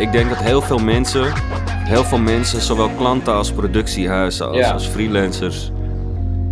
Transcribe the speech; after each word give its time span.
ik 0.00 0.12
denk 0.12 0.28
dat 0.28 0.38
heel 0.38 0.60
veel 0.60 0.78
mensen, 0.78 1.32
heel 1.68 2.04
veel 2.04 2.18
mensen, 2.18 2.60
zowel 2.60 2.88
klanten 2.88 3.34
als 3.34 3.52
productiehuizen 3.52 4.48
als, 4.48 4.56
Ja. 4.56 4.70
als 4.70 4.86
freelancers, 4.86 5.70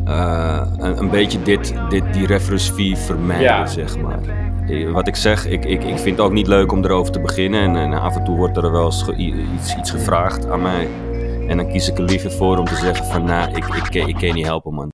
eh, 0.05 0.61
een, 0.79 0.99
een 0.99 1.11
beetje 1.11 1.43
dit, 1.43 1.75
dit, 1.89 2.03
die 2.13 2.27
reference 2.27 2.73
fee 2.73 2.97
vermijden, 2.97 3.43
Ja. 3.45 3.67
zeg 3.67 3.97
maar. 3.99 4.19
Eh, 4.69 4.91
Wat 4.93 5.09
ik 5.09 5.17
zeg, 5.17 5.47
ik, 5.47 5.65
ik, 5.65 5.85
ik 5.85 5.99
vind 5.99 6.17
het 6.17 6.21
ook 6.21 6.33
niet 6.33 6.47
leuk 6.47 6.73
om 6.73 6.85
erover 6.85 7.13
te 7.13 7.21
beginnen. 7.21 7.61
En, 7.63 7.77
en 7.77 8.01
af 8.01 8.17
en 8.17 8.25
toe 8.25 8.37
wordt 8.37 8.57
er 8.57 8.71
wel 8.73 8.85
eens 8.85 9.03
ge- 9.03 9.15
iets, 9.15 9.75
iets 9.77 9.91
gevraagd 9.91 10.51
aan 10.51 10.63
mij. 10.63 10.89
En 11.49 11.57
dan 11.57 11.69
kies 11.69 11.89
ik 11.89 11.99
er 11.99 12.05
liever 12.05 12.31
voor 12.33 12.59
om 12.59 12.65
te 12.65 12.75
zeggen 12.77 13.05
van, 13.07 13.25
nou, 13.25 13.49
ik, 13.51 13.57
ik, 13.67 13.95
ik, 13.95 14.07
ik 14.07 14.15
kan 14.15 14.27
je 14.29 14.33
niet 14.35 14.47
helpen, 14.47 14.75
man. 14.75 14.91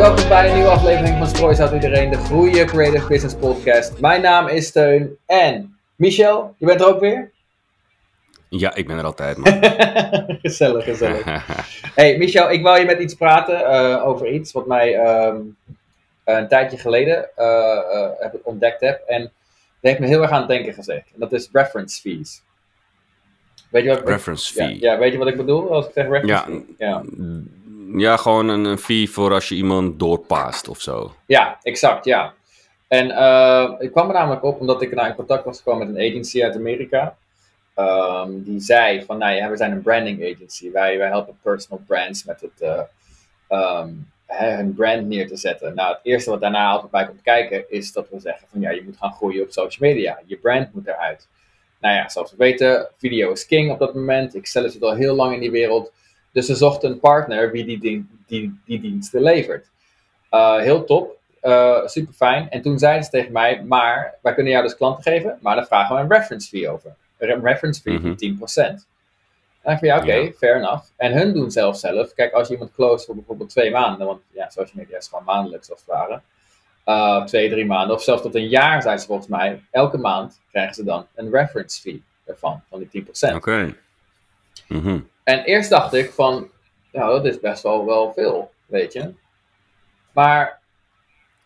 Welkom 0.00 0.28
bij 0.28 0.48
een 0.48 0.54
nieuwe 0.54 0.70
aflevering 0.70 1.18
van 1.18 1.26
Stroois 1.26 1.60
uit 1.60 1.72
iedereen, 1.72 2.10
de 2.10 2.16
Groeien 2.16 2.66
Creative 2.66 3.06
Business 3.06 3.34
Podcast. 3.34 4.00
Mijn 4.00 4.22
naam 4.22 4.48
is 4.48 4.66
Steun 4.66 5.16
en 5.26 5.78
Michel, 5.96 6.54
je 6.58 6.66
bent 6.66 6.80
er 6.80 6.86
ook 6.86 7.00
weer? 7.00 7.30
Ja, 8.48 8.74
ik 8.74 8.86
ben 8.86 8.98
er 8.98 9.04
altijd, 9.04 9.36
man. 9.36 9.58
gezellig, 10.42 10.84
gezellig. 10.84 11.46
Hey 11.94 12.18
Michel, 12.18 12.50
ik 12.50 12.62
wil 12.62 12.74
je 12.74 12.84
met 12.84 12.98
iets 13.00 13.14
praten 13.14 13.64
eh, 13.64 14.06
over 14.06 14.32
iets 14.32 14.52
wat 14.52 14.66
mij 14.66 14.94
ehm, 14.94 15.40
een 16.24 16.48
tijdje 16.48 16.78
geleden 16.78 17.36
eh, 17.36 17.78
eh, 17.92 18.10
heb 18.18 18.34
ik 18.34 18.46
ontdekt 18.46 18.80
heb. 18.80 19.02
En 19.06 19.22
dat 19.22 19.30
heeft 19.80 19.98
me 19.98 20.06
heel 20.06 20.22
erg 20.22 20.30
aan 20.30 20.40
het 20.40 20.48
denken 20.48 20.74
gezet. 20.74 21.04
En 21.14 21.20
dat 21.20 21.32
is 21.32 21.48
reference 21.52 22.00
fees. 22.00 22.42
Weet 23.70 23.82
je 23.84 23.88
wat, 23.88 24.08
Reference 24.08 24.60
ja, 24.60 24.66
fee. 24.66 24.80
ja, 24.80 24.98
weet 24.98 25.12
je 25.12 25.18
wat 25.18 25.28
ik 25.28 25.36
bedoel 25.36 25.72
als 25.72 25.86
ik 25.86 25.92
zeg 25.92 26.08
reference 26.08 26.32
Ja. 26.34 26.42
fee? 26.44 26.74
Ja. 26.78 27.02
Ja, 27.96 28.16
gewoon 28.16 28.48
een, 28.48 28.64
een 28.64 28.78
fee 28.78 29.10
voor 29.10 29.32
als 29.32 29.48
je 29.48 29.54
iemand 29.54 29.98
doorpaast 29.98 30.68
of 30.68 30.80
zo. 30.80 31.14
Ja, 31.26 31.58
exact, 31.62 32.04
ja. 32.04 32.34
En 32.88 33.10
eh, 33.10 33.74
ik 33.78 33.90
kwam 33.90 34.08
er 34.08 34.14
namelijk 34.14 34.44
op 34.44 34.60
omdat 34.60 34.82
ik 34.82 34.94
nou 34.94 35.08
in 35.08 35.14
contact 35.14 35.44
was 35.44 35.58
gekomen 35.58 35.86
met 35.86 35.96
een 35.96 36.10
agency 36.10 36.42
uit 36.42 36.56
Amerika. 36.56 37.16
Ehm, 37.74 38.42
die 38.42 38.60
zei 38.60 39.04
van, 39.04 39.18
nou 39.18 39.34
ja, 39.34 39.50
we 39.50 39.56
zijn 39.56 39.72
een 39.72 39.82
branding 39.82 40.34
agency. 40.34 40.70
Wij, 40.70 40.98
wij 40.98 41.08
helpen 41.08 41.38
personal 41.42 41.82
brands 41.86 42.24
met 42.24 42.40
het, 42.40 42.86
hè, 44.26 44.56
hun 44.56 44.74
brand 44.74 45.06
neer 45.06 45.28
te 45.28 45.36
zetten. 45.36 45.74
Nou, 45.74 45.92
het 45.92 46.00
eerste 46.02 46.30
wat 46.30 46.40
daarna 46.40 46.70
altijd 46.70 46.90
bij 46.90 47.06
komt 47.06 47.22
kijken 47.22 47.70
is 47.70 47.92
dat 47.92 48.08
we 48.10 48.20
zeggen 48.20 48.48
van, 48.50 48.60
ja, 48.60 48.70
je 48.70 48.82
moet 48.84 48.96
gaan 48.96 49.12
groeien 49.12 49.42
op 49.42 49.50
social 49.50 49.90
media. 49.90 50.18
Je 50.26 50.36
brand 50.36 50.74
moet 50.74 50.86
eruit. 50.86 51.28
Nou 51.80 51.94
ja, 51.94 52.08
zoals 52.08 52.30
we 52.30 52.36
weten, 52.36 52.88
video 52.96 53.32
is 53.32 53.46
king 53.46 53.70
op 53.72 53.78
dat 53.78 53.94
moment. 53.94 54.34
Ik 54.34 54.46
zelf 54.46 54.72
zit 54.72 54.82
al 54.82 54.94
heel 54.94 55.14
lang 55.14 55.34
in 55.34 55.40
die 55.40 55.50
wereld. 55.50 55.92
Dus 56.32 56.46
ze 56.46 56.54
zochten 56.54 56.90
een 56.90 57.00
partner 57.00 57.50
wie 57.50 57.64
die, 57.64 57.78
dien- 57.78 58.20
die, 58.26 58.60
die 58.64 58.80
diensten 58.80 59.22
levert. 59.22 59.68
Uh, 60.30 60.56
heel 60.56 60.84
top, 60.84 61.18
uh, 61.42 61.86
super 61.86 62.12
fijn. 62.14 62.50
En 62.50 62.62
toen 62.62 62.78
zeiden 62.78 63.04
ze 63.04 63.10
tegen 63.10 63.32
mij, 63.32 63.62
maar 63.64 64.14
wij 64.22 64.34
kunnen 64.34 64.52
jou 64.52 64.64
dus 64.64 64.76
klanten 64.76 65.02
geven, 65.02 65.38
maar 65.40 65.54
dan 65.56 65.64
vragen 65.64 65.96
we 65.96 66.02
een 66.02 66.10
reference 66.12 66.48
fee 66.48 66.68
over. 66.68 66.94
Een 67.18 67.42
reference 67.42 67.80
fee 67.80 67.92
Mhm. 67.98 68.02
van 68.02 68.16
10%. 68.16 68.86
En 69.62 69.72
ik 69.72 69.78
van 69.78 69.88
ja, 69.88 69.96
oké, 69.98 70.12
Ja. 70.14 70.30
fair 70.32 70.56
enough. 70.56 70.84
En 70.96 71.12
hun 71.12 71.32
doen 71.34 71.50
zelf 71.50 71.76
zelf. 71.76 72.14
Kijk, 72.14 72.32
als 72.32 72.46
je 72.48 72.52
iemand 72.52 72.72
close 72.74 73.04
voor 73.04 73.14
bijvoorbeeld 73.14 73.50
twee 73.50 73.70
maanden, 73.70 74.06
want 74.06 74.20
ja, 74.32 74.48
social 74.48 74.76
media 74.82 74.96
is 74.96 75.08
gewoon 75.08 75.24
maandelijks 75.24 75.70
als 75.70 75.80
het 75.80 75.88
ware. 75.88 76.20
Uh, 76.86 77.24
twee, 77.24 77.50
drie 77.50 77.66
maanden, 77.66 77.96
of 77.96 78.02
zelfs 78.02 78.22
tot 78.22 78.34
een 78.34 78.48
jaar 78.48 78.82
zijn 78.82 78.98
ze 78.98 79.06
volgens 79.06 79.28
mij. 79.28 79.62
Elke 79.70 79.98
maand 79.98 80.40
krijgen 80.50 80.74
ze 80.74 80.84
dan 80.84 81.06
een 81.14 81.30
reference 81.30 81.80
fee 81.80 82.02
ervan, 82.24 82.62
van 82.68 82.78
die 82.78 82.88
10%. 82.88 83.34
Oké. 83.36 83.74
Mhm. 84.68 84.98
En 85.30 85.44
eerst 85.44 85.70
dacht 85.70 85.94
ik 85.94 86.10
van, 86.10 86.48
nou, 86.92 87.12
dat 87.12 87.24
is 87.24 87.40
best 87.40 87.62
wel, 87.62 87.86
wel 87.86 88.12
veel, 88.12 88.50
weet 88.66 88.92
je. 88.92 89.14
Maar 90.12 90.60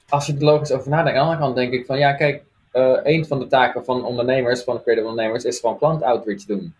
als 0.08 0.26
je 0.26 0.34
er 0.34 0.44
logisch 0.44 0.72
over 0.72 0.88
nadenkt, 0.90 1.18
aan 1.18 1.26
de 1.26 1.32
andere 1.32 1.40
kant 1.40 1.56
denk 1.56 1.72
ik 1.72 1.86
van, 1.86 1.98
ja, 1.98 2.12
kijk, 2.12 2.42
eh, 2.70 2.98
een 3.02 3.26
van 3.26 3.38
de 3.38 3.46
taken 3.46 3.84
van 3.84 4.04
ondernemers, 4.04 4.62
van 4.62 4.82
creative 4.82 5.06
ondernemers, 5.08 5.44
is 5.44 5.60
gewoon 5.60 5.78
klant 5.78 6.02
outreach 6.02 6.44
doen. 6.44 6.74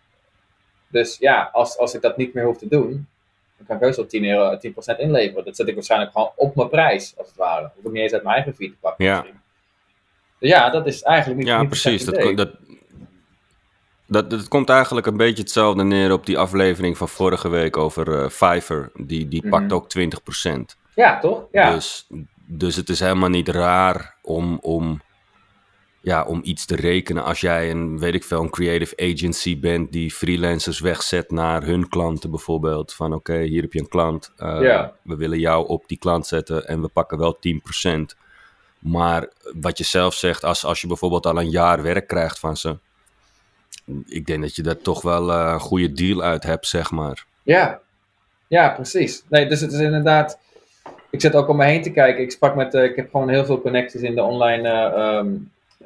Dus 0.87 1.17
ja, 1.17 1.49
als, 1.53 1.77
als 1.77 1.93
ik 1.93 2.01
dat 2.01 2.17
niet 2.17 2.33
meer 2.33 2.45
hoef 2.45 2.57
te 2.57 2.67
doen, 2.67 3.07
dan 3.57 3.65
kan 3.67 3.75
ik 3.75 3.81
heus 3.81 3.95
wel 3.95 4.05
10, 4.05 4.25
euro, 4.25 4.57
10% 4.95 4.99
inleveren. 4.99 5.45
Dat 5.45 5.55
zet 5.55 5.67
ik 5.67 5.73
waarschijnlijk 5.75 6.11
gewoon 6.11 6.31
op 6.35 6.55
mijn 6.55 6.69
prijs, 6.69 7.13
als 7.17 7.27
het 7.27 7.37
ware. 7.37 7.71
Hoef 7.75 7.85
ik 7.85 7.91
niet 7.91 8.01
eens 8.01 8.13
uit 8.13 8.23
mijn 8.23 8.35
eigen 8.35 8.55
feed 8.55 8.71
te 8.71 8.77
pakken. 8.79 9.05
Ja. 9.05 9.25
Dus 10.39 10.49
ja, 10.49 10.69
dat 10.69 10.87
is 10.87 11.01
eigenlijk 11.01 11.39
niet 11.39 11.47
Ja, 11.47 11.59
niet 11.59 11.69
precies. 11.69 12.05
Dat, 12.05 12.37
dat, 12.37 12.49
dat, 14.07 14.29
dat 14.29 14.47
komt 14.47 14.69
eigenlijk 14.69 15.07
een 15.07 15.17
beetje 15.17 15.41
hetzelfde 15.43 15.83
neer 15.83 16.11
op 16.11 16.25
die 16.25 16.37
aflevering 16.37 16.97
van 16.97 17.09
vorige 17.09 17.49
week 17.49 17.77
over 17.77 18.19
eh 18.23 18.29
Fiverr. 18.29 18.91
Die, 18.95 19.27
die 19.27 19.41
Mhm. 19.41 19.49
pakt 19.49 19.71
ook 19.73 19.89
20%. 19.89 20.77
Ja, 20.95 21.19
toch? 21.19 21.43
Ja. 21.51 21.73
Dus, 21.73 22.07
dus 22.35 22.75
het 22.75 22.89
is 22.89 22.99
helemaal 22.99 23.29
niet 23.29 23.47
raar 23.49 24.15
om, 24.21 24.57
om, 24.61 25.01
ja, 26.01 26.23
om 26.23 26.39
iets 26.43 26.65
te 26.65 26.75
rekenen 26.75 27.23
als 27.23 27.41
jij 27.41 27.71
een, 27.71 27.99
weet 27.99 28.13
ik 28.13 28.23
veel, 28.23 28.41
een 28.41 28.49
creative 28.49 28.97
agency 28.97 29.59
bent 29.59 29.91
die 29.91 30.11
freelancers 30.11 30.79
wegzet 30.79 31.31
naar 31.31 31.63
hun 31.63 31.89
klanten 31.89 32.29
bijvoorbeeld. 32.29 32.93
Van 32.93 33.13
oké, 33.13 33.37
hier 33.41 33.61
heb 33.61 33.73
je 33.73 33.79
een 33.79 33.87
klant. 33.87 34.31
eh, 34.37 34.61
Ja. 34.61 34.93
We 35.01 35.15
willen 35.15 35.39
jou 35.39 35.67
op 35.67 35.83
die 35.87 35.97
klant 35.97 36.27
zetten 36.27 36.67
en 36.67 36.81
we 36.81 36.87
pakken 36.87 37.17
wel 37.17 37.37
10%. 37.39 38.15
Maar 38.79 39.29
wat 39.61 39.77
je 39.77 39.83
zelf 39.83 40.13
zegt, 40.13 40.43
als, 40.43 40.65
als 40.65 40.81
je 40.81 40.87
bijvoorbeeld 40.87 41.25
al 41.25 41.39
een 41.39 41.49
jaar 41.49 41.81
werk 41.81 42.07
krijgt 42.07 42.39
van 42.39 42.57
ze. 42.57 42.77
Ik 44.05 44.25
denk 44.25 44.41
dat 44.41 44.55
je 44.55 44.61
daar 44.63 44.77
toch 44.77 45.01
wel 45.01 45.31
eh, 45.31 45.51
een 45.53 45.59
goede 45.59 45.91
deal 45.91 46.21
uit 46.21 46.43
hebt, 46.43 46.67
zeg 46.67 46.91
maar. 46.91 47.25
Ja, 47.43 47.79
ja, 48.47 48.69
precies. 48.69 49.23
Nee, 49.29 49.47
dus 49.47 49.61
het 49.61 49.71
is 49.71 49.79
inderdaad. 49.79 50.39
Ik 51.09 51.21
zit 51.21 51.35
ook 51.35 51.47
om 51.49 51.57
me 51.57 51.65
heen 51.65 51.81
te 51.81 51.91
kijken. 51.91 52.23
Ik 52.23 52.31
sprak 52.31 52.55
met. 52.55 52.73
eh, 52.73 52.83
ik 52.83 52.95
heb 52.95 53.11
gewoon 53.11 53.29
heel 53.29 53.45
veel 53.45 53.61
connecties 53.61 54.01
in 54.01 54.15
de 54.15 54.21
online, 54.23 54.69
eh, 54.69 55.15
ehm, 55.17 55.33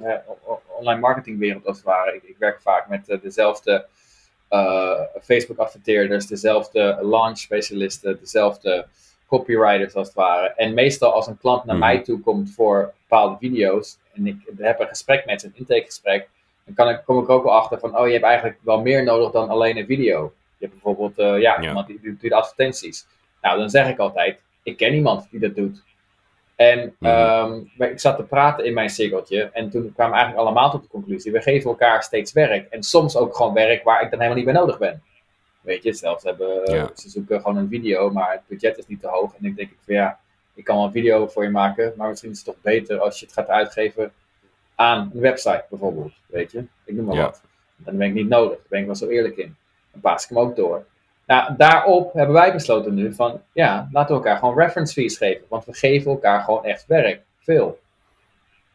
eh, 0.02 0.16
online 0.80 1.00
marketingwereld 1.00 1.66
als 1.66 1.78
het 1.78 1.86
ware. 1.86 2.16
Ik, 2.16 2.24
ik 2.24 2.36
werk 2.40 2.62
vaak 2.62 2.88
met 2.90 3.20
dezelfde 3.22 3.86
Facebook-adverteerders, 5.22 6.28
dezelfde 6.28 6.98
launch-specialisten, 7.02 8.18
dezelfde 8.20 8.86
copywriters 9.28 9.94
als 9.94 10.08
het 10.08 10.16
ware. 10.16 10.54
En 10.56 10.74
meestal 10.74 11.14
als 11.14 11.28
een 11.28 11.38
klant 11.38 11.64
naar 11.66 11.76
Mhm. 11.76 11.86
mij 11.86 12.00
toe 12.04 12.20
komt 12.20 12.52
voor 12.54 12.94
bepaalde 13.08 13.38
video's 13.40 13.98
en 14.14 14.28
ik 14.28 14.36
heb 14.58 14.80
een 14.80 14.88
gesprek 14.88 15.26
met 15.26 15.42
ze, 15.42 15.48
een 15.48 15.54
intakegesprek, 15.56 16.30
dan 16.76 16.86
kan 16.86 16.90
ik, 16.96 17.02
kom 17.06 17.20
ik 17.24 17.30
ook 17.30 17.44
wel 17.44 17.54
achter 17.56 17.80
van, 17.80 17.98
oh, 17.98 18.06
je 18.06 18.12
hebt 18.14 18.26
eigenlijk 18.26 18.58
wel 18.62 18.82
meer 18.82 19.04
nodig 19.04 19.32
dan 19.32 19.50
alleen 19.50 19.78
een 19.78 19.86
video. 19.86 20.34
Je 20.58 20.66
hebt 20.66 20.72
bijvoorbeeld, 20.82 21.18
eh, 21.18 21.42
ja, 21.42 21.62
Ja. 21.62 21.68
iemand 21.68 21.88
die 21.88 22.18
doet 22.22 22.32
advertenties. 22.32 23.06
Nou, 23.42 23.58
dan 23.60 23.70
zeg 23.70 23.90
ik 23.90 23.98
altijd, 23.98 24.42
ik 24.64 24.78
ken 24.78 24.94
iemand 24.94 25.28
die 25.32 25.40
dat 25.40 25.56
doet. 25.56 25.84
En 26.56 26.96
Mhm. 27.00 27.12
ehm, 27.12 27.62
ik 27.92 28.00
zat 28.00 28.16
te 28.18 28.24
praten 28.24 28.66
in 28.66 28.74
mijn 28.74 28.90
cirkeltje 28.90 29.50
en 29.54 29.70
toen 29.70 29.94
kwamen 29.94 30.14
we 30.14 30.20
eigenlijk 30.20 30.48
allemaal 30.48 30.72
tot 30.72 30.82
de 30.82 30.88
conclusie, 30.90 31.32
we 31.32 31.42
geven 31.42 31.70
elkaar 31.70 32.04
steeds 32.04 32.32
werk. 32.34 32.70
En 32.70 32.84
soms 32.84 33.18
ook 33.18 33.36
gewoon 33.36 33.54
werk 33.54 33.84
waar 33.84 34.02
ik 34.02 34.10
dan 34.10 34.20
helemaal 34.20 34.36
niet 34.44 34.52
bij 34.52 34.62
nodig 34.62 34.78
ben. 34.78 35.04
Weet 35.62 35.84
je, 35.84 35.94
zelfs 35.94 36.24
hebben, 36.24 36.66
eh, 36.66 36.76
Ja. 36.76 36.90
ze 36.96 37.10
zoeken 37.10 37.42
gewoon 37.42 37.58
een 37.58 37.68
video, 37.70 38.10
maar 38.12 38.32
het 38.32 38.42
budget 38.48 38.78
is 38.78 38.88
niet 38.88 39.02
te 39.02 39.08
hoog. 39.08 39.34
En 39.40 39.46
ik 39.46 39.56
denk 39.56 39.70
ik 39.72 39.78
van 39.86 39.96
ja, 39.96 40.20
ik 40.54 40.64
kan 40.64 40.76
wel 40.76 40.86
een 40.86 40.92
video 40.92 41.28
voor 41.28 41.44
je 41.44 41.50
maken, 41.50 41.94
maar 41.96 42.10
misschien 42.10 42.30
is 42.32 42.38
het 42.38 42.46
toch 42.46 42.62
beter 42.62 43.00
als 43.00 43.20
je 43.20 43.26
het 43.26 43.34
gaat 43.34 43.48
uitgeven 43.48 44.12
aan 44.80 45.12
een 45.14 45.22
website 45.22 45.66
bijvoorbeeld. 45.70 46.12
Weet 46.26 46.52
je, 46.52 46.64
ik 46.86 46.96
noem 46.96 47.06
maar 47.06 47.16
Ja. 47.16 47.24
wat. 47.24 47.42
Dan 47.78 47.98
ben 47.98 48.08
ik 48.08 48.14
niet 48.14 48.28
nodig, 48.30 48.58
daar 48.58 48.66
ben 48.70 48.80
ik 48.80 48.86
wel 48.86 48.96
zo 48.96 49.08
eerlijk 49.08 49.38
in. 49.38 49.56
Dan 49.92 50.02
paas 50.02 50.24
ik 50.24 50.30
hem 50.30 50.40
ook 50.40 50.56
door. 50.56 50.86
Nou, 51.26 51.56
daarop 51.58 52.14
hebben 52.14 52.36
wij 52.36 52.54
besloten 52.54 52.94
nu 52.94 53.14
van, 53.14 53.42
ja, 53.54 53.90
laten 53.92 54.16
we 54.16 54.22
elkaar 54.22 54.38
gewoon 54.40 54.58
reference 54.58 54.94
fees 54.94 55.18
geven. 55.18 55.46
Want 55.50 55.66
we 55.66 55.74
geven 55.74 56.12
elkaar 56.12 56.42
gewoon 56.42 56.66
echt 56.66 56.86
werk. 56.88 57.22
Veel. 57.40 57.80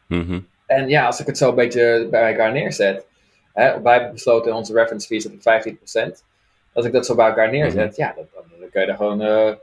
Mhm. 0.07 0.39
En 0.65 0.87
ja, 0.89 1.05
als 1.05 1.19
ik 1.19 1.25
het 1.27 1.37
zo 1.37 1.49
een 1.49 1.55
beetje 1.55 2.07
bij 2.11 2.31
elkaar 2.31 2.51
neerzet. 2.51 3.05
Hè, 3.53 3.81
wij 3.81 3.93
hebben 3.93 4.11
besloten 4.11 4.53
onze 4.53 4.73
reference 4.73 5.07
fees 5.07 5.25
op 5.25 5.31
15%. 5.41 6.23
Als 6.73 6.85
ik 6.85 6.91
dat 6.91 7.05
zo 7.05 7.15
bij 7.15 7.27
elkaar 7.27 7.51
neerzet, 7.51 7.91
Mhm. 7.91 8.01
ja, 8.01 8.13
dan, 8.15 8.25
dan, 8.33 8.43
dan 8.59 8.69
kun 8.69 8.81
je 8.81 8.87
er 8.87 8.95
gewoon 8.95 9.21
eh, 9.21 9.53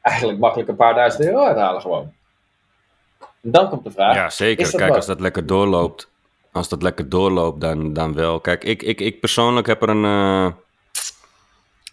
eigenlijk 0.00 0.38
makkelijk 0.38 0.68
een 0.68 0.76
paar 0.76 0.94
duizend 0.94 1.24
euro 1.24 1.44
uithalen 1.44 1.80
gewoon. 1.80 2.12
En 3.42 3.50
dan 3.50 3.68
komt 3.68 3.84
de 3.84 3.90
vraag. 3.90 4.14
Ja, 4.14 4.30
zeker. 4.30 4.70
Kijk, 4.70 4.88
wat? 4.88 4.96
als 4.96 5.06
dat 5.06 5.20
lekker 5.20 5.46
doorloopt, 5.46 6.10
als 6.52 6.68
dat 6.68 6.82
lekker 6.82 7.08
doorloopt, 7.08 7.60
dan, 7.60 7.92
dan 7.92 8.14
wel. 8.14 8.40
Kijk, 8.40 8.64
ik, 8.64 8.82
ik, 8.82 9.00
ik 9.00 9.20
persoonlijk 9.20 9.66
heb 9.66 9.82
er 9.82 9.88
een, 9.88 10.04
eh, 10.04 10.52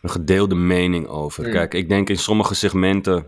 een 0.02 0.10
gedeelde 0.10 0.56
mening 0.56 1.08
over. 1.08 1.44
Hmm. 1.44 1.54
Kijk, 1.54 1.74
ik 1.74 1.90
denk 1.90 2.10
in 2.10 2.18
sommige 2.18 2.56
segmenten 2.56 3.26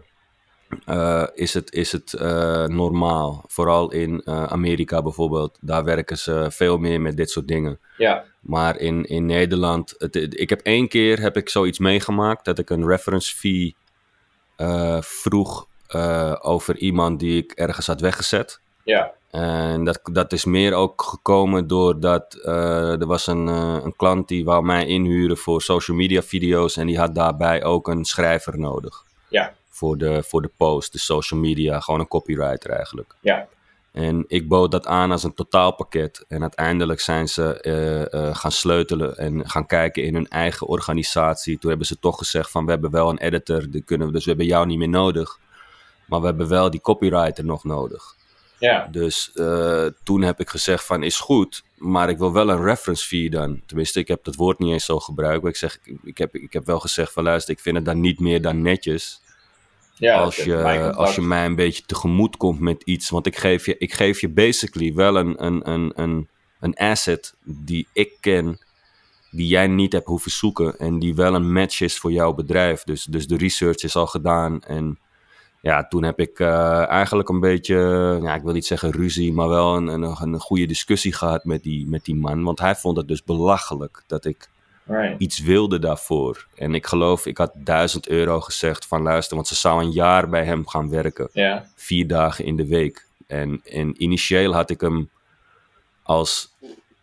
eh, 0.86 1.24
is 1.33 1.54
het, 1.54 1.74
is 1.74 1.92
het 1.92 2.13
eh, 2.13 2.66
normaal. 2.66 3.44
Vooral 3.48 3.92
in 3.92 4.27
Amerika 4.27 5.01
bijvoorbeeld. 5.01 5.57
Daar 5.62 5.83
werken 5.83 6.18
ze 6.18 6.48
veel 6.50 6.77
meer 6.77 7.01
met 7.01 7.18
dit 7.18 7.30
soort 7.30 7.48
dingen. 7.48 7.80
Ja, 7.98 8.24
Maar 8.39 8.77
in, 8.77 9.06
in 9.06 9.25
Nederland, 9.25 9.95
het, 9.98 10.15
ik 10.39 10.50
heb 10.50 10.62
één 10.62 10.88
keer 10.88 11.19
heb 11.19 11.38
ik 11.38 11.50
zoiets 11.50 11.80
meegemaakt 11.80 12.45
dat 12.45 12.60
ik 12.60 12.69
een 12.69 12.88
reference 12.88 13.36
fee 13.36 13.75
vroeg 15.00 15.68
eh, 15.89 16.36
over 16.41 16.77
iemand 16.77 17.19
die 17.19 17.44
ik 17.44 17.51
ergens 17.51 17.88
had 17.88 18.01
weggezet. 18.01 18.59
ja, 18.83 19.12
En 19.31 19.83
dat, 19.83 20.00
dat 20.12 20.33
is 20.33 20.45
meer 20.45 20.74
ook 20.74 21.01
gekomen 21.01 21.68
doordat 21.68 22.33
eh, 22.33 23.01
er 23.01 23.06
was 23.06 23.27
een, 23.27 23.47
eh, 23.47 23.77
een 23.83 23.95
klant 23.95 24.27
die 24.27 24.45
wou 24.45 24.63
mij 24.63 24.86
inhuren 24.86 25.38
voor 25.38 25.62
social 25.62 25.97
media 25.97 26.21
video's. 26.21 26.77
En 26.77 26.88
die 26.88 26.97
had 26.97 27.15
daarbij 27.15 27.63
ook 27.63 27.88
een 27.88 28.06
schrijver 28.06 28.59
nodig. 28.59 29.03
Ja. 29.30 29.53
Voor 29.69 29.97
de, 29.97 30.24
voor 30.24 30.41
de 30.41 30.51
post, 30.57 30.91
de 30.91 31.00
social 31.00 31.39
media, 31.39 31.80
gewoon 31.80 32.00
een 32.00 32.07
copywriter 32.07 32.69
eigenlijk. 32.69 33.15
Ja. 33.19 33.47
En 33.91 34.25
ik 34.27 34.47
bood 34.47 34.71
dat 34.71 34.88
aan 34.88 35.12
als 35.12 35.24
een 35.24 35.33
totaalpakket. 35.33 36.25
En 36.27 36.41
uiteindelijk 36.41 37.00
zijn 37.00 37.27
ze 37.27 38.31
gaan 38.33 38.51
sleutelen 38.51 39.18
en 39.18 39.50
gaan 39.50 39.65
kijken 39.65 40.03
in 40.03 40.13
hun 40.13 40.27
eigen 40.27 40.68
organisatie. 40.68 41.57
Toen 41.57 41.69
hebben 41.69 41.88
ze 41.88 42.00
toch 42.00 42.18
gezegd 42.18 42.51
van 42.51 42.65
we 42.65 42.71
hebben 42.71 42.91
wel 42.91 43.09
een 43.09 43.19
editor, 43.19 43.69
die 43.69 43.83
kunnen 43.83 44.07
we, 44.07 44.13
dus 44.13 44.24
we 44.24 44.30
hebben 44.30 44.47
jou 44.47 44.65
niet 44.65 44.77
meer 44.77 44.89
nodig. 44.89 45.39
Maar 46.10 46.20
we 46.20 46.26
hebben 46.26 46.48
wel 46.48 46.70
die 46.70 46.82
copywriter 46.82 47.46
nog 47.46 47.64
nodig. 47.64 48.16
Ja. 48.60 48.88
Dus 48.92 49.32
eh, 49.34 49.86
toen 50.04 50.22
heb 50.22 50.40
ik 50.40 50.50
gezegd 50.50 50.86
van 50.86 51.04
is 51.04 51.20
goed, 51.20 51.64
maar 51.78 52.10
ik 52.10 52.18
wil 52.18 52.34
wel 52.34 52.50
een 52.50 52.64
reference 52.64 53.08
fee 53.08 53.30
dan. 53.30 53.62
Tenminste, 53.66 54.00
ik 54.00 54.08
heb 54.08 54.24
dat 54.24 54.36
woord 54.36 54.60
niet 54.60 54.72
eens 54.72 54.86
zo 54.86 55.00
gebruikt. 55.00 55.42
Maar 55.42 55.52
ik, 55.52 55.58
zeg, 55.58 55.80
ik, 56.04 56.18
heb, 56.18 56.36
ik 56.36 56.54
heb 56.54 56.66
wel 56.66 56.80
gezegd 56.80 57.12
van 57.12 57.24
luister, 57.24 57.54
ik 57.54 57.60
vind 57.60 57.76
het 57.76 57.86
dan 57.86 58.00
niet 58.00 58.20
meer 58.20 58.42
dan 58.42 58.62
netjes 58.62 59.22
ja 60.00 60.18
als, 60.18 60.36
je, 60.36 60.94
als 60.94 61.16
je 61.16 61.22
mij 61.22 61.46
een 61.46 61.56
beetje 61.56 61.84
tegemoet 61.86 62.38
komt 62.38 62.60
met 62.60 62.84
iets. 62.84 63.10
Want 63.10 63.26
ik 63.26 63.38
geef 63.38 63.66
je, 63.66 63.78
ik 63.78 63.94
geef 63.94 64.22
je 64.22 64.30
basically 64.30 64.94
wel 64.94 65.16
een, 65.16 65.46
een, 65.46 65.70
een, 65.70 65.92
een, 65.96 66.28
een 66.60 66.76
asset 66.76 67.36
die 67.44 67.88
ik 67.94 68.18
ken, 68.20 68.60
die 69.32 69.48
jij 69.48 69.68
niet 69.68 69.92
hebt 69.92 70.08
hoeven 70.08 70.32
zoeken. 70.32 70.78
En 70.78 71.00
die 71.00 71.16
wel 71.16 71.36
een 71.36 71.52
match 71.52 71.82
is 71.82 71.98
voor 71.98 72.12
jouw 72.12 72.34
bedrijf. 72.34 72.84
Dus, 72.84 73.04
dus 73.04 73.28
de 73.28 73.38
research 73.38 73.84
is 73.84 73.96
al 73.96 74.08
gedaan. 74.08 74.62
En 74.62 75.00
ja, 75.62 75.88
toen 75.88 76.04
heb 76.04 76.20
ik 76.20 76.40
eh, 76.40 76.88
eigenlijk 76.88 77.30
een 77.30 77.40
beetje, 77.40 77.76
ja, 78.22 78.36
ik 78.36 78.42
wil 78.42 78.54
niet 78.54 78.66
zeggen 78.66 78.92
ruzie, 78.92 79.34
maar 79.34 79.48
wel 79.48 79.76
een, 79.76 79.88
een, 79.88 80.04
een 80.04 80.40
goede 80.40 80.66
discussie 80.66 81.14
gehad 81.14 81.44
met 81.44 81.64
die, 81.64 81.88
met 81.88 82.06
die 82.06 82.16
man. 82.16 82.44
Want 82.44 82.60
hij 82.60 82.76
vond 82.76 82.98
het 82.98 83.08
dus 83.08 83.24
belachelijk 83.24 84.04
dat 84.08 84.26
ik 84.26 84.50
Right. 84.90 85.20
iets 85.20 85.40
wilde 85.40 85.80
daarvoor. 85.80 86.48
En 86.56 86.76
ik 86.76 86.88
geloof, 86.88 87.26
ik 87.26 87.38
had 87.38 87.52
1000 87.54 88.08
euro 88.08 88.40
gezegd 88.40 88.86
van 88.86 89.02
luister, 89.02 89.36
want 89.36 89.48
ze 89.48 89.56
zou 89.56 89.84
een 89.84 89.92
jaar 89.92 90.30
bij 90.30 90.46
hem 90.46 90.68
gaan 90.68 90.90
werken. 90.90 91.30
Vier 91.76 92.08
dagen 92.08 92.46
in 92.46 92.56
de 92.56 92.68
week. 92.68 93.08
En, 93.28 93.62
en 93.64 94.04
initieel 94.04 94.54
had 94.54 94.70
ik 94.70 94.82
hem 94.82 95.10
als 96.04 96.54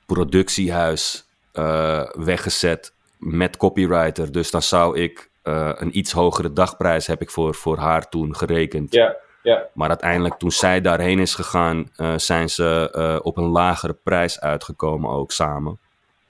productiehuis 0.06 1.26
eh, 1.52 2.02
weggezet 2.12 2.92
met 3.16 3.56
copywriter. 3.56 4.32
Dus 4.32 4.50
dan 4.50 4.62
zou 4.62 4.98
ik 4.98 5.30
eh, 5.46 5.70
een 5.74 5.98
iets 5.98 6.12
hogere 6.12 6.52
dagprijs 6.52 7.06
heb 7.06 7.20
ik 7.20 7.30
voor, 7.30 7.54
voor 7.54 7.78
haar 7.78 8.08
toen 8.08 8.36
gerekend. 8.36 8.92
Ja. 8.92 9.16
Ja. 9.42 9.66
Maar 9.74 9.88
uiteindelijk 9.88 10.34
toen 10.34 10.50
zij 10.50 10.80
daarheen 10.80 11.18
is 11.18 11.34
gegaan, 11.34 11.90
eh, 11.96 12.12
zijn 12.16 12.50
ze 12.50 12.90
eh, 12.92 13.18
op 13.22 13.36
een 13.36 13.48
lagere 13.48 13.96
prijs 14.02 14.40
uitgekomen 14.40 15.10
ook 15.10 15.32
samen. 15.32 15.78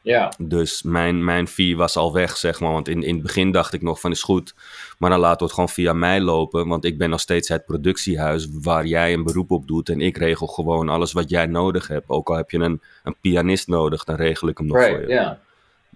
Ja. 0.03 0.33
Dus 0.39 0.83
mijn, 0.83 1.25
mijn 1.25 1.49
fee 1.49 1.77
was 1.77 1.97
al 1.97 2.13
weg, 2.13 2.37
zeg 2.37 2.61
maar. 2.61 2.73
Want 2.73 2.89
in, 2.89 3.03
in 3.03 3.15
het 3.15 3.23
begin 3.23 3.51
dacht 3.53 3.73
ik 3.73 3.83
nog 3.83 4.01
van 4.01 4.11
is 4.11 4.23
goed. 4.23 4.55
Maar 4.99 5.11
dan 5.11 5.19
laten 5.19 5.39
we 5.39 5.45
het 5.45 5.53
gewoon 5.53 5.69
via 5.69 5.93
mij 5.93 6.21
lopen. 6.21 6.69
Want 6.69 6.85
ik 6.85 6.99
ben 6.99 7.11
nog 7.11 7.21
steeds 7.21 7.49
het 7.49 7.65
productiehuis 7.65 8.49
waar 8.63 8.87
jij 8.87 9.13
een 9.13 9.25
beroep 9.25 9.51
op 9.51 9.67
doet. 9.67 9.89
En 9.89 10.01
ik 10.01 10.17
regel 10.17 10.47
gewoon 10.47 10.89
alles 10.89 11.13
wat 11.13 11.31
jij 11.31 11.47
nodig 11.47 11.89
hebt. 11.89 12.09
Ook 12.09 12.29
al 12.29 12.37
heb 12.37 12.51
je 12.51 12.59
een, 12.59 12.83
een 13.05 13.17
pianist 13.21 13.69
nodig, 13.69 14.05
dan 14.05 14.17
regel 14.17 14.49
ik 14.49 14.59
hem 14.59 14.67
nog 14.67 14.87
voor 14.87 15.01
je. 15.01 15.09
Ja. 15.09 15.39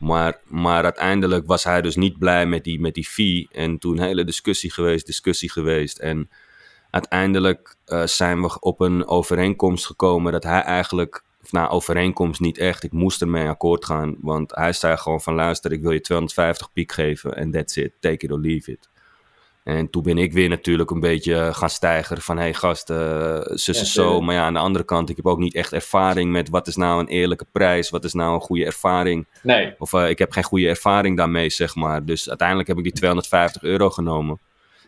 Maar, 0.01 0.41
maar 0.47 0.85
uiteindelijk 0.85 1.47
was 1.47 1.65
hij 1.65 1.83
dus 1.83 1.97
niet 1.97 2.19
blij 2.19 2.47
met 2.47 2.65
die, 2.65 2.81
met 2.81 2.95
die 2.95 3.07
fee. 3.07 3.49
En 3.53 3.79
toen 3.79 4.01
hele 4.01 4.25
discussie 4.25 4.73
geweest, 4.73 5.07
discussie 5.07 5.51
geweest. 5.51 5.99
En 5.99 6.31
uiteindelijk 6.91 7.77
eh, 7.85 8.03
zijn 8.07 8.43
we 8.43 8.61
op 8.61 8.81
een 8.81 9.07
overeenkomst 9.07 9.87
gekomen 9.87 10.33
dat 10.33 10.45
hij 10.45 10.61
eigenlijk... 10.61 11.25
Of 11.43 11.53
nou, 11.53 11.71
overeenkomst 11.71 12.41
niet 12.41 12.59
echt. 12.59 12.83
Ik 12.83 12.93
moest 12.93 13.21
ermee 13.21 13.49
akkoord 13.49 13.85
gaan. 13.85 14.17
Want 14.21 14.55
hij 14.55 14.73
zei 14.73 14.97
gewoon 14.97 15.21
van 15.21 15.35
luister, 15.35 15.73
ik 15.73 15.83
wil 15.83 15.91
je 15.91 16.01
250 16.01 16.73
piek 16.73 16.93
geven. 16.93 17.37
En 17.37 17.51
that's 17.51 17.77
it. 17.77 17.93
Take 18.01 18.25
it 18.25 18.33
or 18.33 18.41
leave 18.41 18.71
it. 18.71 18.90
En 19.65 19.91
toen 19.91 20.03
ben 20.03 20.19
ik 20.19 20.33
weer 20.33 20.49
natuurlijk 20.49 20.91
een 20.91 21.01
beetje 21.01 21.51
gaan 21.55 21.71
stijgen 21.71 22.21
van... 22.21 22.37
hé 22.37 22.43
hey 22.43 22.55
gast, 22.55 22.91
eh 22.91 23.41
zus 23.45 23.79
Ja, 23.79 23.85
zo. 23.85 24.21
Maar 24.21 24.35
ja, 24.35 24.45
aan 24.45 24.53
de 24.53 24.59
andere 24.59 24.85
kant, 24.85 25.11
ik 25.11 25.17
heb 25.17 25.27
ook 25.27 25.39
niet 25.39 25.55
echt 25.55 25.73
ervaring 25.73 26.33
met... 26.33 26.49
wat 26.49 26.67
is 26.67 26.77
nou 26.77 27.01
een 27.01 27.07
eerlijke 27.07 27.47
prijs? 27.53 27.91
Wat 27.91 28.05
is 28.05 28.13
nou 28.13 28.35
een 28.35 28.41
goede 28.41 28.65
ervaring? 28.65 29.27
Nee. 29.43 29.75
Of 29.79 29.93
eh, 29.93 30.09
ik 30.09 30.19
heb 30.19 30.33
geen 30.33 30.45
goede 30.45 30.69
ervaring 30.69 31.17
daarmee, 31.17 31.51
zeg 31.51 31.75
maar. 31.75 32.05
Dus 32.05 32.29
uiteindelijk 32.29 32.69
heb 32.69 32.77
ik 32.77 32.83
die 32.83 32.93
250 32.93 33.63
euro 33.63 33.91
genomen. 33.91 34.41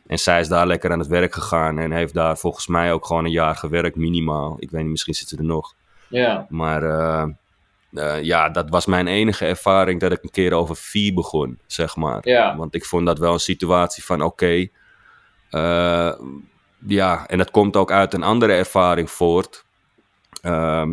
En 0.06 0.18
zij 0.18 0.40
is 0.40 0.48
daar 0.48 0.66
lekker 0.66 0.92
aan 0.92 0.98
het 0.98 1.08
werk 1.08 1.34
gegaan. 1.34 1.78
En 1.78 1.92
heeft 1.92 2.14
daar 2.14 2.38
volgens 2.38 2.66
mij 2.66 2.92
ook 2.92 3.06
gewoon 3.06 3.24
een 3.24 3.30
jaar 3.30 3.56
gewerkt, 3.56 3.96
minimaal. 3.96 4.56
Ik 4.58 4.70
weet 4.70 4.82
niet, 4.82 4.90
misschien 4.90 5.14
zit 5.14 5.28
ze 5.28 5.36
er 5.36 5.44
nog. 5.44 5.74
Ja. 6.08 6.46
Maar 6.48 6.82
eh, 6.82 7.24
eh, 7.94 8.22
ja, 8.22 8.48
dat 8.48 8.70
was 8.70 8.86
mijn 8.86 9.06
enige 9.06 9.46
ervaring 9.46 10.00
dat 10.00 10.12
ik 10.12 10.22
een 10.22 10.30
keer 10.30 10.52
over 10.52 10.74
fee 10.74 11.12
begon, 11.14 11.58
zeg 11.66 11.96
maar. 11.96 12.28
Ja. 12.28 12.56
Want 12.56 12.74
ik 12.74 12.84
vond 12.84 13.06
dat 13.06 13.18
wel 13.18 13.32
een 13.32 13.40
situatie 13.40 14.04
van 14.04 14.22
oké. 14.22 14.68
eh, 15.50 16.12
ja, 16.86 17.26
en 17.26 17.38
dat 17.38 17.50
komt 17.50 17.76
ook 17.76 17.90
uit 17.90 18.14
een 18.14 18.22
andere 18.22 18.52
ervaring 18.52 19.10
voort. 19.10 19.64
Ehm, 20.42 20.90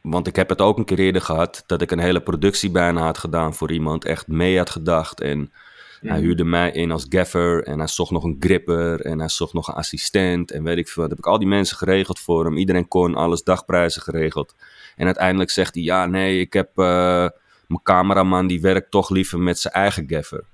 want 0.00 0.26
ik 0.26 0.36
heb 0.36 0.48
het 0.48 0.60
ook 0.60 0.78
een 0.78 0.84
keer 0.84 0.98
eerder 0.98 1.22
gehad 1.22 1.62
dat 1.66 1.82
ik 1.82 1.90
een 1.90 1.98
hele 1.98 2.20
productie 2.20 2.70
bijna 2.70 3.00
had 3.02 3.18
gedaan 3.18 3.54
voor 3.54 3.72
iemand. 3.72 4.04
Echt 4.04 4.26
mee 4.28 4.58
had 4.58 4.70
gedacht. 4.70 5.20
En 5.20 5.52
hij 6.00 6.10
Mhm. 6.16 6.20
huurde 6.20 6.44
mij 6.44 6.70
in 6.70 6.90
als 6.90 7.06
gaffer. 7.08 7.64
En 7.64 7.78
hij 7.78 7.86
zocht 7.86 8.10
nog 8.10 8.24
een 8.24 8.36
gripper. 8.40 9.00
En 9.00 9.18
hij 9.18 9.28
zocht 9.28 9.52
nog 9.52 9.68
een 9.68 9.74
assistent. 9.74 10.50
En 10.50 10.62
weet 10.62 10.76
ik 10.78 10.88
veel. 10.88 11.02
Dat 11.02 11.10
heb 11.10 11.18
ik 11.18 11.26
al 11.26 11.38
die 11.38 11.48
mensen 11.48 11.76
geregeld 11.76 12.18
voor 12.18 12.44
hem. 12.44 12.56
Iedereen 12.56 12.88
kon 12.88 13.14
alles, 13.14 13.42
dagprijzen 13.42 14.02
geregeld. 14.02 14.54
En 15.00 15.06
uiteindelijk 15.06 15.50
zegt 15.50 15.74
hij: 15.74 15.82
Ja, 15.82 16.06
nee, 16.06 16.40
ik 16.40 16.52
heb. 16.52 16.78
eh, 16.78 17.28
mijn 17.66 17.82
cameraman 17.82 18.46
die 18.46 18.60
werkt 18.60 18.90
toch 18.90 19.10
liever 19.10 19.38
met 19.38 19.58
zijn 19.58 19.74
eigen 19.74 20.04
gaffer. 20.08 20.44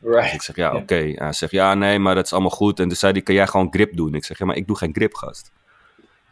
Dus 0.00 0.10
ik 0.14 0.14
Right. 0.14 0.42
zeg, 0.42 0.56
ja, 0.56 0.74
oké. 0.74 1.12
Hij 1.14 1.32
zegt, 1.32 1.52
ja, 1.52 1.74
nee, 1.74 1.98
maar 1.98 2.14
dat 2.14 2.24
is 2.24 2.32
allemaal 2.32 2.50
goed. 2.50 2.80
En 2.80 2.88
toen 2.88 2.96
zei 2.96 3.12
hij, 3.12 3.22
kan 3.22 3.34
jij 3.34 3.46
gewoon 3.46 3.66
grip 3.72 3.96
doen? 3.96 4.14
Ik 4.14 4.24
zeg, 4.24 4.38
ja, 4.38 4.44
maar 4.44 4.56
ik 4.56 4.66
doe 4.66 4.76
geen 4.76 4.94
grip, 4.94 5.14
gast. 5.14 5.52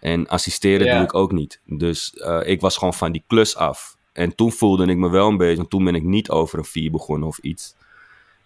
En 0.00 0.26
assisteren 0.28 0.86
doe 0.96 1.02
ik 1.04 1.14
ook 1.14 1.32
niet. 1.32 1.60
Dus 1.64 2.14
eh, 2.14 2.40
ik 2.44 2.60
was 2.60 2.76
gewoon 2.76 2.94
van 2.94 3.12
die 3.12 3.24
klus 3.26 3.56
af. 3.56 3.96
En 4.12 4.34
toen 4.34 4.52
voelde 4.52 4.86
ik 4.86 4.96
me 4.96 5.10
wel 5.10 5.28
een 5.28 5.36
beetje, 5.36 5.56
want 5.56 5.70
toen 5.70 5.84
ben 5.84 5.94
ik 5.94 6.02
niet 6.02 6.30
over 6.30 6.58
een 6.58 6.64
vier 6.64 6.90
begonnen 6.90 7.28
of 7.28 7.38
iets. 7.38 7.74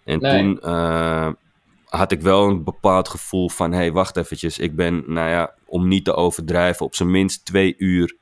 En 0.05 0.19
Nee. 0.19 0.31
toen 0.41 0.59
eh, 0.61 1.29
had 1.85 2.11
ik 2.11 2.21
wel 2.21 2.47
een 2.47 2.63
bepaald 2.63 3.07
gevoel 3.09 3.49
van, 3.49 3.71
hé, 3.71 3.77
hey, 3.77 3.91
wacht 3.91 4.17
eventjes. 4.17 4.59
Ik 4.59 4.75
ben, 4.75 5.03
nou 5.07 5.29
ja, 5.29 5.53
om 5.65 5.87
niet 5.87 6.05
te 6.05 6.13
overdrijven, 6.13 6.85
op 6.85 6.95
zijn 6.95 7.11
minst 7.11 7.45
twee 7.45 7.75
uur 7.77 8.17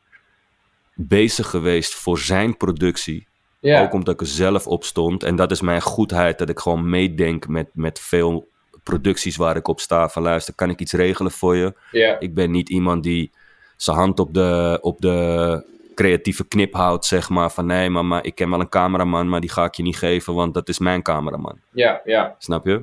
bezig 0.97 1.49
geweest 1.49 1.95
voor 1.95 2.19
zijn 2.19 2.57
productie. 2.57 3.27
Ja. 3.59 3.81
Ook 3.81 3.93
omdat 3.93 4.13
ik 4.13 4.21
er 4.21 4.27
zelf 4.27 4.67
op 4.67 4.83
stond. 4.83 5.23
En 5.23 5.35
dat 5.35 5.51
is 5.51 5.61
mijn 5.61 5.81
goedheid, 5.81 6.37
dat 6.37 6.49
ik 6.49 6.59
gewoon 6.59 6.89
meedenk 6.89 7.47
met, 7.47 7.67
met 7.73 7.99
veel 7.99 8.47
producties 8.83 9.35
waar 9.35 9.55
ik 9.55 9.67
op 9.67 9.79
sta. 9.79 10.09
Van 10.09 10.23
luister, 10.23 10.53
kan 10.53 10.69
ik 10.69 10.79
iets 10.79 10.93
regelen 10.93 11.31
voor 11.31 11.55
je? 11.55 11.73
Ja. 11.91 12.19
Ik 12.19 12.33
ben 12.33 12.51
niet 12.51 12.69
iemand 12.69 13.03
die 13.03 13.31
zijn 13.75 13.97
hand 13.97 14.19
op 14.19 14.33
de, 14.33 14.77
op 14.81 15.01
de 15.01 15.63
creatieve 15.95 16.45
knip 16.45 16.73
houdt, 16.73 17.05
zeg 17.05 17.29
maar. 17.29 17.51
Van 17.51 17.65
nee, 17.65 17.89
maar, 17.89 18.05
maar 18.05 18.25
ik 18.25 18.35
ken 18.35 18.49
wel 18.49 18.59
een 18.59 18.69
cameraman, 18.69 19.29
maar 19.29 19.41
die 19.41 19.49
ga 19.49 19.65
ik 19.65 19.75
je 19.75 19.83
niet 19.83 19.97
geven, 19.97 20.33
want 20.33 20.53
dat 20.53 20.69
is 20.69 20.79
mijn 20.79 21.01
cameraman. 21.01 21.59
Ja. 21.71 22.01
Ja. 22.05 22.35
Snap 22.39 22.65
je? 22.65 22.81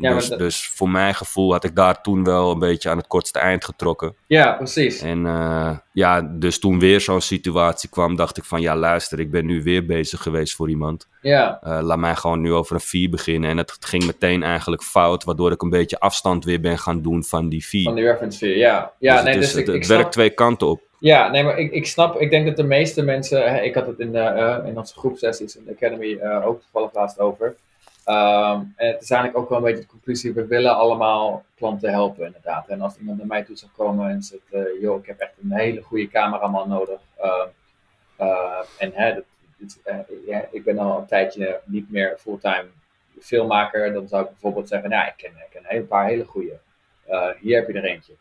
Ja, 0.00 0.14
dus, 0.14 0.28
dat- 0.28 0.38
dus 0.38 0.68
voor 0.68 0.88
mijn 0.90 1.14
gevoel 1.14 1.52
had 1.52 1.64
ik 1.64 1.76
daar 1.76 2.00
toen 2.02 2.24
wel 2.24 2.50
een 2.50 2.58
beetje 2.58 2.88
aan 2.90 2.96
het 2.96 3.06
kortste 3.06 3.38
eind 3.38 3.64
getrokken. 3.64 4.14
Ja, 4.26 4.52
precies. 4.52 5.00
En 5.00 5.26
eh, 5.26 5.70
ja, 5.92 6.20
dus 6.22 6.58
toen 6.58 6.78
weer 6.78 7.00
zo'n 7.00 7.20
situatie 7.20 7.88
kwam, 7.88 8.16
dacht 8.16 8.36
ik 8.36 8.44
van 8.44 8.60
ja, 8.60 8.76
luister, 8.76 9.20
ik 9.20 9.30
ben 9.30 9.46
nu 9.46 9.62
weer 9.62 9.86
bezig 9.86 10.22
geweest 10.22 10.54
voor 10.54 10.68
iemand. 10.68 11.08
Ja. 11.22 11.58
Eh, 11.62 11.78
laat 11.82 11.98
mij 11.98 12.14
gewoon 12.16 12.40
nu 12.40 12.52
over 12.52 12.74
een 12.74 12.80
fee 12.80 13.08
beginnen. 13.08 13.50
En 13.50 13.56
het 13.58 13.76
ging 13.80 14.06
meteen 14.06 14.42
eigenlijk 14.42 14.82
fout, 14.82 15.24
waardoor 15.24 15.52
ik 15.52 15.62
een 15.62 15.70
beetje 15.70 15.98
afstand 16.00 16.44
weer 16.44 16.60
ben 16.60 16.78
gaan 16.78 17.02
doen 17.02 17.24
van 17.24 17.48
die 17.48 17.62
fee. 17.62 17.82
Van 17.82 17.94
die 17.94 18.04
reference 18.04 18.38
fee. 18.38 18.56
Ja. 18.56 18.92
Ja, 18.98 19.14
dus 19.14 19.24
nee, 19.24 19.34
het, 19.34 19.42
is- 19.42 19.50
dus 19.52 19.60
ik, 19.60 19.66
het, 19.66 19.74
het 19.74 19.84
snap- 19.84 19.96
werkt 19.98 20.12
twee 20.12 20.30
kanten 20.30 20.66
op. 20.68 20.80
Ja, 20.98 21.28
nee, 21.30 21.42
maar 21.44 21.58
ik, 21.58 21.72
ik 21.72 21.86
snap, 21.86 22.20
ik 22.20 22.30
denk 22.30 22.46
dat 22.46 22.56
de 22.56 22.62
meeste 22.62 23.02
mensen, 23.02 23.64
ik 23.64 23.74
had 23.74 23.86
het 23.86 23.98
in, 23.98 24.12
de, 24.12 24.18
eh, 24.18 24.68
in 24.68 24.78
onze 24.78 24.94
groepsessies 24.98 25.56
in 25.56 25.64
de 25.64 25.72
Academy 25.72 26.18
ook 26.44 26.60
toevallig 26.60 26.94
laatst 26.94 27.18
over. 27.18 27.54
En 28.04 28.72
het 28.76 29.02
is 29.02 29.10
eigenlijk 29.10 29.36
ook 29.42 29.48
wel 29.48 29.58
een 29.58 29.64
beetje 29.64 29.80
de 29.80 29.86
conclusie, 29.86 30.32
we 30.34 30.46
willen 30.46 30.76
allemaal 30.76 31.44
klanten 31.56 31.90
helpen 31.90 32.26
inderdaad. 32.26 32.68
En 32.68 32.80
als 32.80 32.96
iemand 32.98 33.18
naar 33.18 33.26
mij 33.26 33.42
toe 33.44 33.56
zou 33.56 33.70
komen 33.76 34.10
en 34.10 34.22
zegt, 34.22 34.42
joh, 34.80 34.98
ik 35.00 35.06
heb 35.06 35.18
echt 35.18 35.32
een 35.42 35.52
hele 35.52 35.80
goede 35.82 36.08
cameraman 36.08 36.68
nodig. 36.68 37.00
ehm, 37.18 37.48
eh, 38.16 38.58
en 38.78 38.90
hè, 38.94 39.14
dat, 39.14 39.24
dit- 39.58 39.80
eh, 39.84 39.96
ja, 40.26 40.44
ik 40.50 40.64
ben 40.64 40.78
al 40.78 40.98
een 40.98 41.06
tijdje 41.06 41.60
niet 41.64 41.90
meer 41.90 42.16
fulltime 42.18 42.66
filmmaker. 43.20 43.92
Dan 43.92 44.08
zou 44.08 44.22
ik 44.24 44.30
bijvoorbeeld 44.30 44.68
zeggen, 44.68 44.90
nou, 44.90 45.06
ik 45.06 45.14
ken, 45.16 45.30
ik 45.30 45.46
ken 45.50 45.76
een 45.76 45.86
paar 45.86 46.06
hele 46.06 46.24
goede. 46.24 46.58
Hier 47.40 47.56
heb 47.56 47.66
je 47.68 47.72
er 47.74 47.84
eentje. 47.84 48.12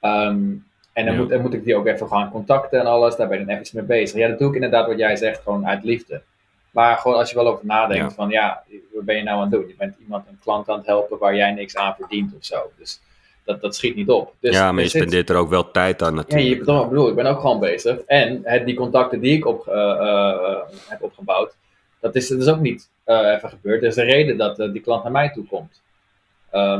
Ehm, 0.00 0.52
en 0.92 1.04
dan, 1.04 1.14
Ja. 1.14 1.20
moet, 1.20 1.28
dan 1.30 1.40
moet 1.40 1.54
ik 1.54 1.64
die 1.64 1.76
ook 1.76 1.86
even 1.86 2.08
gaan 2.08 2.30
contacten 2.30 2.80
en 2.80 2.86
alles. 2.86 3.16
Daar 3.16 3.28
ben 3.28 3.40
ik 3.40 3.46
dan 3.46 3.56
even 3.56 3.76
mee 3.76 3.98
bezig. 3.98 4.18
Ja, 4.18 4.28
dat 4.28 4.38
doe 4.38 4.48
ik 4.48 4.54
inderdaad 4.54 4.86
wat 4.86 4.98
jij 4.98 5.16
zegt, 5.16 5.42
gewoon 5.42 5.66
uit 5.66 5.84
liefde. 5.84 6.22
Maar 6.70 6.96
gewoon 6.98 7.16
als 7.16 7.30
je 7.30 7.36
wel 7.36 7.48
over 7.48 7.66
nadenkt 7.66 8.02
Ja. 8.02 8.10
van 8.10 8.28
ja, 8.28 8.62
wat 8.92 9.04
ben 9.04 9.16
je 9.16 9.22
nou 9.22 9.36
aan 9.36 9.42
het 9.42 9.50
doen? 9.50 9.66
Je 9.68 9.74
bent 9.78 9.96
iemand, 10.00 10.26
een 10.28 10.38
klant 10.42 10.68
aan 10.68 10.78
het 10.78 10.86
helpen 10.86 11.18
waar 11.18 11.36
jij 11.36 11.52
niks 11.52 11.76
aan 11.76 11.94
verdient 11.98 12.34
of 12.36 12.44
zo. 12.44 12.70
Dus 12.78 13.00
Dat, 13.44 13.60
dat 13.60 13.74
schiet 13.76 13.96
niet 13.96 14.08
op. 14.08 14.34
Dus 14.40 14.54
ja, 14.54 14.72
maar 14.72 14.82
je 14.82 14.88
zit- 14.88 15.00
spendeert 15.00 15.30
er 15.30 15.36
ook 15.36 15.48
wel 15.48 15.70
tijd 15.70 16.02
aan 16.02 16.08
Ja, 16.10 16.14
natuurlijk. 16.14 16.58
je, 16.58 16.64
dat 16.64 16.88
bedoel, 16.88 17.08
ik 17.08 17.14
ben 17.14 17.26
ook 17.26 17.40
gewoon 17.40 17.60
bezig. 17.60 17.98
En 18.06 18.40
het, 18.44 18.66
die 18.66 18.74
contacten 18.74 19.20
die 19.20 19.36
ik 19.36 19.46
op, 19.46 19.68
eh, 19.68 19.90
eh, 19.90 20.56
heb 20.88 21.02
opgebouwd, 21.02 21.56
dat 22.00 22.14
is, 22.14 22.28
dat 22.28 22.38
is 22.38 22.48
ook 22.48 22.60
niet 22.60 22.88
eh, 23.04 23.32
even 23.34 23.48
gebeurd. 23.48 23.82
Er 23.82 23.88
is 23.88 23.96
een 23.96 24.04
reden 24.04 24.36
dat 24.36 24.56
die 24.56 24.80
klant 24.80 25.02
naar 25.02 25.12
mij 25.12 25.30
toe 25.30 25.44
komt. 25.46 25.82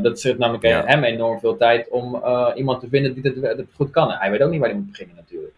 Dat 0.03 0.21
zit 0.21 0.39
namelijk 0.39 0.65
Ja. 0.65 0.85
hem 0.87 1.05
enorm 1.05 1.41
veel 1.41 1.57
tijd 1.57 1.89
om 1.89 2.23
iemand 2.55 2.81
te 2.81 2.89
vinden 2.89 3.15
die 3.15 3.23
dat, 3.41 3.57
dat 3.57 3.67
goed 3.77 3.91
kan. 3.91 4.11
En 4.11 4.19
hij 4.19 4.31
weet 4.31 4.43
ook 4.43 4.51
niet 4.51 4.61
waar 4.61 4.69
hij 4.69 4.79
moet 4.79 4.91
beginnen 4.91 5.17
natuurlijk. 5.17 5.55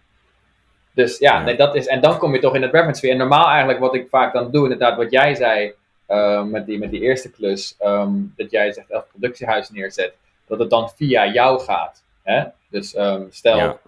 Dus 0.94 1.18
ja, 1.18 1.38
Ja. 1.38 1.44
Nee, 1.44 1.56
dat 1.56 1.74
is, 1.74 1.86
en 1.86 2.00
dan 2.00 2.18
kom 2.18 2.34
je 2.34 2.40
toch 2.40 2.54
in 2.54 2.62
het 2.62 2.72
reference. 2.72 3.10
En 3.10 3.16
normaal 3.16 3.46
eigenlijk 3.48 3.78
wat 3.78 3.94
ik 3.94 4.08
vaak 4.08 4.32
dan 4.32 4.50
doe, 4.50 4.62
inderdaad 4.62 4.96
wat 4.96 5.10
jij 5.10 5.34
zei 5.34 5.72
eh, 6.06 6.42
met, 6.44 6.66
die, 6.66 6.78
met 6.78 6.90
die 6.90 7.00
eerste 7.00 7.30
klus, 7.30 7.74
ehm, 7.78 8.10
dat 8.36 8.50
jij 8.50 8.72
zegt 8.72 8.90
elk 8.90 9.06
productiehuis 9.10 9.70
neerzet, 9.70 10.14
dat 10.46 10.58
het 10.58 10.70
dan 10.70 10.90
via 10.96 11.26
jou 11.26 11.60
gaat. 11.60 12.02
Hè? 12.22 12.42
Dus 12.70 12.94
ehm, 12.94 13.22
stel, 13.30 13.56
Ja. 13.56 13.78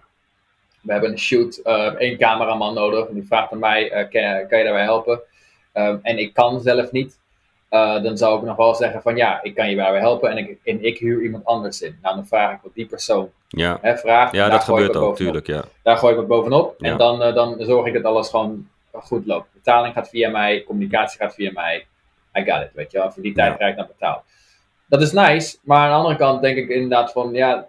we 0.81 0.91
hebben 0.91 1.11
een 1.11 1.19
shoot, 1.19 1.57
eh 1.57 1.93
één 1.97 2.17
cameraman 2.17 2.73
nodig. 2.73 3.07
En 3.07 3.13
die 3.13 3.25
vraagt 3.27 3.51
aan 3.51 3.59
mij, 3.59 3.91
eh, 3.91 3.97
kan, 3.97 4.47
kan 4.47 4.57
je 4.57 4.63
daarbij 4.63 4.83
helpen? 4.83 5.19
Ehm, 5.71 5.97
en 6.01 6.17
ik 6.17 6.33
kan 6.33 6.61
zelf 6.61 6.91
niet. 6.91 7.17
Eh, 7.69 8.03
dan 8.03 8.17
zou 8.17 8.37
ik 8.39 8.45
nog 8.45 8.55
wel 8.55 8.75
zeggen 8.75 9.01
van 9.01 9.15
ja, 9.15 9.39
ik 9.43 9.55
kan 9.55 9.69
je 9.69 9.75
daarbij 9.75 9.99
helpen 9.99 10.29
en 10.31 10.37
ik, 10.37 10.57
en 10.63 10.83
ik 10.83 10.97
huur 10.97 11.21
iemand 11.21 11.45
anders 11.45 11.81
in. 11.81 11.97
Nou, 12.01 12.15
dan 12.15 12.27
vraag 12.27 12.51
ik 12.53 12.59
wat 12.63 12.73
die 12.73 12.85
persoon 12.85 13.29
Ja, 13.47 13.77
hè, 13.81 13.97
vraagt. 13.97 14.33
ja 14.33 14.49
dat 14.49 14.63
gebeurt 14.63 14.87
ook, 14.87 14.93
bovenop. 14.93 15.15
tuurlijk. 15.15 15.47
Ja. 15.47 15.63
Daar 15.83 15.97
gooi 15.97 16.11
ik 16.13 16.19
wat 16.19 16.27
bovenop. 16.27 16.75
Ja. 16.77 16.91
En 16.91 16.97
dan, 16.97 17.21
eh, 17.23 17.33
dan 17.33 17.55
zorg 17.59 17.85
ik 17.87 17.93
dat 17.93 18.03
alles 18.03 18.29
gewoon 18.29 18.67
goed 18.91 19.25
loopt. 19.25 19.47
Betaling 19.53 19.93
gaat 19.93 20.09
via 20.09 20.29
mij, 20.29 20.63
communicatie 20.63 21.19
gaat 21.19 21.33
via 21.33 21.51
mij. 21.53 21.85
I 22.37 22.43
got 22.51 22.61
it, 22.61 22.69
weet 22.73 22.91
je 22.91 22.97
wel. 22.97 23.11
Voor 23.11 23.21
die 23.23 23.33
tijd 23.33 23.49
Ja. 23.51 23.55
krijg 23.55 23.71
ik 23.71 23.77
dan 23.77 23.87
betaald. 23.87 24.21
Dat 24.87 25.01
is 25.01 25.11
nice, 25.11 25.57
maar 25.63 25.77
aan 25.79 25.89
de 25.89 25.95
andere 25.95 26.15
kant 26.15 26.41
denk 26.41 26.57
ik 26.57 26.69
inderdaad 26.69 27.11
van, 27.11 27.33
ja, 27.33 27.65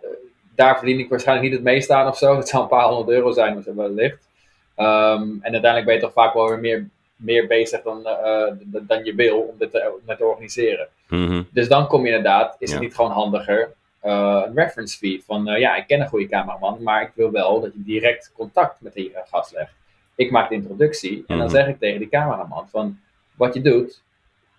daar 0.54 0.78
verdien 0.78 0.98
ik 0.98 1.08
waarschijnlijk 1.08 1.48
niet 1.48 1.56
het 1.56 1.66
meeste 1.66 1.94
aan 1.94 2.06
of 2.08 2.16
zo. 2.16 2.36
Het 2.36 2.48
zou 2.48 2.62
een 2.62 2.68
paar 2.68 2.84
honderd 2.88 3.08
euro 3.08 3.32
zijn, 3.32 3.64
wellicht. 3.76 4.28
Ehm 4.74 5.22
en 5.22 5.52
uiteindelijk 5.52 5.84
ben 5.84 5.94
je 5.94 6.00
toch 6.00 6.12
vaak 6.12 6.34
wel 6.34 6.48
weer 6.48 6.58
meer, 6.58 6.88
meer 7.16 7.46
bezig 7.46 7.82
dan, 7.82 8.06
eh, 8.06 8.46
d- 8.46 8.88
dan 8.88 9.04
je 9.04 9.14
wil 9.14 9.38
om 9.40 9.54
dit 9.58 9.70
te, 9.70 9.92
te 10.18 10.24
organiseren. 10.24 10.88
Mhm. 11.08 11.42
Dus 11.50 11.68
dan 11.68 11.86
kom 11.86 12.00
je 12.00 12.06
inderdaad, 12.06 12.56
is 12.58 12.72
het 12.72 12.80
niet 12.80 12.94
gewoon 12.94 13.10
handiger, 13.10 13.72
eh, 14.00 14.42
een 14.46 14.54
reference 14.54 14.98
fee 14.98 15.22
van, 15.26 15.48
eh, 15.48 15.60
ja, 15.60 15.76
ik 15.76 15.86
ken 15.86 16.00
een 16.00 16.08
goede 16.08 16.28
cameraman, 16.28 16.82
maar 16.82 17.02
ik 17.02 17.10
wil 17.14 17.30
wel 17.30 17.60
dat 17.60 17.72
je 17.72 17.82
direct 17.82 18.32
contact 18.36 18.80
met 18.80 18.92
die 18.94 19.12
eh, 19.12 19.20
gast 19.30 19.52
legt. 19.52 19.72
Ik 20.14 20.30
maak 20.30 20.48
de 20.48 20.54
introductie 20.54 21.16
en 21.26 21.36
dan 21.38 21.46
Mhm. 21.46 21.54
zeg 21.56 21.66
ik 21.66 21.78
tegen 21.78 21.98
die 21.98 22.08
cameraman 22.08 22.68
van, 22.68 22.98
wat 23.34 23.54
je 23.54 23.60
doet, 23.60 24.02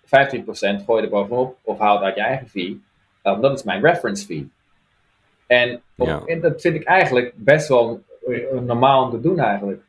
15% 0.04 0.82
gooi 0.84 1.00
je 1.00 1.06
er 1.06 1.12
bovenop 1.12 1.56
of 1.62 1.78
haal 1.78 1.94
het 1.94 2.04
uit 2.04 2.14
je 2.14 2.20
eigen 2.22 2.48
fee. 2.48 2.82
Eh, 3.22 3.40
dat 3.40 3.58
is 3.58 3.62
mijn 3.64 3.82
reference 3.82 4.26
fee. 4.26 4.50
En, 5.46 5.82
op- 5.96 6.06
Ja. 6.06 6.22
en 6.26 6.40
dat 6.40 6.60
vind 6.60 6.74
ik 6.74 6.84
eigenlijk 6.84 7.32
best 7.34 7.68
wel 7.68 8.02
eh, 8.28 8.58
normaal 8.60 9.04
om 9.04 9.10
te 9.10 9.20
doen 9.20 9.38
eigenlijk. 9.38 9.82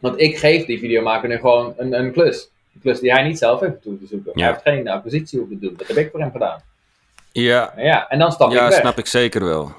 Want 0.00 0.20
ik 0.20 0.38
geef 0.38 0.64
die 0.66 0.78
videomaker 0.78 1.28
nu 1.28 1.36
gewoon 1.38 1.74
een, 1.76 1.92
een 1.98 2.12
klus. 2.12 2.50
Een 2.74 2.80
klus 2.80 3.00
die 3.00 3.12
hij 3.12 3.22
niet 3.22 3.38
zelf 3.38 3.60
heeft 3.60 3.82
toe 3.82 3.98
te 3.98 4.06
zoeken. 4.06 4.32
Ja. 4.34 4.40
Hij 4.44 4.50
heeft 4.52 4.62
geen 4.62 4.88
acquisitie 4.88 5.38
hoeven 5.38 5.60
doen. 5.60 5.74
Dat 5.76 5.86
heb 5.86 5.96
ik 5.96 6.10
voor 6.10 6.20
hem 6.20 6.30
gedaan. 6.30 6.60
Ja, 7.32 7.72
Ja, 7.76 8.08
en 8.08 8.18
dan 8.18 8.32
stap 8.32 8.50
ja 8.52 8.62
ik 8.64 8.70
weg. 8.70 8.78
snap 8.80 8.98
ik 8.98 9.06
zeker 9.06 9.44
wel. 9.44 9.72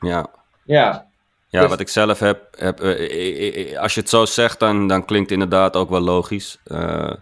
Ja. 0.00 0.26
Ja, 0.64 1.06
Ja, 1.48 1.60
Dus- 1.60 1.70
wat 1.70 1.80
ik 1.80 1.88
zelf 1.88 2.18
heb, 2.18 2.46
heb 2.58 2.80
eh, 2.80 3.78
als 3.80 3.94
je 3.94 4.00
het 4.00 4.08
zo 4.08 4.24
zegt, 4.24 4.58
dan, 4.60 4.88
dan 4.88 5.04
klinkt 5.04 5.30
het 5.30 5.40
inderdaad 5.40 5.76
ook 5.76 5.90
wel 5.90 6.00
logisch. 6.00 6.58
Eh, 6.64 7.12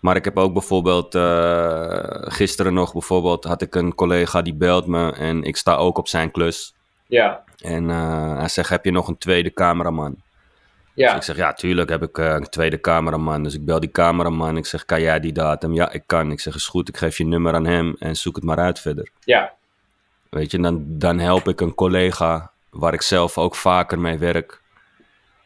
maar 0.00 0.16
ik 0.16 0.24
heb 0.24 0.36
ook 0.38 0.52
bijvoorbeeld, 0.52 1.14
eh, 1.14 1.98
gisteren 2.10 2.74
nog 2.74 2.92
bijvoorbeeld, 2.92 3.44
had 3.44 3.62
ik 3.62 3.74
een 3.74 3.94
collega 3.94 4.42
die 4.42 4.54
belt 4.54 4.86
me 4.86 5.12
en 5.12 5.42
ik 5.42 5.56
sta 5.56 5.74
ook 5.76 5.98
op 5.98 6.08
zijn 6.08 6.30
klus. 6.30 6.74
ja, 7.06 7.44
En 7.58 7.88
hij 8.38 8.48
zegt, 8.48 8.68
heb 8.68 8.84
je 8.84 8.90
nog 8.90 9.08
een 9.08 9.18
tweede 9.18 9.52
cameraman? 9.52 10.22
Ja. 10.96 11.06
Dus 11.06 11.16
ik 11.16 11.22
zeg, 11.22 11.36
ja, 11.36 11.52
tuurlijk 11.52 11.88
heb 11.90 12.02
ik 12.02 12.18
eh, 12.18 12.26
een 12.26 12.48
tweede 12.48 12.80
cameraman. 12.80 13.42
Dus 13.42 13.54
ik 13.54 13.64
bel 13.64 13.80
die 13.80 13.90
cameraman, 13.90 14.56
ik 14.56 14.66
zeg, 14.66 14.84
kan 14.84 15.00
jij 15.00 15.20
die 15.20 15.32
datum? 15.32 15.74
Ja, 15.74 15.92
ik 15.92 16.02
kan. 16.06 16.30
Ik 16.30 16.40
zeg, 16.40 16.54
is 16.54 16.66
goed, 16.66 16.88
ik 16.88 16.96
geef 16.96 17.18
je 17.18 17.26
nummer 17.26 17.54
aan 17.54 17.66
hem 17.66 17.96
en 17.98 18.16
zoek 18.16 18.36
het 18.36 18.44
maar 18.44 18.58
uit 18.58 18.80
verder. 18.80 19.08
ja, 19.24 19.52
Weet 20.30 20.50
je, 20.50 20.58
dan, 20.60 20.84
dan 20.86 21.18
help 21.18 21.48
ik 21.48 21.60
een 21.60 21.74
collega 21.74 22.50
waar 22.70 22.92
ik 22.94 23.02
zelf 23.02 23.38
ook 23.38 23.54
vaker 23.54 23.98
mee 23.98 24.18
werk. 24.18 24.60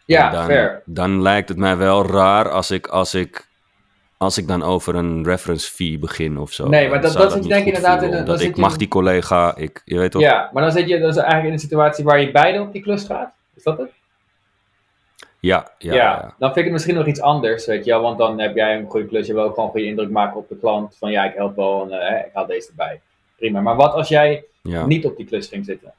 ja 0.04 0.30
dan, 0.30 0.44
fair. 0.44 0.82
Dan 0.84 1.22
lijkt 1.22 1.48
het 1.48 1.58
mij 1.58 1.76
wel 1.76 2.06
raar 2.06 2.50
als 2.50 2.70
ik, 2.70 2.86
als 2.86 3.14
ik, 3.14 3.48
als 4.16 4.38
ik 4.38 4.48
dan 4.48 4.62
over 4.62 4.94
een 4.94 5.24
reference 5.24 5.70
fee 5.72 5.98
begin 5.98 6.38
of 6.38 6.52
zo. 6.52 6.68
Nee, 6.68 6.88
maar 6.88 7.00
Dan 7.00 7.12
dat- 7.12 7.30
dat 7.30 7.40
niet 7.40 7.48
denk 7.48 7.60
ik 7.60 7.66
inderdaad 7.66 8.02
in 8.02 8.24
dan 8.24 8.38
zit 8.38 8.48
ik 8.48 8.56
mag 8.56 8.76
die 8.76 8.88
collega, 8.88 9.56
ik, 9.56 9.82
je 9.84 9.98
weet 9.98 10.10
toch? 10.10 10.22
Ja, 10.22 10.50
maar 10.52 10.62
dan 10.62 10.72
zit 10.72 10.88
je 10.88 10.98
dus 10.98 11.16
eigenlijk 11.16 11.46
in 11.46 11.52
een 11.52 11.58
situatie 11.58 12.04
waar 12.04 12.20
je 12.20 12.30
beide 12.30 12.60
op 12.60 12.72
die 12.72 12.82
klus 12.82 13.04
gaat. 13.04 13.32
Is 13.54 13.62
dat 13.62 13.78
het? 13.78 13.90
Ja, 15.40 15.70
ja, 15.78 15.94
Ja, 15.94 16.02
ja. 16.02 16.34
dan 16.38 16.48
vind 16.52 16.56
ik 16.56 16.64
het 16.64 16.72
misschien 16.72 16.94
nog 16.94 17.06
iets 17.06 17.20
anders, 17.20 17.66
weet 17.66 17.84
je. 17.84 17.98
Want 17.98 18.18
dan 18.18 18.40
heb 18.40 18.54
jij 18.54 18.76
een 18.76 18.86
goede 18.86 19.06
klus, 19.06 19.26
je 19.26 19.34
wil 19.34 19.42
ook 19.42 19.50
gewoon 19.50 19.64
een 19.64 19.70
goede 19.70 19.86
indruk 19.86 20.10
maken 20.10 20.36
op 20.36 20.48
de 20.48 20.58
klant. 20.58 20.96
Van 20.98 21.10
ja, 21.10 21.24
ik 21.24 21.34
help 21.34 21.56
wel 21.56 21.82
en 21.82 22.00
eh, 22.00 22.26
ik 22.26 22.30
haal 22.32 22.46
deze 22.46 22.68
erbij. 22.68 23.00
Prima. 23.36 23.60
Maar 23.60 23.76
wat 23.76 23.92
als 23.92 24.08
jij 24.08 24.44
ja. 24.62 24.86
niet 24.86 25.04
op 25.04 25.16
die 25.16 25.26
klus 25.26 25.48
ging 25.48 25.64
zitten? 25.64 25.92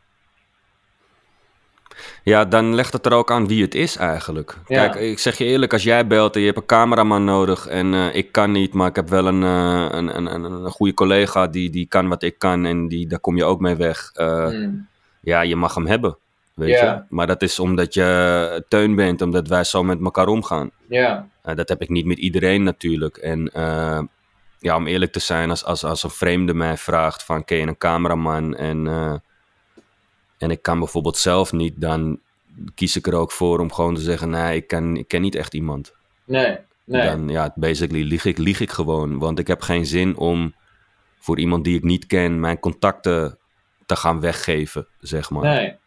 Ja, 2.24 2.45
dan 2.45 2.75
legt 2.75 2.93
het 2.93 3.05
er 3.05 3.13
ook 3.13 3.31
aan 3.31 3.48
wie 3.48 3.62
het 3.62 3.75
is 3.75 3.95
eigenlijk. 3.95 4.57
Ja. 4.67 4.88
Kijk, 4.88 4.95
ik 4.95 5.19
zeg 5.19 5.38
je 5.38 5.45
eerlijk, 5.45 5.74
als 5.74 5.83
jij 5.83 6.07
belt 6.07 6.33
en 6.36 6.39
je 6.39 6.45
hebt 6.45 6.57
een 6.57 6.65
cameraman 6.65 7.24
nodig 7.24 7.67
en 7.67 7.93
eh, 7.93 8.15
ik 8.15 8.31
kan 8.31 8.51
niet, 8.51 8.74
maar 8.74 8.88
ik 8.88 8.95
heb 8.95 9.10
wel 9.10 9.27
een, 9.27 9.43
eh, 9.43 9.88
een, 9.89 10.17
een, 10.17 10.33
een, 10.33 10.43
een 10.43 10.71
goede 10.71 10.93
collega 10.93 11.48
die, 11.48 11.69
die 11.69 11.86
kan 11.86 12.07
wat 12.07 12.24
ik 12.24 12.39
kan 12.39 12.65
en 12.65 12.88
die, 12.88 13.07
daar 13.07 13.19
kom 13.19 13.38
je 13.38 13.43
ook 13.43 13.60
mee 13.60 13.75
weg. 13.75 14.12
Hmm. 14.13 14.88
Ja, 15.21 15.41
je 15.41 15.55
mag 15.55 15.75
hem 15.75 15.88
hebben, 15.88 16.17
weet 16.53 16.79
je. 16.79 17.01
Maar 17.10 17.27
dat 17.27 17.41
is 17.41 17.60
omdat 17.60 17.93
je 17.93 18.65
teun 18.67 18.96
bent, 18.96 19.22
omdat 19.22 19.48
wij 19.48 19.63
zo 19.63 19.84
met 19.84 20.01
elkaar 20.03 20.27
omgaan. 20.27 20.72
Ja, 20.88 21.27
Eh, 21.41 21.55
dat 21.55 21.70
heb 21.70 21.81
ik 21.81 21.89
niet 21.89 22.05
met 22.05 22.17
iedereen 22.17 22.63
natuurlijk. 22.63 23.17
En 23.17 23.51
eh, 23.53 24.01
ja, 24.60 24.75
om 24.75 24.88
eerlijk 24.88 25.12
te 25.12 25.20
zijn, 25.20 25.50
als, 25.50 25.65
als, 25.65 25.84
als 25.84 26.03
een 26.03 26.10
vreemde 26.10 26.53
mij 26.53 26.77
vraagt 26.77 27.24
van 27.24 27.43
ken 27.46 27.58
je 27.58 27.67
een 27.67 27.77
cameraman 27.77 28.55
en, 28.55 28.88
eh, 28.88 29.15
en 30.38 30.51
ik 30.51 30.62
kan 30.62 30.79
bijvoorbeeld 30.79 31.17
zelf 31.17 31.51
niet, 31.51 31.74
dan 31.81 32.20
kies 32.75 32.96
ik 32.96 33.08
er 33.08 33.13
ook 33.13 33.31
voor 33.31 33.60
om 33.60 33.72
gewoon 33.72 33.96
te 33.96 34.01
zeggen, 34.01 34.29
nee, 34.29 34.55
ik 34.55 34.67
ken, 34.67 34.98
ik 34.98 35.08
ken 35.08 35.22
niet 35.22 35.36
echt 35.36 35.53
iemand. 35.53 35.93
nee, 36.25 36.58
nee. 36.86 37.05
Dan 37.05 37.29
ja, 37.29 37.51
basically 37.55 38.03
lieg 38.03 38.25
ik, 38.25 38.38
lieg 38.38 38.60
ik 38.60 38.72
gewoon. 38.72 39.20
Want 39.20 39.39
ik 39.39 39.48
heb 39.48 39.62
geen 39.62 39.86
zin 39.86 40.17
om 40.17 40.53
voor 41.20 41.39
iemand 41.39 41.63
die 41.63 41.77
ik 41.77 41.84
niet 41.84 42.05
ken 42.05 42.39
mijn 42.39 42.60
contacten 42.60 43.38
te 43.86 43.96
gaan 43.96 44.20
weggeven, 44.20 44.88
zeg 45.00 45.29
maar. 45.29 45.43
nee. 45.43 45.79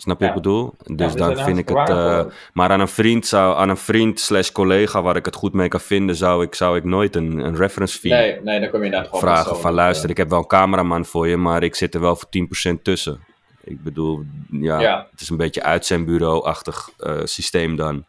Snap 0.00 0.18
je 0.20 0.24
Ja. 0.26 0.30
wat 0.34 0.38
ik 0.38 0.42
bedoel? 0.42 0.74
Dus 0.96 1.12
die 1.14 1.20
dan 1.20 1.36
vind 1.44 1.58
ik 1.58 1.68
het. 1.68 1.88
eh, 1.88 2.24
maar 2.52 2.70
aan 2.70 2.80
een 2.80 2.88
vriend 2.88 3.26
zou, 3.26 3.56
aan 3.56 3.68
een 3.68 3.76
vriend 3.76 4.20
slash 4.20 4.50
collega 4.50 5.02
waar 5.02 5.16
ik 5.16 5.24
het 5.24 5.34
goed 5.34 5.52
mee 5.52 5.68
kan 5.68 5.80
vinden, 5.80 6.16
zou 6.16 6.42
ik, 6.44 6.54
zou 6.54 6.76
ik 6.76 6.84
nooit 6.84 7.16
een, 7.16 7.38
een 7.38 7.56
reference 7.56 7.98
fee 7.98 8.12
Nee, 8.12 8.40
nee, 8.42 8.60
dan 8.60 8.70
kom 8.70 8.84
je 8.84 9.06
vragen. 9.12 9.56
Van 9.56 9.72
luister, 9.72 10.10
ik 10.10 10.16
heb 10.16 10.30
wel 10.30 10.38
een 10.38 10.46
cameraman 10.46 11.04
voor 11.04 11.28
je, 11.28 11.36
maar 11.36 11.62
ik 11.62 11.74
zit 11.74 11.94
er 11.94 12.00
wel 12.00 12.16
voor 12.16 12.28
10% 12.28 12.82
tussen. 12.82 13.20
Ik 13.64 13.82
bedoel, 13.82 14.22
ja, 14.50 14.80
het 15.10 15.20
is 15.20 15.28
een 15.30 15.36
beetje 15.36 15.62
uit 15.62 15.86
zijn 15.86 16.04
bureau-achtig 16.04 16.90
eh, 16.98 17.16
systeem 17.24 17.76
dan. 17.76 18.04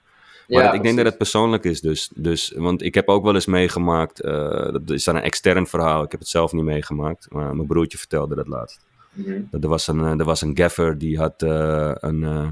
Maar 0.47 0.63
dat- 0.63 0.73
ik 0.73 0.83
denk 0.83 0.95
dat 0.97 1.05
het 1.05 1.17
persoonlijk 1.17 1.63
is 1.63 1.81
dus. 1.81 2.09
dus. 2.15 2.53
Want 2.55 2.81
ik 2.83 2.93
heb 2.95 3.07
ook 3.09 3.23
wel 3.23 3.33
eens 3.33 3.45
meegemaakt, 3.45 4.19
eh, 4.19 4.31
dat 4.71 4.89
is 4.89 5.03
dan 5.03 5.15
een 5.15 5.21
extern 5.21 5.67
verhaal. 5.67 6.03
Ik 6.03 6.11
heb 6.11 6.19
het 6.19 6.29
zelf 6.29 6.51
niet 6.51 6.63
meegemaakt, 6.63 7.27
maar 7.29 7.55
mijn 7.55 7.67
broertje 7.67 7.97
vertelde 7.97 8.35
dat 8.35 8.47
laatst. 8.47 8.79
Mhm. 9.11 9.41
Er 9.61 9.67
was 9.67 9.87
een, 9.87 9.99
eh, 9.99 10.19
er 10.19 10.25
was 10.25 10.41
een 10.41 10.57
gaffer 10.57 10.97
die 10.97 11.17
had 11.17 11.41
eh, 11.41 11.91
een, 11.95 12.23
eh, 12.23 12.49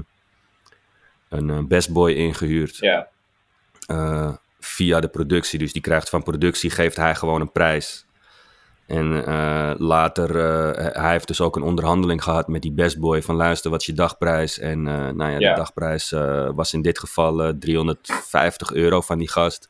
een 1.28 1.68
best 1.68 1.92
boy 1.92 2.10
ingehuurd 2.12 2.76
Ja, 2.76 3.08
via 4.60 5.00
de 5.00 5.08
productie. 5.08 5.58
Dus 5.58 5.72
die 5.72 5.82
krijgt 5.82 6.08
van 6.08 6.22
productie, 6.22 6.70
geeft 6.70 6.96
hij 6.96 7.14
gewoon 7.14 7.40
een 7.40 7.52
prijs. 7.52 8.06
En 8.86 9.24
later, 9.78 10.34
hij 11.00 11.10
heeft 11.10 11.26
dus 11.26 11.40
ook 11.40 11.56
een 11.56 11.62
onderhandeling 11.62 12.22
gehad 12.22 12.48
met 12.48 12.62
die 12.62 12.72
best 12.72 12.98
boy 12.98 13.22
van 13.22 13.34
luister, 13.34 13.70
wat 13.70 13.80
is 13.80 13.86
je 13.86 13.92
dagprijs? 13.92 14.58
En 14.58 14.82
nou 14.82 15.30
ja, 15.30 15.38
Ja. 15.38 15.50
de 15.50 15.56
dagprijs 15.56 16.10
was 16.54 16.72
in 16.72 16.82
dit 16.82 16.98
geval 16.98 17.42
eh, 17.42 17.52
350 17.58 18.72
euro 18.72 19.00
van 19.00 19.18
die 19.18 19.28
gast. 19.30 19.68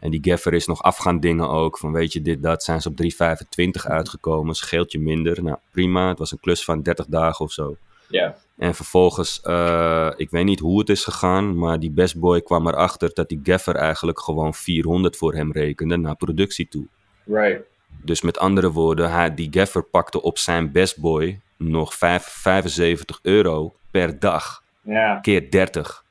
En 0.00 0.10
die 0.10 0.20
gaffer 0.22 0.54
is 0.54 0.66
nog 0.66 0.82
af 0.82 0.96
gaan 0.96 1.20
dingen 1.20 1.48
ook. 1.48 1.78
Van 1.78 1.92
weet 1.92 2.12
je, 2.12 2.22
dit, 2.22 2.42
dat 2.42 2.62
zijn 2.62 2.80
ze 2.80 2.88
op 2.88 2.96
325 2.96 3.86
uitgekomen. 3.86 4.54
Scheelt 4.54 4.92
je 4.92 4.98
minder. 4.98 5.42
Nou, 5.42 5.56
prima. 5.70 6.08
Het 6.08 6.18
was 6.18 6.32
een 6.32 6.40
klus 6.40 6.64
van 6.64 6.82
30 6.82 7.06
dagen 7.06 7.44
of 7.44 7.52
zo. 7.52 7.76
ja, 8.08 8.36
En 8.56 8.74
vervolgens, 8.74 9.40
eh, 9.40 10.10
ik 10.16 10.30
weet 10.30 10.44
niet 10.44 10.60
hoe 10.60 10.78
het 10.78 10.88
is 10.88 11.04
gegaan, 11.04 11.56
maar 11.58 11.78
die 11.80 11.90
best 11.90 12.18
boy 12.18 12.40
kwam 12.42 12.66
erachter 12.66 13.10
dat 13.14 13.28
die 13.28 13.40
gaffer 13.42 13.74
eigenlijk 13.74 14.20
gewoon 14.20 14.54
400 14.54 15.16
voor 15.16 15.34
hem 15.34 15.52
rekende 15.52 15.96
naar 15.96 16.16
productie 16.16 16.68
toe. 16.68 16.86
right. 17.26 17.60
Dus 18.02 18.22
met 18.22 18.38
andere 18.38 18.70
woorden, 18.72 19.10
hij, 19.12 19.34
die 19.34 19.48
gaffer 19.50 19.82
pakte 19.82 20.22
op 20.22 20.38
zijn 20.38 20.72
best 20.72 20.98
boy 21.00 21.40
nog 21.56 21.94
vijf- 21.94 22.24
75 22.28 23.18
euro 23.22 23.74
per 23.90 24.18
dag, 24.18 24.62
Ja, 24.82 25.18
keer 25.20 25.50
30. 25.50 26.04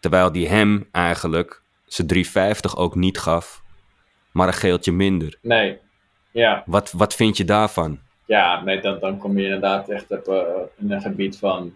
Terwijl 0.00 0.32
die 0.32 0.48
hem 0.48 0.88
eigenlijk 0.90 1.61
zijn 1.92 2.06
350 2.06 2.76
ook 2.76 2.94
niet 2.94 3.18
gaf, 3.18 3.62
maar 4.32 4.46
een 4.46 4.54
geeltje 4.54 4.92
minder. 4.92 5.38
nee. 5.42 5.78
Ja, 6.30 6.62
Wat, 6.66 6.92
wat 6.92 7.14
vind 7.14 7.36
je 7.36 7.44
daarvan? 7.44 7.98
ja, 8.26 8.62
nee, 8.64 8.80
dan, 8.80 8.98
dan 9.00 9.18
kom 9.18 9.38
je 9.38 9.44
inderdaad 9.44 9.88
echt 9.88 10.10
op 10.10 10.28
eh, 10.28 10.42
in 10.78 10.92
een 10.92 11.00
gebied 11.00 11.38
van. 11.38 11.74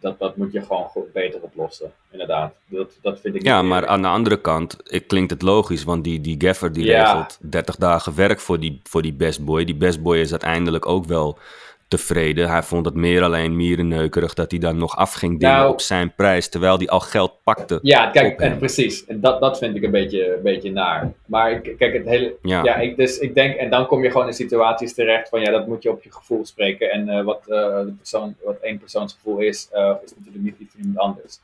Dat, 0.00 0.18
dat 0.18 0.36
moet 0.36 0.52
je 0.52 0.60
gewoon 0.62 0.84
goed, 0.84 1.12
beter 1.12 1.40
oplossen. 1.40 1.92
Inderdaad. 2.10 2.54
Dat, 2.66 2.98
dat 3.02 3.20
vind 3.20 3.34
ik 3.34 3.42
Ja, 3.42 3.62
maar 3.62 3.72
eerlijk. 3.72 3.92
aan 3.92 4.02
de 4.02 4.08
andere 4.08 4.40
kant 4.40 4.76
ik, 4.92 5.06
klinkt 5.08 5.30
het 5.30 5.42
logisch, 5.42 5.84
want 5.84 6.04
die, 6.04 6.20
die 6.20 6.34
gaffer 6.38 6.72
die 6.72 6.84
Ja. 6.84 7.02
regelt 7.02 7.38
30 7.50 7.76
dagen 7.76 8.14
werk 8.14 8.40
voor 8.40 8.60
die, 8.60 8.80
voor 8.82 9.02
die 9.02 9.14
best 9.14 9.44
boy. 9.44 9.64
Die 9.64 9.76
best 9.76 10.02
boy 10.02 10.16
is 10.18 10.30
uiteindelijk 10.30 10.86
ook 10.86 11.04
wel 11.04 11.38
tevreden. 11.88 12.48
Hij 12.48 12.62
vond 12.62 12.84
het 12.86 12.94
meer 12.94 13.22
alleen 13.22 13.56
mierenneukerig 13.56 14.34
dat 14.34 14.50
hij 14.50 14.60
dan 14.60 14.78
nog 14.78 14.96
af 14.96 15.12
ging 15.12 15.40
dingen 15.40 15.56
Nou- 15.56 15.72
op 15.72 15.80
zijn 15.80 16.14
prijs, 16.14 16.48
terwijl 16.48 16.76
hij 16.76 16.88
al 16.88 17.00
geld 17.00 17.32
pakte. 17.44 17.78
Ja, 17.82 18.10
kijk, 18.10 18.40
en 18.40 18.58
precies. 18.64 19.04
En 19.06 19.20
dat, 19.20 19.40
dat 19.40 19.58
vind 19.58 19.76
ik 19.76 19.82
een 19.82 19.90
beetje, 19.90 20.36
een 20.36 20.42
beetje 20.42 20.72
naar. 20.72 21.12
Maar 21.26 21.50
ik- 21.50 21.74
kijk, 21.78 21.92
het 21.92 22.04
hele. 22.06 22.34
Ja. 22.42 22.62
Ja, 22.64 22.76
ik, 22.76 22.96
dus 22.96 23.18
ik 23.18 23.34
denk, 23.34 23.54
en 23.56 23.70
dan 23.70 23.86
kom 23.86 24.02
je 24.02 24.10
gewoon 24.10 24.26
in 24.26 24.32
situaties 24.34 24.94
terecht 24.94 25.28
van 25.28 25.40
ja, 25.40 25.50
dat 25.50 25.66
moet 25.66 25.82
je 25.82 25.90
op 25.90 26.02
je 26.02 26.12
gevoel 26.12 26.44
spreken. 26.46 26.90
En 26.90 27.08
eh, 27.08 27.24
wat, 27.24 27.42
de 27.44 27.92
persoon, 27.98 28.34
wat 28.44 28.56
één 28.60 28.78
persoons 28.78 29.12
gevoel 29.14 29.38
is, 29.38 29.68
eh, 29.72 29.92
is 30.04 30.14
natuurlijk 30.16 30.44
niet 30.44 30.54
iets 30.58 30.72
van 30.72 30.80
iemand 30.80 30.98
anders. 30.98 31.38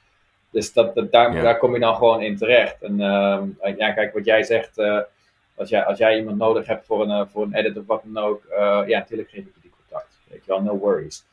Dus 0.51 0.73
dat, 0.73 0.95
dat, 0.95 1.13
daar, 1.13 1.35
Ja. 1.35 1.43
daar 1.43 1.59
kom 1.59 1.75
je 1.75 1.81
dan 1.81 1.95
gewoon 1.95 2.23
in 2.23 2.37
terecht. 2.37 2.83
En 2.83 3.01
ehm, 3.01 3.45
ja, 3.79 3.93
kijk, 3.93 4.13
wat 4.15 4.25
jij 4.25 4.43
zegt, 4.43 4.79
als, 5.55 5.69
jij, 5.69 5.85
als 5.85 5.99
jij 5.99 6.17
iemand 6.19 6.39
nodig 6.39 6.67
hebt 6.67 6.87
voor 6.87 7.09
een, 7.09 7.29
voor 7.29 7.43
een 7.43 7.55
edit 7.55 7.77
of 7.77 7.87
wat 7.87 8.03
dan 8.05 8.25
ook, 8.25 8.43
ja, 8.87 8.99
natuurlijk 8.99 9.29
geef 9.31 9.41
ik 9.41 9.53
je. 9.62 9.62
Weet 10.33 10.45
je 10.45 10.51
wel, 10.53 10.63
no 10.63 10.77
worries. 10.79 11.25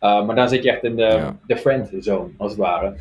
Uh, 0.00 0.26
maar 0.26 0.36
dan 0.36 0.48
zit 0.48 0.62
je 0.62 0.70
echt 0.70 0.82
in 0.84 0.96
de, 0.96 1.02
Ja. 1.02 1.36
de 1.46 1.56
friend 1.56 1.90
zone, 1.98 2.30
als 2.38 2.50
het 2.50 2.60
ware. 2.60 2.94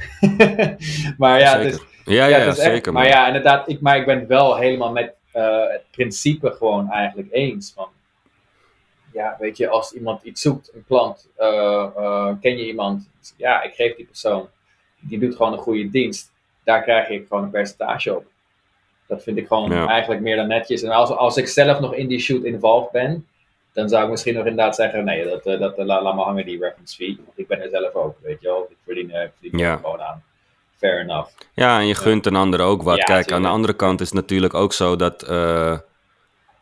maar 1.17 1.39
ja, 1.39 1.51
zeker. 1.61 1.71
dus, 1.71 1.81
ja, 2.15 2.25
ja, 2.25 2.37
ja, 2.37 2.43
het 2.45 2.57
is 2.57 2.63
echt- 2.63 2.71
zeker. 2.73 2.93
maar 2.93 3.07
ja, 3.07 3.27
inderdaad, 3.27 3.69
ik, 3.69 3.81
maar 3.81 3.97
ik 3.97 4.05
ben 4.05 4.19
het 4.19 4.27
wel 4.27 4.55
helemaal 4.57 4.91
met 4.91 5.13
eh, 5.31 5.67
het 5.67 5.83
principe 5.91 6.51
gewoon 6.51 6.89
eigenlijk 6.91 7.27
eens. 7.31 7.71
Van, 7.75 7.87
ja, 9.13 9.35
weet 9.39 9.57
je, 9.57 9.67
als 9.67 9.91
iemand 9.93 10.23
iets 10.23 10.41
zoekt, 10.41 10.71
een 10.73 10.83
klant, 10.87 11.29
eh, 11.37 11.89
eh, 11.95 12.29
ken 12.41 12.57
je 12.57 12.65
iemand? 12.67 13.09
Ja, 13.37 13.61
ik 13.61 13.73
geef 13.73 13.95
die 13.95 14.05
persoon, 14.05 14.47
die 14.99 15.19
doet 15.19 15.35
gewoon 15.35 15.51
een 15.53 15.57
goede 15.59 15.89
dienst. 15.89 16.31
Daar 16.63 16.83
krijg 16.83 17.09
ik 17.09 17.25
gewoon 17.27 17.43
een 17.43 17.49
percentage 17.49 18.15
op. 18.15 18.25
Dat 19.07 19.23
vind 19.23 19.37
ik 19.37 19.47
gewoon 19.47 19.71
Ja. 19.71 19.87
eigenlijk 19.87 20.21
meer 20.21 20.35
dan 20.35 20.47
netjes. 20.47 20.81
En 20.83 20.89
als, 20.89 21.09
als 21.09 21.37
ik 21.37 21.47
zelf 21.47 21.79
nog 21.79 21.93
in 21.93 22.07
die 22.07 22.19
shoot 22.19 22.43
involved 22.43 22.91
ben, 22.91 23.27
dan 23.73 23.89
zou 23.89 24.03
ik 24.03 24.09
misschien 24.09 24.33
nog 24.33 24.45
inderdaad 24.45 24.75
zeggen: 24.75 25.05
nee, 25.05 25.23
dat, 25.23 25.45
eh, 25.45 25.59
dat, 25.59 25.77
eh, 25.77 25.85
laat, 25.85 26.01
laat 26.01 26.15
maar 26.15 26.25
hangen, 26.25 26.45
die 26.45 26.59
reference 26.59 26.95
fee. 26.95 27.19
Want 27.25 27.39
ik 27.39 27.47
ben 27.47 27.61
er 27.61 27.69
zelf 27.69 27.93
ook, 27.93 28.17
weet 28.21 28.41
je 28.41 28.47
wel. 28.47 28.67
Ik 28.69 28.77
verdien, 28.85 29.11
eh, 29.11 29.23
ik 29.23 29.31
verdien 29.39 29.59
er 29.59 29.65
Ja. 29.65 29.75
gewoon 29.75 30.01
aan. 30.01 30.23
Fair 30.77 30.99
enough. 30.99 31.29
Ja, 31.53 31.79
en 31.79 31.87
je 31.87 31.95
gunt 31.95 32.25
een 32.25 32.35
ander 32.35 32.61
ook 32.61 32.83
wat. 32.83 32.97
Ja, 32.97 33.03
Kijk, 33.03 33.31
aan 33.31 33.41
de 33.41 33.47
andere 33.47 33.73
kant 33.73 34.01
is 34.01 34.07
het 34.07 34.15
natuurlijk 34.15 34.53
ook 34.53 34.73
zo 34.73 34.95
dat, 34.95 35.19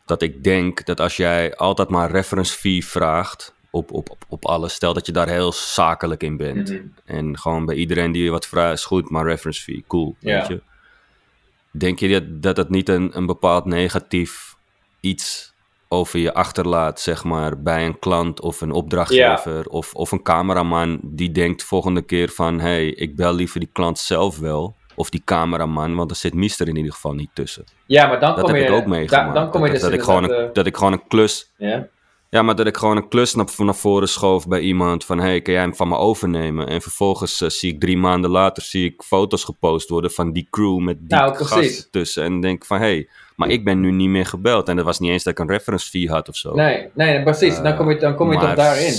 dat 0.06 0.22
ik 0.22 0.44
denk 0.44 0.86
dat 0.86 1.00
als 1.00 1.18
jij 1.18 1.56
altijd 1.56 1.90
maar 1.90 2.12
reference 2.12 2.58
fee 2.58 2.86
vraagt 2.86 3.54
op, 3.70 3.92
op, 3.92 4.10
op, 4.10 4.24
op 4.30 4.46
alles, 4.46 4.74
stel 4.74 4.94
dat 4.94 5.06
je 5.06 5.12
daar 5.12 5.28
heel 5.30 5.52
zakelijk 5.52 6.24
in 6.24 6.38
bent. 6.38 6.70
Mhm. 6.70 6.82
En 7.06 7.38
gewoon 7.40 7.66
bij 7.66 7.76
iedereen 7.76 8.12
die 8.12 8.24
je 8.24 8.30
wat 8.30 8.48
vraagt, 8.48 8.74
is 8.74 8.86
goed, 8.86 9.10
maar 9.10 9.26
reference 9.26 9.62
fee, 9.62 9.84
cool. 9.88 10.16
Ja. 10.20 10.38
Weet 10.38 10.48
je? 10.48 10.62
Denk 11.72 12.00
je 12.00 12.10
dat, 12.10 12.42
dat 12.42 12.58
het 12.58 12.70
niet 12.70 12.90
een, 12.90 13.18
een 13.18 13.26
bepaald 13.26 13.66
negatief 13.66 14.56
iets 15.00 15.51
over 15.94 16.20
je 16.20 16.34
achterlaat, 16.34 17.00
zeg 17.00 17.24
maar, 17.24 17.62
bij 17.62 17.86
een 17.86 18.00
klant 18.00 18.42
of 18.42 18.62
een 18.62 18.72
opdrachtgever 18.72 19.68
of, 19.68 19.94
of 19.94 20.12
een 20.12 20.22
cameraman 20.24 21.00
die 21.04 21.32
denkt 21.32 21.64
volgende 21.64 22.02
keer 22.02 22.30
van, 22.30 22.60
hé, 22.60 22.68
hey, 22.68 22.88
ik 22.88 23.16
bel 23.16 23.34
liever 23.34 23.60
die 23.60 23.70
klant 23.74 24.00
zelf 24.00 24.40
wel. 24.40 24.76
Of 24.96 25.10
die 25.10 25.22
cameraman, 25.26 25.96
want 25.96 26.10
er 26.10 26.16
zit 26.16 26.34
Mister 26.34 26.68
in 26.68 26.76
ieder 26.76 26.92
geval 26.92 27.14
niet 27.14 27.30
tussen. 27.34 27.64
Ja, 27.86 28.08
maar 28.08 28.20
dan 28.20 28.36
Dat 28.36 28.44
kom 28.46 28.54
heb 28.54 28.64
je... 28.64 28.70
ik 28.70 28.74
ook 28.80 28.86
meegemaakt. 28.86 29.34
da- 29.34 29.42
dan 29.42 29.50
kom 29.52 29.60
je 29.66 29.72
dat, 29.72 29.76
dus 29.76 29.90
dat, 29.90 30.00
ik 30.00 30.02
gewoon 30.04 30.32
een, 30.32 30.50
dat 30.54 30.66
ik 30.66 30.78
gewoon 30.78 30.94
een 30.94 31.08
klus 31.08 31.52
eh, 31.58 31.70
ja? 31.70 31.88
Ja, 32.32 32.42
maar 32.42 32.56
dat 32.56 32.68
ik 32.68 32.78
gewoon 32.78 32.98
een 32.98 33.08
klus 33.08 33.36
naar, 33.36 33.46
naar 33.58 33.76
voren 33.76 34.08
schoof 34.08 34.48
bij 34.48 34.60
iemand 34.60 35.06
van... 35.06 35.20
hey, 35.20 35.42
kan 35.42 35.54
jij 35.54 35.62
hem 35.62 35.76
van 35.76 35.88
me 35.88 35.96
overnemen? 35.98 36.68
En 36.68 36.82
vervolgens 36.82 37.42
eh, 37.42 37.50
zie 37.50 37.74
ik 37.74 37.80
drie 37.80 37.98
maanden 37.98 38.30
later 38.30 38.64
zie 38.64 38.86
ik 38.86 39.04
foto's 39.04 39.44
gepost 39.44 39.90
worden 39.90 40.12
van 40.12 40.32
die 40.32 40.48
crew 40.50 40.78
met 40.80 40.98
die 41.00 41.18
Nou, 41.18 41.36
gasten 41.36 41.92
tussen. 41.92 42.24
En 42.24 42.42
denk 42.42 42.66
van, 42.66 42.78
hé, 42.78 42.84
hey, 42.84 43.08
maar 43.36 43.50
ik 43.50 43.64
ben 43.64 43.80
nu 43.80 43.92
niet 43.92 44.10
meer 44.10 44.26
gebeld. 44.26 44.68
En 44.70 44.76
dat 44.76 44.86
was 44.86 45.00
niet 45.00 45.12
eens 45.12 45.24
dat 45.24 45.34
ik 45.34 45.40
een 45.40 45.50
reference 45.50 45.90
fee 45.90 46.10
had 46.10 46.30
of 46.30 46.36
zo. 46.36 46.54
Nee, 46.54 46.90
nee, 46.94 47.24
precies. 47.24 47.62
dan 47.62 47.76
kom 47.76 47.90
je, 47.90 47.98
dan 47.98 48.16
kom 48.16 48.32
je 48.32 48.38
Maar- 48.38 48.46
toch 48.46 48.56
daarin. 48.56 48.94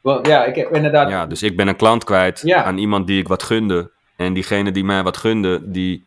Want 0.00 0.26
ja, 0.26 0.44
ik 0.44 0.54
heb 0.54 0.74
inderdaad... 0.74 1.08
Ja, 1.10 1.26
dus 1.26 1.42
ik 1.42 1.56
ben 1.56 1.68
een 1.68 1.76
klant 1.76 2.04
kwijt 2.04 2.40
Ja. 2.44 2.64
aan 2.64 2.78
iemand 2.78 3.06
die 3.06 3.18
ik 3.20 3.28
wat 3.28 3.42
gunde. 3.42 3.90
En 4.16 4.32
diegene 4.34 4.70
die 4.72 4.84
mij 4.84 5.02
wat 5.02 5.16
gunde, 5.16 5.70
die... 5.70 6.04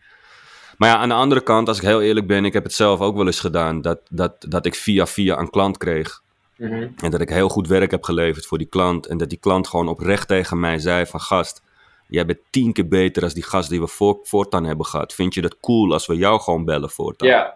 Maar 0.77 0.89
ja, 0.89 0.95
aan 0.97 1.09
de 1.09 1.15
andere 1.15 1.41
kant, 1.41 1.67
als 1.67 1.77
ik 1.77 1.83
heel 1.83 2.01
eerlijk 2.01 2.27
ben, 2.27 2.45
ik 2.45 2.53
heb 2.53 2.63
het 2.63 2.73
zelf 2.73 2.99
ook 2.99 3.15
wel 3.15 3.25
eens 3.25 3.39
gedaan. 3.39 3.81
Dat, 3.81 3.99
dat, 4.09 4.33
dat 4.39 4.65
ik 4.65 4.75
via 4.75 5.07
via 5.07 5.37
een 5.39 5.49
klant 5.49 5.77
kreeg. 5.77 6.21
Mhm. 6.57 6.87
En 6.97 7.11
dat 7.11 7.21
ik 7.21 7.29
heel 7.29 7.49
goed 7.49 7.67
werk 7.67 7.91
heb 7.91 8.03
geleverd 8.03 8.45
voor 8.45 8.57
die 8.57 8.67
klant. 8.67 9.05
En 9.05 9.17
dat 9.17 9.29
die 9.29 9.37
klant 9.37 9.67
gewoon 9.67 9.87
oprecht 9.87 10.27
tegen 10.27 10.59
mij 10.59 10.79
zei 10.79 11.05
van... 11.05 11.19
Gast, 11.19 11.61
jij 12.07 12.25
bent 12.25 12.39
tien 12.49 12.73
keer 12.73 12.87
beter 12.87 13.23
als 13.23 13.33
die 13.33 13.43
gast 13.43 13.69
die 13.69 13.79
we 13.79 13.87
voor, 13.87 14.19
voortaan 14.23 14.65
hebben 14.65 14.85
gehad. 14.85 15.13
Vind 15.13 15.33
je 15.33 15.41
dat 15.41 15.59
cool 15.59 15.93
als 15.93 16.05
we 16.05 16.15
jou 16.15 16.39
gewoon 16.39 16.65
bellen 16.65 16.89
voortaan? 16.89 17.27
Ja, 17.27 17.55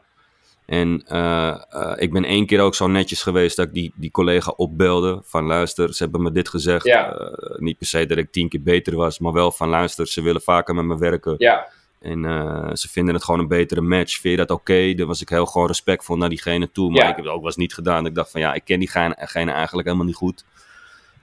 En 0.65 1.03
eh, 1.07 1.63
eh, 1.69 1.93
ik 1.95 2.11
ben 2.13 2.25
één 2.25 2.45
keer 2.45 2.61
ook 2.61 2.75
zo 2.75 2.87
netjes 2.87 3.21
geweest 3.23 3.55
dat 3.55 3.67
ik 3.67 3.73
die, 3.73 3.93
die 3.95 4.11
collega 4.11 4.53
opbelde. 4.55 5.21
Van 5.23 5.45
luister, 5.45 5.93
ze 5.93 6.03
hebben 6.03 6.21
me 6.21 6.31
dit 6.31 6.49
gezegd. 6.49 6.85
Eh, 6.85 7.11
niet 7.57 7.77
per 7.77 7.87
se 7.87 8.05
dat 8.05 8.17
ik 8.17 8.31
tien 8.31 8.49
keer 8.49 8.63
beter 8.63 8.95
was. 8.95 9.19
Maar 9.19 9.33
wel 9.33 9.51
van 9.51 9.69
luister, 9.69 10.07
ze 10.07 10.21
willen 10.21 10.41
vaker 10.41 10.75
met 10.75 10.85
me 10.85 10.97
werken. 10.97 11.35
ja, 11.37 11.67
En 12.01 12.25
eh, 12.25 12.69
ze 12.73 12.89
vinden 12.89 13.13
het 13.13 13.23
gewoon 13.23 13.39
een 13.39 13.47
betere 13.47 13.81
match. 13.81 14.19
Vind 14.19 14.39
je 14.39 14.45
dat 14.45 14.57
oké? 14.57 14.93
Dan 14.93 15.07
was 15.07 15.21
ik 15.21 15.29
heel 15.29 15.45
gewoon 15.45 15.67
respectvol 15.67 16.17
naar 16.17 16.29
diegene 16.29 16.71
toe. 16.71 16.89
Maar 16.91 17.01
Ja. 17.03 17.09
ik 17.09 17.15
heb 17.15 17.25
het 17.25 17.33
ook 17.33 17.39
wel 17.39 17.47
eens 17.47 17.55
niet 17.55 17.73
gedaan. 17.73 18.05
Ik 18.05 18.15
dacht 18.15 18.31
van 18.31 18.41
ja, 18.41 18.53
ik 18.53 18.63
ken 18.63 18.79
diegene 18.79 19.13
eigenlijk 19.15 19.87
helemaal 19.87 20.05
niet 20.05 20.15
goed. 20.15 20.43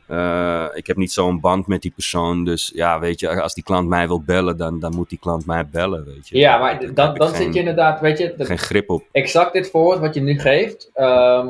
Eh, 0.06 0.66
ik 0.74 0.86
heb 0.86 0.96
niet 0.96 1.12
zo'n 1.12 1.40
band 1.40 1.66
met 1.66 1.82
die 1.82 1.90
persoon. 1.90 2.44
Dus 2.44 2.70
ja, 2.74 2.98
weet 3.00 3.20
je, 3.20 3.42
als 3.42 3.54
die 3.54 3.64
klant 3.64 3.88
mij 3.88 4.06
wil 4.06 4.22
bellen, 4.22 4.56
dan, 4.56 4.78
dan 4.80 4.94
moet 4.94 5.08
die 5.08 5.18
klant 5.18 5.46
mij 5.46 5.66
bellen. 5.68 6.04
Weet 6.04 6.28
je. 6.28 6.38
ja, 6.38 6.58
maar 6.58 6.94
dan, 6.94 7.14
dan 7.14 7.28
geen- 7.28 7.36
zit 7.42 7.52
je 7.54 7.58
inderdaad, 7.58 8.00
weet 8.00 8.18
je, 8.18 8.34
dat- 8.36 8.46
geen 8.46 8.58
grip 8.58 8.90
op. 8.90 9.04
exact 9.12 9.52
dit 9.52 9.70
voorbeeld 9.70 10.00
wat 10.00 10.14
je 10.14 10.20
nu 10.20 10.38
geeft, 10.40 10.90
ehm, 10.94 11.48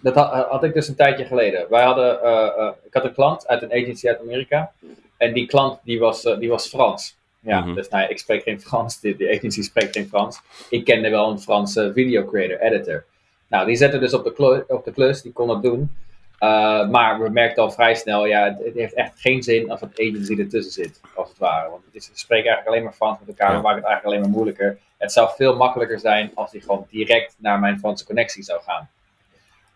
dat 0.00 0.14
had, 0.14 0.46
had 0.48 0.64
ik 0.64 0.74
dus 0.74 0.88
een 0.88 0.94
tijdje 0.94 1.24
geleden. 1.24 1.66
Wij 1.70 1.84
hadden, 1.84 2.22
eh, 2.22 2.68
ik 2.84 2.94
had 2.94 3.04
een 3.04 3.14
klant 3.14 3.46
uit 3.46 3.62
een 3.62 3.72
agency 3.72 4.08
uit 4.08 4.20
Amerika. 4.20 4.72
En 5.16 5.32
die 5.32 5.46
klant 5.46 5.78
die 5.84 5.98
was, 5.98 6.22
die 6.22 6.48
was 6.48 6.68
Frans. 6.68 7.16
Ja, 7.44 7.60
Mhm. 7.60 7.74
dus 7.74 7.88
nou, 7.88 8.02
ja, 8.02 8.08
ik 8.08 8.18
spreek 8.18 8.42
geen 8.42 8.60
Frans, 8.60 9.00
die, 9.00 9.16
die 9.16 9.36
agency 9.36 9.62
spreekt 9.62 9.96
geen 9.96 10.08
Frans. 10.08 10.40
Ik 10.70 10.84
kende 10.84 11.10
wel 11.10 11.30
een 11.30 11.38
Franse 11.40 11.90
video 11.94 12.24
creator, 12.24 12.60
editor. 12.60 13.04
Nou, 13.48 13.66
die 13.66 13.76
zette 13.76 13.98
dus 13.98 14.14
op 14.14 14.24
de, 14.24 14.32
klus, 14.32 14.62
op 14.68 14.84
de 14.84 14.92
klus, 14.92 15.22
die 15.22 15.32
kon 15.32 15.48
dat 15.48 15.62
doen. 15.62 15.96
Uh, 16.40 16.88
maar 16.88 17.20
we 17.22 17.28
merkten 17.30 17.62
al 17.62 17.70
vrij 17.70 17.94
snel, 17.94 18.26
ja, 18.26 18.44
het, 18.44 18.64
het 18.64 18.74
heeft 18.74 18.94
echt 18.94 19.20
geen 19.20 19.42
zin 19.42 19.70
als 19.70 19.80
het 19.80 20.00
agency 20.00 20.38
ertussen 20.38 20.72
zit, 20.72 21.00
als 21.14 21.28
het 21.28 21.38
ware. 21.38 21.70
Want 21.70 21.82
het 21.84 21.94
is, 21.94 22.08
we 22.08 22.18
spreken 22.18 22.44
eigenlijk 22.46 22.68
alleen 22.74 22.84
maar 22.84 22.92
Frans 22.92 23.18
met 23.18 23.28
elkaar, 23.28 23.48
Ja. 23.48 23.54
dat 23.54 23.62
maakt 23.62 23.76
het 23.76 23.84
eigenlijk 23.84 24.14
alleen 24.16 24.20
maar 24.30 24.36
moeilijker. 24.38 24.78
Het 24.98 25.12
zou 25.12 25.30
veel 25.36 25.56
makkelijker 25.56 25.98
zijn 25.98 26.30
als 26.34 26.50
die 26.50 26.60
gewoon 26.60 26.86
direct 26.90 27.34
naar 27.38 27.58
mijn 27.60 27.78
Franse 27.78 28.04
connectie 28.04 28.42
zou 28.42 28.60
gaan. 28.62 28.88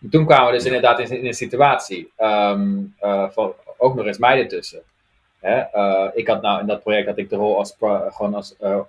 En 0.02 0.10
toen 0.10 0.26
kwamen 0.26 0.46
we 0.46 0.52
dus 0.52 0.64
inderdaad 0.64 0.98
in, 0.98 1.18
in 1.18 1.26
een 1.26 1.34
situatie, 1.34 2.12
ehm, 2.16 2.78
eh, 2.98 3.30
van 3.30 3.52
ook 3.76 3.94
nog 3.94 4.06
eens 4.06 4.18
mij 4.18 4.38
ertussen. 4.38 4.82
Hè? 5.40 5.58
eh, 5.58 6.08
ik 6.14 6.28
had 6.28 6.42
nou 6.42 6.60
in 6.60 6.66
dat 6.66 6.82
project 6.82 7.06
had 7.06 7.18
ik 7.18 7.30
de 7.30 7.36
rol 7.36 7.58
als, 7.58 7.72
pro- 7.72 8.10
gewoon 8.10 8.34
als 8.34 8.56
eh, 8.56 8.80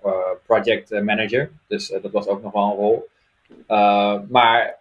project 0.45 1.03
manager, 1.03 1.51
dus 1.67 1.87
dat 2.01 2.11
was 2.11 2.27
ook 2.27 2.41
nog 2.41 2.51
wel 2.51 2.63
een 2.63 2.75
rol. 2.75 3.07
Uh, 3.67 4.19
maar 4.29 4.77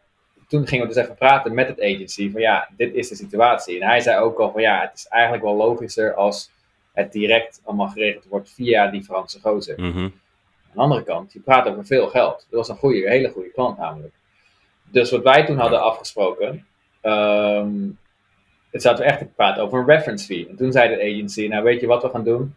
toen 0.48 0.66
gingen 0.66 0.86
we 0.86 0.94
dus 0.94 1.02
even 1.02 1.14
praten 1.14 1.54
met 1.54 1.68
het 1.68 1.80
agency 1.80 2.30
van 2.30 2.40
ja, 2.40 2.68
dit 2.76 2.94
is 2.94 3.08
de 3.08 3.14
situatie. 3.14 3.80
En 3.80 3.88
hij 3.88 4.00
zei 4.00 4.20
ook 4.20 4.38
al 4.38 4.52
van 4.52 4.62
ja, 4.62 4.80
het 4.80 4.90
is 4.94 5.06
eigenlijk 5.08 5.42
wel 5.44 5.56
logischer 5.56 6.14
als 6.14 6.50
het 6.92 7.12
direct 7.12 7.60
allemaal 7.64 7.88
geregeld 7.88 8.24
wordt 8.24 8.50
via 8.50 8.86
die 8.86 9.04
Franse 9.04 9.40
gozer. 9.40 9.80
Mhm. 9.80 9.98
Aan 9.98 10.74
de 10.74 10.80
andere 10.80 11.02
kant, 11.02 11.32
je 11.32 11.40
praat 11.40 11.66
over 11.68 11.86
veel 11.86 12.06
geld. 12.06 12.46
Dat 12.50 12.58
was 12.58 12.68
een 12.68 12.76
goede, 12.76 13.08
hele 13.08 13.28
goede 13.30 13.50
klant 13.50 13.78
namelijk. 13.78 14.14
Dus 14.84 15.10
wat 15.10 15.22
wij 15.22 15.44
toen 15.44 15.58
hadden 15.58 15.82
afgesproken, 15.82 16.66
ehm 17.00 17.70
het 18.70 18.82
zaten 18.82 19.04
we 19.04 19.10
echt 19.10 19.18
te 19.18 19.24
praten 19.24 19.62
over 19.62 19.78
een 19.78 19.86
reference 19.86 20.26
fee. 20.26 20.48
En 20.48 20.56
toen 20.56 20.72
zei 20.72 20.88
de 20.88 21.02
agency, 21.02 21.46
nou 21.46 21.64
weet 21.64 21.80
je 21.80 21.86
wat 21.86 22.02
we 22.02 22.08
gaan 22.08 22.24
doen? 22.24 22.54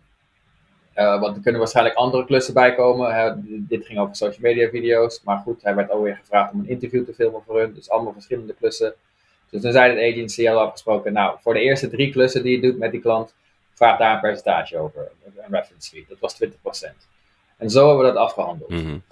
Uh, 0.96 1.20
want 1.20 1.36
er 1.36 1.42
kunnen 1.42 1.60
waarschijnlijk 1.60 1.96
andere 1.96 2.26
klussen 2.26 2.54
bij 2.54 2.76
komen. 2.76 3.16
Hè, 3.16 3.32
dit 3.46 3.86
ging 3.86 4.00
over 4.00 4.16
social 4.16 4.42
media 4.42 4.70
video's. 4.70 5.22
Maar 5.24 5.38
goed, 5.38 5.64
hij 5.64 5.76
werd 5.76 5.90
alweer 5.90 6.16
gevraagd 6.16 6.54
om 6.54 6.60
een 6.60 6.70
interview 6.70 7.06
te 7.06 7.14
filmen 7.14 7.42
voor 7.46 7.60
hun. 7.60 7.74
Dus 7.74 7.90
allemaal 7.90 8.14
verschillende 8.14 8.54
klussen. 8.54 8.94
Dus 9.50 9.62
toen 9.62 9.72
zei 9.72 9.96
de 9.96 10.12
agency 10.12 10.50
al 10.50 10.60
afgesproken, 10.60 11.14
nou 11.14 11.38
voor 11.42 11.54
de 11.54 11.60
eerste 11.62 11.90
drie 11.90 12.12
klussen 12.12 12.44
die 12.44 12.56
je 12.56 12.62
doet 12.62 12.78
met 12.78 12.92
die 12.92 13.02
klant, 13.02 13.34
vraag 13.74 13.98
daar 13.98 14.14
een 14.14 14.20
percentage 14.20 14.78
over. 14.78 15.12
Een 15.26 15.34
reference 15.50 15.90
fee. 15.90 16.06
Dat 16.10 16.20
was 16.20 16.44
20%. 16.44 16.48
En 17.58 17.70
zo 17.70 17.88
hebben 17.88 18.06
we 18.06 18.12
dat 18.14 18.22
afgehandeld. 18.22 18.70
Mm 18.70 19.04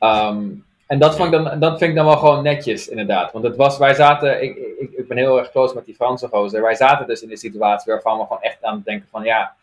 um, 0.00 0.64
en 0.86 0.98
dat, 0.98 1.16
vond 1.16 1.34
ik 1.34 1.44
dan, 1.44 1.60
dat 1.60 1.78
vind 1.78 1.90
ik 1.90 1.96
dan 1.96 2.06
wel 2.06 2.16
gewoon 2.16 2.42
netjes, 2.42 2.88
inderdaad. 2.88 3.32
Want 3.32 3.44
het 3.44 3.56
was, 3.56 3.78
wij 3.78 3.94
zaten, 3.94 4.42
ik, 4.42 4.56
ik, 4.78 4.90
ik 4.92 5.08
ben 5.08 5.16
heel 5.16 5.38
erg 5.38 5.50
close 5.50 5.74
met 5.74 5.84
die 5.84 5.94
Franse 5.94 6.28
gozer. 6.28 6.62
Wij 6.62 6.74
zaten 6.74 7.06
dus 7.06 7.22
in 7.22 7.30
een 7.30 7.36
situatie 7.36 7.92
waarvan 7.92 8.18
we 8.18 8.22
gewoon 8.22 8.42
echt 8.42 8.62
aan 8.62 8.74
het 8.74 8.84
denken 8.84 9.08
van, 9.10 9.24
ja, 9.24 9.54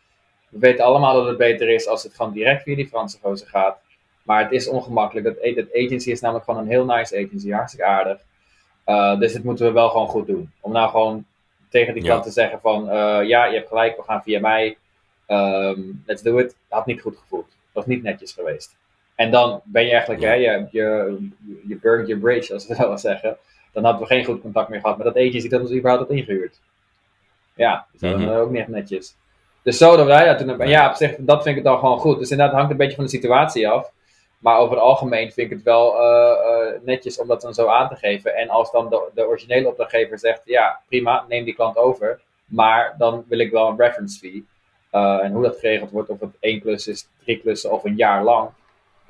we 0.50 0.60
weten 0.60 0.86
allemaal 0.86 1.14
dat 1.14 1.26
het 1.28 1.38
beter 1.38 1.70
is 1.70 1.88
als 1.88 2.04
het 2.04 2.16
gewoon 2.16 2.32
direct 2.34 2.64
via 2.64 2.76
die 2.76 2.88
Franse 2.88 3.18
gozer 3.22 3.48
gaat. 3.48 3.78
Maar 4.24 4.44
het 4.44 4.52
is 4.52 4.68
ongemakkelijk. 4.68 5.26
Dat, 5.26 5.56
dat 5.56 5.74
agency 5.74 6.12
is 6.12 6.22
namelijk 6.22 6.46
gewoon 6.46 6.62
een 6.62 6.68
heel 6.68 6.86
nice 6.86 7.26
agency, 7.26 7.52
hartstikke 7.52 7.86
aardig. 7.86 8.20
Eh, 8.84 9.20
dus 9.20 9.34
dit 9.34 9.44
moeten 9.44 9.66
we 9.66 9.72
wel 9.72 9.90
gewoon 9.90 10.08
goed 10.08 10.28
doen. 10.28 10.52
Om 10.60 10.72
nou 10.72 10.90
gewoon 10.90 11.26
tegen 11.70 11.94
die 11.94 12.04
Ja. 12.04 12.10
klant 12.10 12.24
te 12.24 12.32
zeggen 12.32 12.60
van, 12.62 12.90
eh, 12.90 13.28
ja, 13.28 13.46
je 13.46 13.56
hebt 13.56 13.68
gelijk, 13.68 13.98
we 13.98 14.04
gaan 14.04 14.22
via 14.24 14.40
mij. 14.40 14.78
Ehm, 15.26 15.80
let's 16.06 16.22
do 16.22 16.38
it. 16.38 16.48
Dat 16.48 16.78
had 16.78 16.86
niet 16.86 17.02
goed 17.02 17.18
gevoeld. 17.18 17.46
Dat 17.48 17.56
was 17.74 17.86
niet 17.86 18.04
netjes 18.04 18.34
geweest. 18.34 18.76
En 19.16 19.32
dan 19.32 19.62
ben 19.64 19.86
je 19.86 19.92
eigenlijk, 19.92 20.22
hè, 20.22 20.34
je, 20.34 20.68
je, 20.72 21.18
je 21.68 21.76
burnt 21.82 22.08
je 22.08 22.18
bridge, 22.18 22.54
als 22.54 22.68
we 22.68 22.76
zo 22.76 22.88
wel 22.88 22.98
zeggen. 22.98 23.38
Dan 23.72 23.84
hadden 23.84 24.02
we 24.02 24.08
geen 24.08 24.26
goed 24.26 24.42
contact 24.42 24.70
meer 24.70 24.80
gehad 24.80 24.98
met 24.98 25.06
dat 25.06 25.18
agency 25.18 25.50
dat 25.50 25.62
ons 25.62 25.72
überhaupt 25.72 26.08
had 26.08 26.18
ingehuurd. 26.18 26.60
Ja, 27.56 27.86
dus 27.92 28.02
dat 28.02 28.20
Mhm. 28.20 28.26
was 28.28 28.38
ook 28.38 28.50
niet 28.50 28.60
echt 28.60 28.68
netjes. 28.68 29.16
Dus 29.64 29.78
zo 29.78 29.96
dat 29.96 30.06
wij 30.06 30.26
dat 30.26 30.38
toen 30.38 30.48
hebben. 30.48 30.68
Ja, 30.70 30.90
op 30.90 30.96
zich, 30.96 31.16
dat 31.20 31.44
vind 31.44 31.58
ik 31.58 31.64
dan 31.64 31.80
gewoon 31.80 31.98
goed. 32.00 32.20
Dus 32.20 32.32
inderdaad, 32.32 32.48
het 32.48 32.56
hangt 32.56 32.72
een 32.72 32.78
beetje 32.78 32.96
van 32.96 33.04
de 33.04 33.10
situatie 33.10 33.70
af. 33.70 33.92
Maar 34.40 34.58
over 34.58 34.76
het 34.76 34.84
algemeen 34.84 35.32
vind 35.32 35.52
ik 35.52 35.58
het 35.58 35.66
wel 35.66 36.00
eh, 36.00 36.32
eh, 36.32 36.82
netjes 36.82 37.20
om 37.20 37.28
dat 37.28 37.42
dan 37.42 37.54
zo 37.54 37.68
aan 37.68 37.90
te 37.90 37.96
geven. 37.96 38.36
En 38.36 38.50
als 38.50 38.72
dan 38.72 38.90
de, 38.90 39.10
de 39.14 39.28
originele 39.28 39.68
opdrachtgever 39.68 40.20
zegt, 40.20 40.42
ja, 40.46 40.80
prima, 40.88 41.26
neem 41.28 41.44
die 41.46 41.54
klant 41.56 41.78
over. 41.78 42.20
Maar 42.46 42.96
dan 42.98 43.26
wil 43.28 43.40
ik 43.40 43.52
wel 43.52 43.68
een 43.70 43.78
reference 43.78 44.20
fee. 44.20 44.46
Eh, 44.90 45.20
en 45.24 45.32
hoe 45.32 45.44
dat 45.44 45.60
geregeld 45.60 45.92
wordt, 45.92 46.10
of 46.10 46.20
het 46.20 46.30
één 46.40 46.62
klus 46.62 46.88
is, 46.88 47.08
drie 47.24 47.40
klussen 47.40 47.72
of 47.72 47.84
een 47.84 47.96
jaar 47.96 48.24
lang. 48.24 48.50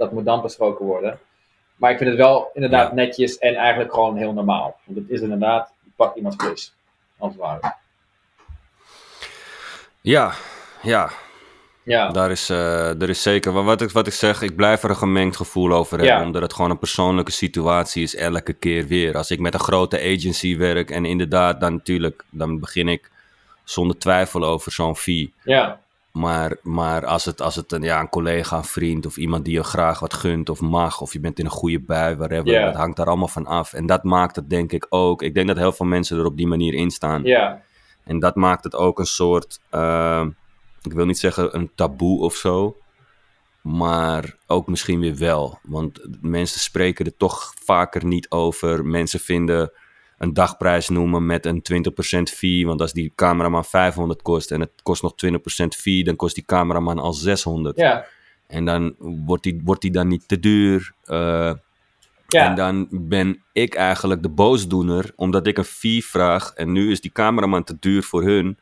Dat 0.04 0.12
moet 0.12 0.26
dan 0.26 0.42
besproken 0.42 0.86
worden. 0.86 1.20
Maar 1.76 1.92
ik 1.92 1.98
vind 1.98 2.10
het 2.10 2.20
wel 2.20 2.50
inderdaad 2.54 2.88
Ja. 2.88 2.94
netjes 2.96 3.38
en 3.38 3.56
eigenlijk 3.56 3.94
gewoon 3.94 4.18
heel 4.18 4.34
normaal. 4.34 4.80
Want 4.86 4.98
het 4.98 5.10
is 5.10 5.22
inderdaad, 5.22 5.74
je 5.84 5.90
pakt 5.96 6.16
iemands 6.16 6.38
klus. 6.38 6.74
Als 7.18 7.32
het 7.32 7.42
ware. 7.42 7.74
Ja, 10.02 10.34
ja, 10.82 11.10
Ja, 11.86 12.10
daar 12.12 12.32
is, 12.32 12.50
eh, 12.50 13.02
er 13.02 13.10
is 13.10 13.22
zeker. 13.22 13.64
Wat 13.64 13.82
ik, 13.82 13.90
wat 13.92 14.08
ik 14.08 14.14
zeg, 14.14 14.42
ik 14.42 14.56
blijf 14.56 14.84
er 14.84 14.90
een 14.90 14.96
gemengd 14.96 15.36
gevoel 15.36 15.72
over 15.72 15.98
hebben. 15.98 16.18
Ja. 16.18 16.24
Omdat 16.26 16.42
het 16.42 16.54
gewoon 16.54 16.72
een 16.72 16.80
persoonlijke 16.80 17.32
situatie 17.32 18.04
is, 18.04 18.16
elke 18.16 18.54
keer 18.54 18.88
weer. 18.88 19.18
Als 19.18 19.32
ik 19.32 19.40
met 19.40 19.54
een 19.54 19.60
grote 19.60 20.00
agency 20.00 20.58
werk 20.58 20.92
en 20.92 21.06
inderdaad, 21.06 21.60
dan 21.60 21.74
natuurlijk, 21.74 22.24
dan 22.30 22.60
begin 22.60 22.88
ik 22.88 23.12
zonder 23.64 23.98
twijfel 23.98 24.44
over 24.44 24.72
zo'n 24.72 24.96
fee. 24.96 25.34
ja, 25.44 25.80
Maar, 26.18 26.58
maar 26.62 27.06
als 27.06 27.26
het, 27.26 27.42
als 27.42 27.56
het 27.56 27.72
een, 27.72 27.82
ja, 27.82 28.00
een 28.00 28.10
collega, 28.10 28.58
een 28.58 28.64
vriend 28.64 29.06
of 29.06 29.18
iemand 29.18 29.46
die 29.46 29.54
je 29.54 29.64
graag 29.64 30.00
wat 30.00 30.14
gunt 30.14 30.50
of 30.50 30.62
mag, 30.62 31.02
of 31.02 31.14
je 31.14 31.20
bent 31.20 31.40
in 31.40 31.46
een 31.46 31.52
goede 31.52 31.80
bui, 31.80 32.16
whatever, 32.16 32.52
Ja. 32.52 32.66
dat 32.66 32.76
hangt 32.76 32.98
daar 32.98 33.08
allemaal 33.08 33.28
van 33.28 33.46
af. 33.46 33.74
En 33.74 33.86
dat 33.86 34.04
maakt 34.04 34.36
het 34.36 34.50
denk 34.50 34.72
ik 34.72 34.86
ook. 34.90 35.22
Ik 35.22 35.34
denk 35.34 35.48
dat 35.48 35.58
heel 35.58 35.72
veel 35.72 35.86
mensen 35.86 36.18
er 36.18 36.26
op 36.26 36.38
die 36.38 36.48
manier 36.48 36.74
in 36.74 36.92
staan. 36.92 37.24
En 38.04 38.20
dat 38.20 38.36
maakt 38.36 38.64
het 38.64 38.76
ook 38.76 39.00
een 39.00 39.06
soort, 39.06 39.60
eh, 39.70 40.26
ik 40.82 40.94
wil 40.94 41.06
niet 41.06 41.20
zeggen 41.20 41.56
een 41.56 41.72
taboe 41.76 42.22
of 42.22 42.36
zo, 42.36 42.78
maar 43.62 44.36
ook 44.48 44.68
misschien 44.68 45.00
weer 45.00 45.16
wel. 45.18 45.60
Want 45.64 46.00
mensen 46.22 46.60
spreken 46.60 47.06
er 47.06 47.18
toch 47.18 47.54
vaker 47.64 48.06
niet 48.06 48.30
over. 48.30 48.86
Mensen 48.86 49.20
vinden 49.20 49.72
een 50.24 50.34
dagprijs 50.34 50.90
noemen 50.90 51.26
met 51.26 51.46
een 51.46 51.62
20% 52.30 52.34
fee, 52.34 52.66
want 52.66 52.82
als 52.82 52.94
die 52.94 53.12
cameraman 53.16 53.66
500 53.66 54.22
kost 54.22 54.52
en 54.52 54.60
het 54.60 54.72
kost 54.84 55.02
nog 55.02 55.14
20% 55.26 55.28
fee, 55.78 56.04
dan 56.04 56.16
kost 56.16 56.36
die 56.36 56.46
cameraman 56.46 57.00
al 57.00 57.14
600. 57.14 57.78
ja, 57.78 58.06
En 58.48 58.66
dan 58.66 58.96
wordt 59.00 59.44
die, 59.44 59.62
wordt 59.64 59.82
die 59.82 59.92
dan 59.92 60.08
niet 60.08 60.28
te 60.28 60.40
duur. 60.40 60.94
eh, 61.04 61.54
ja. 62.28 62.50
en 62.50 62.56
dan 62.56 62.88
ben 62.92 63.44
ik 63.52 63.76
eigenlijk 63.76 64.22
de 64.22 64.30
boosdoener, 64.30 65.12
omdat 65.16 65.48
ik 65.48 65.58
een 65.58 65.64
fee 65.64 66.06
vraag. 66.06 66.54
En 66.54 66.72
nu 66.72 66.92
is 66.92 67.02
die 67.02 67.12
cameraman 67.12 67.64
te 67.64 67.78
duur 67.80 68.04
voor 68.04 68.24
hun. 68.24 68.58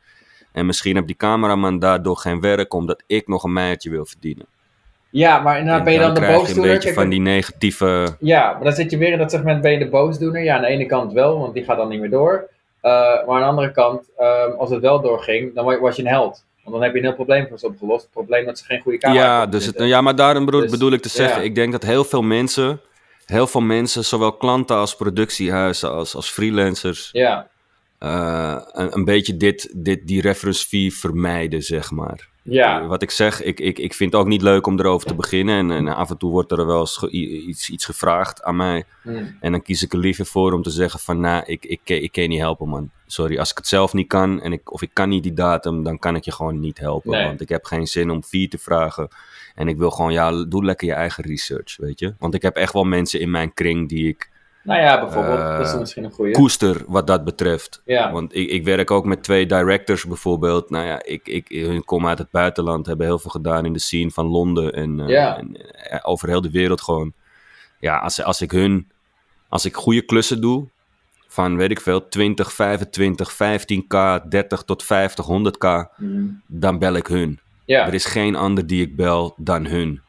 En 0.51 0.65
misschien 0.65 0.95
heb 0.95 1.07
die 1.07 1.15
cameraman 1.15 1.79
daardoor 1.79 2.17
geen 2.17 2.39
werk, 2.39 2.73
omdat 2.73 3.03
ik 3.07 3.27
nog 3.27 3.43
een 3.43 3.53
meiertje 3.53 3.89
wil 3.89 4.05
verdienen. 4.05 4.45
Ja, 5.11 5.39
maar 5.39 5.57
inderdaad 5.57 5.79
En 5.79 5.83
ben 5.85 5.93
je 5.93 5.99
dan, 5.99 6.13
de 6.13 6.19
je 6.21 6.27
een 6.27 6.33
boosdoener. 6.33 6.71
beetje 6.73 6.93
van 6.93 7.09
die 7.09 7.19
negatieve... 7.21 8.15
Ja, 8.19 8.51
maar 8.53 8.63
dan 8.63 8.73
zit 8.73 8.91
je 8.91 8.97
weer 8.97 9.11
in 9.11 9.17
dat 9.17 9.31
segment, 9.31 9.61
ben 9.61 9.71
je 9.71 9.77
de 9.77 9.89
boosdoener? 9.89 10.43
Ja, 10.43 10.55
aan 10.55 10.61
de 10.61 10.67
ene 10.67 10.85
kant 10.85 11.13
wel, 11.13 11.39
want 11.39 11.53
die 11.53 11.63
gaat 11.63 11.77
dan 11.77 11.89
niet 11.89 11.99
meer 11.99 12.09
door. 12.09 12.49
Eh, 12.81 12.91
maar 12.91 13.27
aan 13.35 13.39
de 13.39 13.45
andere 13.45 13.71
kant, 13.71 14.09
ehm, 14.17 14.51
als 14.57 14.69
het 14.69 14.81
wel 14.81 15.01
doorging, 15.01 15.53
dan 15.55 15.65
wa- 15.65 15.79
was 15.79 15.95
je 15.95 16.01
een 16.01 16.07
held. 16.07 16.43
Want 16.63 16.75
dan 16.75 16.83
heb 16.83 16.91
je 16.93 16.97
een 16.99 17.05
heel 17.05 17.15
probleem 17.15 17.47
voor 17.47 17.59
ze 17.59 17.65
opgelost. 17.65 18.01
Het 18.01 18.11
probleem 18.11 18.45
dat 18.45 18.57
ze 18.59 18.65
geen 18.65 18.81
goede 18.81 18.97
camera 18.97 19.23
Ja, 19.23 19.45
dus 19.45 19.65
het, 19.65 19.75
ja, 19.79 20.01
maar 20.01 20.15
daarom 20.15 20.45
bedoel, 20.45 20.61
Dus, 20.61 20.71
bedoel 20.71 20.91
ik 20.91 21.01
te 21.01 21.09
zeggen, 21.09 21.37
ja. 21.41 21.45
ik 21.47 21.55
denk 21.55 21.71
dat 21.71 21.83
heel 21.83 22.03
veel 22.03 22.21
mensen, 22.21 22.81
heel 23.25 23.47
veel 23.47 23.61
mensen, 23.61 24.03
zowel 24.05 24.31
klanten 24.33 24.75
als 24.75 24.95
productiehuizen 24.95 25.91
als, 25.91 26.15
als 26.15 26.29
freelancers, 26.29 27.09
Ja, 27.11 27.47
eh, 27.99 28.57
een, 28.71 28.95
een 28.95 29.05
beetje 29.05 29.37
dit, 29.37 29.73
dit, 29.75 30.07
die 30.07 30.21
reference 30.21 30.67
fee 30.67 30.93
vermijden, 30.93 31.61
zeg 31.61 31.91
maar. 31.91 32.29
Ja, 32.43 32.81
Eh, 32.81 32.87
Wat 32.87 33.01
ik 33.01 33.11
zeg, 33.11 33.41
ik, 33.43 33.59
ik, 33.59 33.79
ik 33.79 33.93
vind 33.93 34.11
het 34.11 34.21
ook 34.21 34.27
niet 34.27 34.41
leuk 34.41 34.67
om 34.67 34.79
erover 34.79 35.07
te 35.07 35.15
beginnen. 35.15 35.57
En, 35.57 35.71
en 35.71 35.95
af 35.95 36.09
en 36.09 36.17
toe 36.17 36.31
wordt 36.31 36.51
er 36.51 36.65
wel 36.65 36.79
eens 36.79 37.03
iets, 37.03 37.69
iets 37.69 37.85
gevraagd 37.85 38.43
aan 38.43 38.55
mij. 38.55 38.83
hm, 39.01 39.23
En 39.39 39.51
dan 39.51 39.61
kies 39.61 39.83
ik 39.83 39.93
er 39.93 39.99
liever 39.99 40.25
voor 40.25 40.53
om 40.53 40.61
te 40.61 40.69
zeggen 40.69 40.99
van, 40.99 41.19
nou, 41.19 41.43
ik, 41.45 41.65
ik, 41.65 41.79
ik, 41.83 42.11
kan 42.11 42.23
je 42.23 42.29
niet 42.29 42.39
helpen, 42.39 42.69
man. 42.69 42.89
Sorry, 43.05 43.37
als 43.37 43.51
ik 43.51 43.57
het 43.57 43.67
zelf 43.67 43.93
niet 43.93 44.07
kan 44.07 44.41
en 44.41 44.51
ik, 44.53 44.71
of 44.73 44.81
ik 44.81 44.89
kan 44.93 45.09
niet 45.09 45.23
die 45.23 45.33
datum, 45.33 45.83
dan 45.83 45.99
kan 45.99 46.15
ik 46.15 46.23
je 46.25 46.31
gewoon 46.31 46.59
niet 46.59 46.79
helpen. 46.79 47.11
Nee. 47.11 47.25
Want 47.25 47.41
ik 47.41 47.49
heb 47.49 47.65
geen 47.65 47.87
zin 47.87 48.09
om 48.09 48.23
fee 48.23 48.47
te 48.47 48.57
vragen. 48.57 49.07
En 49.55 49.67
ik 49.67 49.77
wil 49.77 49.91
gewoon, 49.91 50.11
ja, 50.11 50.45
doe 50.45 50.65
lekker 50.65 50.87
je 50.87 50.93
eigen 50.93 51.23
research, 51.23 51.77
weet 51.77 51.99
je. 51.99 52.13
Want 52.19 52.33
ik 52.33 52.41
heb 52.41 52.55
echt 52.55 52.73
wel 52.73 52.83
mensen 52.83 53.19
in 53.19 53.31
mijn 53.31 53.53
kring 53.53 53.89
die 53.89 54.07
ik 54.07 54.29
nou 54.63 54.81
ja, 54.81 54.99
bijvoorbeeld, 54.99 55.57
dat 55.57 55.67
is 55.67 55.79
misschien 55.79 56.03
een 56.03 56.11
goede. 56.11 56.31
koester 56.31 56.83
wat 56.87 57.07
dat 57.07 57.23
betreft. 57.23 57.81
Ja, 57.85 58.11
Want 58.11 58.35
ik, 58.35 58.49
ik 58.49 58.63
werk 58.63 58.91
ook 58.91 59.05
met 59.05 59.23
twee 59.23 59.45
directors 59.45 60.05
bijvoorbeeld. 60.05 60.69
Nou 60.69 60.85
ja, 60.85 61.03
ik, 61.03 61.27
ik, 61.27 61.47
hun 61.49 61.85
komen 61.85 62.09
uit 62.09 62.17
het 62.17 62.31
buitenland, 62.31 62.85
hebben 62.85 63.05
heel 63.05 63.19
veel 63.19 63.31
gedaan 63.31 63.65
in 63.65 63.73
de 63.73 63.79
scene 63.79 64.11
van 64.11 64.25
Londen 64.25 64.73
en, 64.73 64.99
eh, 64.99 65.07
Ja. 65.09 65.37
en, 65.37 65.55
eh, 65.73 65.99
over 66.01 66.27
heel 66.27 66.41
de 66.41 66.51
wereld 66.51 66.81
gewoon. 66.81 67.13
Ja, 67.79 67.97
als, 67.97 68.23
als 68.23 68.41
ik 68.41 68.51
hun, 68.51 68.91
als 69.49 69.65
ik 69.65 69.75
goede 69.75 70.01
klussen 70.01 70.41
doe, 70.41 70.67
van 71.27 71.57
weet 71.57 71.71
ik 71.71 71.81
veel, 71.81 72.07
20, 72.07 72.53
25, 72.53 73.31
15k, 73.33 74.19
30 74.29 74.63
tot 74.63 74.83
50, 74.83 75.25
100k, 75.25 75.89
hm, 75.95 76.23
dan 76.47 76.79
bel 76.79 76.93
ik 76.93 77.07
hun. 77.07 77.39
ja, 77.65 77.87
Er 77.87 77.93
is 77.93 78.05
geen 78.05 78.35
ander 78.35 78.67
die 78.67 78.81
ik 78.81 78.95
bel 78.95 79.33
dan 79.37 79.65
hun. 79.65 80.01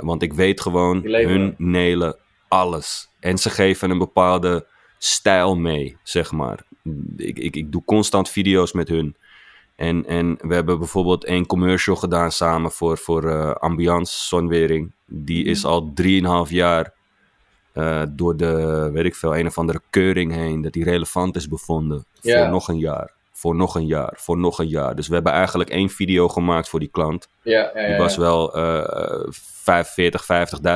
Want 0.00 0.22
ik 0.22 0.32
weet 0.32 0.60
gewoon, 0.60 1.02
hun 1.02 1.54
nelen 1.58 2.16
alles. 2.48 3.10
En 3.22 3.38
ze 3.38 3.50
geven 3.50 3.90
een 3.90 3.98
bepaalde 3.98 4.66
stijl 4.98 5.56
mee, 5.56 5.96
zeg 6.02 6.32
maar. 6.32 6.64
Ik, 7.16 7.38
ik, 7.38 7.56
ik 7.56 7.72
doe 7.72 7.84
constant 7.84 8.28
video's 8.28 8.72
met 8.72 8.88
hun. 8.88 9.16
En, 9.76 10.06
en 10.06 10.38
we 10.40 10.54
hebben 10.54 10.78
bijvoorbeeld 10.78 11.28
een 11.28 11.46
commercial 11.46 11.96
gedaan 11.96 12.32
samen 12.32 12.70
voor, 12.70 12.98
voor 12.98 13.28
eh, 13.28 13.50
Ambiance 13.50 14.26
Zonwering. 14.26 14.92
Die 15.06 15.44
is 15.44 15.64
al 15.64 15.92
3,5 16.46 16.50
jaar 16.50 16.92
eh, 17.72 18.02
door 18.08 18.36
de, 18.36 18.90
weet 18.92 19.04
ik 19.04 19.14
veel, 19.14 19.36
een 19.36 19.46
of 19.46 19.58
andere 19.58 19.80
keuring 19.90 20.32
heen. 20.32 20.62
Dat 20.62 20.72
die 20.72 20.84
relevant 20.84 21.36
is 21.36 21.48
bevonden. 21.48 22.04
Ja. 22.20 22.38
Voor 22.38 22.50
nog 22.50 22.68
een 22.68 22.78
jaar. 22.78 23.12
Voor 23.42 23.54
nog 23.56 23.74
een 23.74 23.86
jaar. 23.86 24.12
Voor 24.16 24.38
nog 24.38 24.58
een 24.58 24.68
jaar. 24.68 24.94
Dus 24.94 25.08
we 25.08 25.14
hebben 25.14 25.32
eigenlijk 25.32 25.70
één 25.70 25.88
video 25.88 26.28
gemaakt 26.28 26.68
voor 26.68 26.80
die 26.80 26.88
klant. 26.88 27.28
ja, 27.42 27.70
ja, 27.74 27.80
ja, 27.80 27.86
Die 27.86 27.96
was 27.96 28.16
wel 28.16 28.54
eh 28.54 29.26
45, 29.30 30.26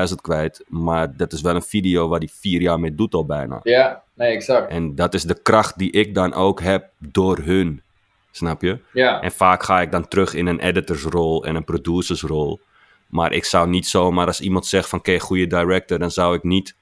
50.000 0.08 0.14
kwijt. 0.20 0.64
Maar 0.68 1.16
dat 1.16 1.32
is 1.32 1.40
wel 1.40 1.54
een 1.54 1.62
video 1.62 2.08
waar 2.08 2.20
die 2.20 2.32
vier 2.40 2.60
jaar 2.60 2.80
mee 2.80 2.94
doet 2.94 3.14
al 3.14 3.26
bijna. 3.26 3.60
Ja, 3.62 4.02
nee, 4.14 4.32
exact. 4.32 4.70
En 4.70 4.94
dat 4.94 5.14
is 5.14 5.22
de 5.22 5.42
kracht 5.42 5.78
die 5.78 5.90
ik 5.90 6.14
dan 6.14 6.34
ook 6.34 6.60
heb 6.60 6.90
door 6.98 7.38
hun. 7.38 7.82
Snap 8.30 8.62
je? 8.62 8.78
Ja, 8.92 9.20
En 9.20 9.32
vaak 9.32 9.62
ga 9.62 9.80
ik 9.80 9.90
dan 9.92 10.08
terug 10.08 10.34
in 10.34 10.46
een 10.46 10.60
editorsrol 10.60 11.44
en 11.44 11.54
een 11.54 11.64
producersrol. 11.64 12.60
Maar 13.06 13.32
ik 13.32 13.44
zou 13.44 13.68
niet 13.68 13.86
zomaar, 13.86 14.26
als 14.26 14.40
iemand 14.40 14.66
zegt 14.66 14.88
van 14.88 14.98
oké, 14.98 15.18
goede 15.18 15.46
director, 15.46 15.98
dan 15.98 16.10
zou 16.10 16.36
ik 16.36 16.42
niet 16.42 16.74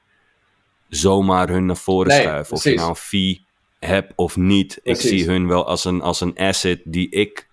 zomaar 0.88 1.48
hun 1.48 1.66
naar 1.66 1.76
voren 1.76 2.08
Nee, 2.08 2.20
schuiven. 2.22 2.56
Of 2.56 2.64
je 2.64 2.74
nou 2.74 2.88
een 2.88 2.96
fee 2.96 3.43
hebt 3.86 4.12
of 4.16 4.36
niet. 4.36 4.80
Precies. 4.82 5.04
Ik 5.04 5.18
zie 5.18 5.26
hun 5.30 5.48
wel 5.48 5.66
als 5.66 5.84
een, 5.84 6.02
als 6.02 6.20
een 6.20 6.36
asset 6.36 6.80
die 6.84 7.10
ik 7.10 7.48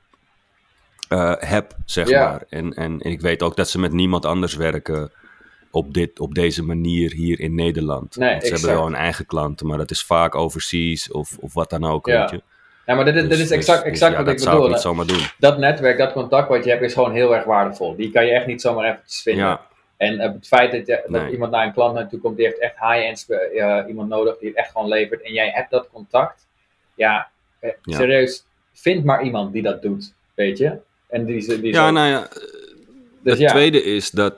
eh, 1.10 1.34
heb, 1.38 1.76
zeg 1.86 2.10
Ja. 2.10 2.30
maar. 2.30 2.44
En, 2.50 2.74
en, 2.74 3.00
en 3.02 3.12
ik 3.12 3.22
weet 3.22 3.44
ook 3.44 3.56
dat 3.56 3.70
ze 3.70 3.80
met 3.80 3.92
niemand 3.92 4.26
anders 4.26 4.56
werken 4.56 5.12
op, 5.72 5.94
dit, 5.94 6.20
op 6.20 6.36
deze 6.36 6.64
manier 6.64 7.12
hier 7.14 7.40
in 7.40 7.56
Nederland. 7.56 8.16
Nee, 8.16 8.40
ze 8.40 8.48
hebben 8.52 8.70
wel 8.70 8.86
een 8.86 8.96
eigen 8.96 9.26
klanten, 9.26 9.68
maar 9.68 9.78
dat 9.78 9.92
is 9.92 10.04
vaak 10.04 10.36
overseas 10.36 11.12
of, 11.12 11.38
of 11.40 11.54
wat 11.54 11.70
dan 11.70 11.84
ook, 11.86 12.08
Ja. 12.08 12.20
weet 12.22 12.30
je. 12.30 12.42
ja 12.86 12.96
maar 12.96 13.06
dit, 13.06 13.16
is- 13.16 13.22
dit 13.22 13.30
Dus- 13.30 13.40
is 13.40 13.48
dus- 13.48 13.58
exact, 13.58 13.84
dus 13.84 13.92
exact 13.92 14.16
wat 14.16 14.26
dat 14.26 14.34
ik 14.34 14.40
bedoel. 14.46 15.02
ik 15.02 15.08
doen. 15.08 15.22
Dat 15.40 15.58
netwerk, 15.58 15.98
dat 15.98 16.12
contact 16.14 16.50
wat 16.50 16.64
je 16.64 16.70
hebt, 16.70 16.82
is 16.84 16.94
gewoon 16.94 17.12
heel 17.14 17.36
erg 17.36 17.44
waardevol. 17.44 17.96
Die 17.96 18.12
kan 18.12 18.26
je 18.26 18.32
echt 18.32 18.46
niet 18.46 18.62
zomaar 18.62 18.92
eventjes 18.92 19.22
vinden. 19.22 19.46
Ja, 19.46 19.62
En 20.02 20.20
eh, 20.20 20.32
het 20.32 20.48
feit 20.48 20.72
dat, 20.72 20.88
je, 20.88 21.02
dat 21.08 21.22
Nee. 21.22 21.32
iemand 21.32 21.52
naar 21.52 21.66
een 21.66 21.74
klant 21.74 21.94
naartoe 21.96 22.20
komt, 22.20 22.38
die 22.38 22.46
heeft 22.46 22.60
echt 22.60 22.76
high-end 22.80 23.26
eh, 23.30 23.84
iemand 23.88 24.10
nodig, 24.10 24.38
die 24.38 24.48
het 24.50 24.58
echt 24.58 24.72
gewoon 24.72 24.88
levert. 24.88 25.22
En 25.22 25.34
jij 25.34 25.50
hebt 25.54 25.72
dat 25.72 25.90
contact. 25.94 26.48
Ja, 26.96 27.30
eh, 27.60 27.72
Ja. 27.84 27.98
serieus, 27.98 28.46
vind 28.74 29.04
maar 29.04 29.24
iemand 29.24 29.54
die 29.54 29.62
dat 29.62 29.82
doet, 29.82 30.14
weet 30.34 30.58
je. 30.58 30.78
En 31.10 31.26
die, 31.26 31.42
ze- 31.42 31.62
die 31.62 31.74
ja 31.74 31.86
zo- 31.86 31.92
nou 31.92 32.08
ja, 32.08 32.28
dus 33.24 33.34
het 33.34 33.38
ja, 33.40 33.50
tweede 33.50 33.84
is 33.84 34.10
dat 34.12 34.38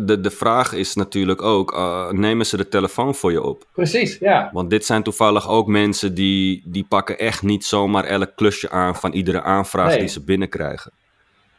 de, 0.00 0.20
de 0.20 0.30
vraag 0.30 0.72
is 0.72 0.94
natuurlijk 0.94 1.42
ook, 1.42 1.76
nemen 2.12 2.46
ze 2.46 2.56
de 2.56 2.68
telefoon 2.68 3.14
voor 3.14 3.32
je 3.32 3.42
op? 3.42 3.64
precies, 3.72 4.18
ja. 4.18 4.50
Want 4.52 4.70
dit 4.70 4.84
zijn 4.84 5.02
toevallig 5.02 5.48
ook 5.48 5.66
mensen 5.66 6.14
die, 6.14 6.62
die 6.64 6.84
pakken 6.88 7.18
echt 7.18 7.42
niet 7.42 7.64
zomaar 7.64 8.04
elk 8.04 8.32
klusje 8.36 8.70
aan 8.70 8.96
van 8.96 9.12
iedere 9.12 9.42
aanvraag 9.42 9.88
Nee. 9.88 9.98
die 9.98 10.08
ze 10.08 10.24
binnenkrijgen. 10.24 10.92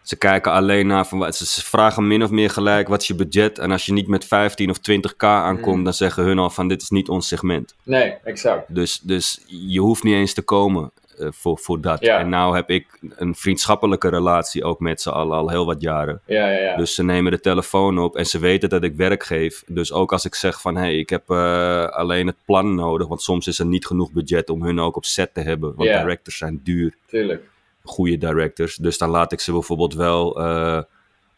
Ze 0.07 0.15
kijken 0.15 0.51
alleen 0.51 0.87
naar 0.87 1.07
van 1.07 1.17
wat 1.17 1.35
ze, 1.35 1.63
vragen 1.63 2.07
min 2.07 2.23
of 2.23 2.29
meer 2.29 2.49
gelijk 2.49 2.87
wat 2.87 3.01
is 3.01 3.07
je 3.07 3.15
budget. 3.15 3.59
En 3.59 3.71
als 3.71 3.85
je 3.85 3.93
niet 3.93 4.07
met 4.07 4.25
15 4.25 4.69
of 4.69 4.77
20k 4.77 5.23
aankomt, 5.23 5.77
Mm. 5.77 5.83
dan 5.83 5.93
zeggen 5.93 6.23
hun 6.23 6.39
al 6.39 6.49
van 6.49 6.67
dit 6.67 6.81
is 6.81 6.89
niet 6.89 7.09
ons 7.09 7.27
segment. 7.27 7.75
Nee, 7.83 8.13
exact. 8.23 8.75
Dus, 8.75 8.99
dus 8.99 9.41
je 9.47 9.79
hoeft 9.79 10.03
niet 10.03 10.13
eens 10.13 10.33
te 10.33 10.41
komen 10.41 10.91
eh, 11.19 11.27
voor, 11.31 11.57
voor 11.57 11.81
dat. 11.81 11.99
Ja. 12.01 12.19
En 12.19 12.29
nou 12.29 12.55
heb 12.55 12.69
ik 12.69 12.99
een 13.09 13.35
vriendschappelijke 13.35 14.09
relatie 14.09 14.63
ook 14.63 14.79
met 14.79 15.01
ze 15.01 15.11
al, 15.11 15.33
al 15.33 15.49
heel 15.49 15.65
wat 15.65 15.81
jaren. 15.81 16.21
Ja, 16.25 16.49
ja, 16.49 16.59
ja. 16.59 16.75
Dus 16.75 16.95
ze 16.95 17.03
nemen 17.03 17.31
de 17.31 17.39
telefoon 17.39 17.99
op 17.99 18.15
en 18.15 18.25
ze 18.25 18.39
weten 18.39 18.69
dat 18.69 18.83
ik 18.83 18.95
werk 18.95 19.23
geef. 19.23 19.63
Dus 19.67 19.91
ook 19.91 20.11
als 20.11 20.25
ik 20.25 20.35
zeg 20.35 20.61
van 20.61 20.75
hé, 20.75 20.81
hey, 20.81 20.97
ik 20.97 21.09
heb 21.09 21.29
eh, 21.29 21.85
alleen 21.85 22.27
het 22.27 22.35
plan 22.45 22.75
nodig. 22.75 23.07
Want 23.07 23.21
soms 23.21 23.47
is 23.47 23.59
er 23.59 23.65
niet 23.65 23.85
genoeg 23.85 24.11
budget 24.11 24.49
om 24.49 24.63
hun 24.63 24.79
ook 24.79 24.95
op 24.95 25.05
set 25.05 25.33
te 25.33 25.41
hebben. 25.41 25.73
Want 25.75 25.89
Ja. 25.89 25.99
directors 26.01 26.37
zijn 26.37 26.59
duur 26.63 26.95
Tuurlijk. 27.07 27.43
Goede 27.87 28.17
directors. 28.17 28.75
Dus 28.75 28.97
dan 28.97 29.09
laat 29.09 29.31
ik 29.31 29.39
ze 29.39 29.51
bijvoorbeeld 29.51 29.93
wel 29.93 30.39
eh, 30.39 30.81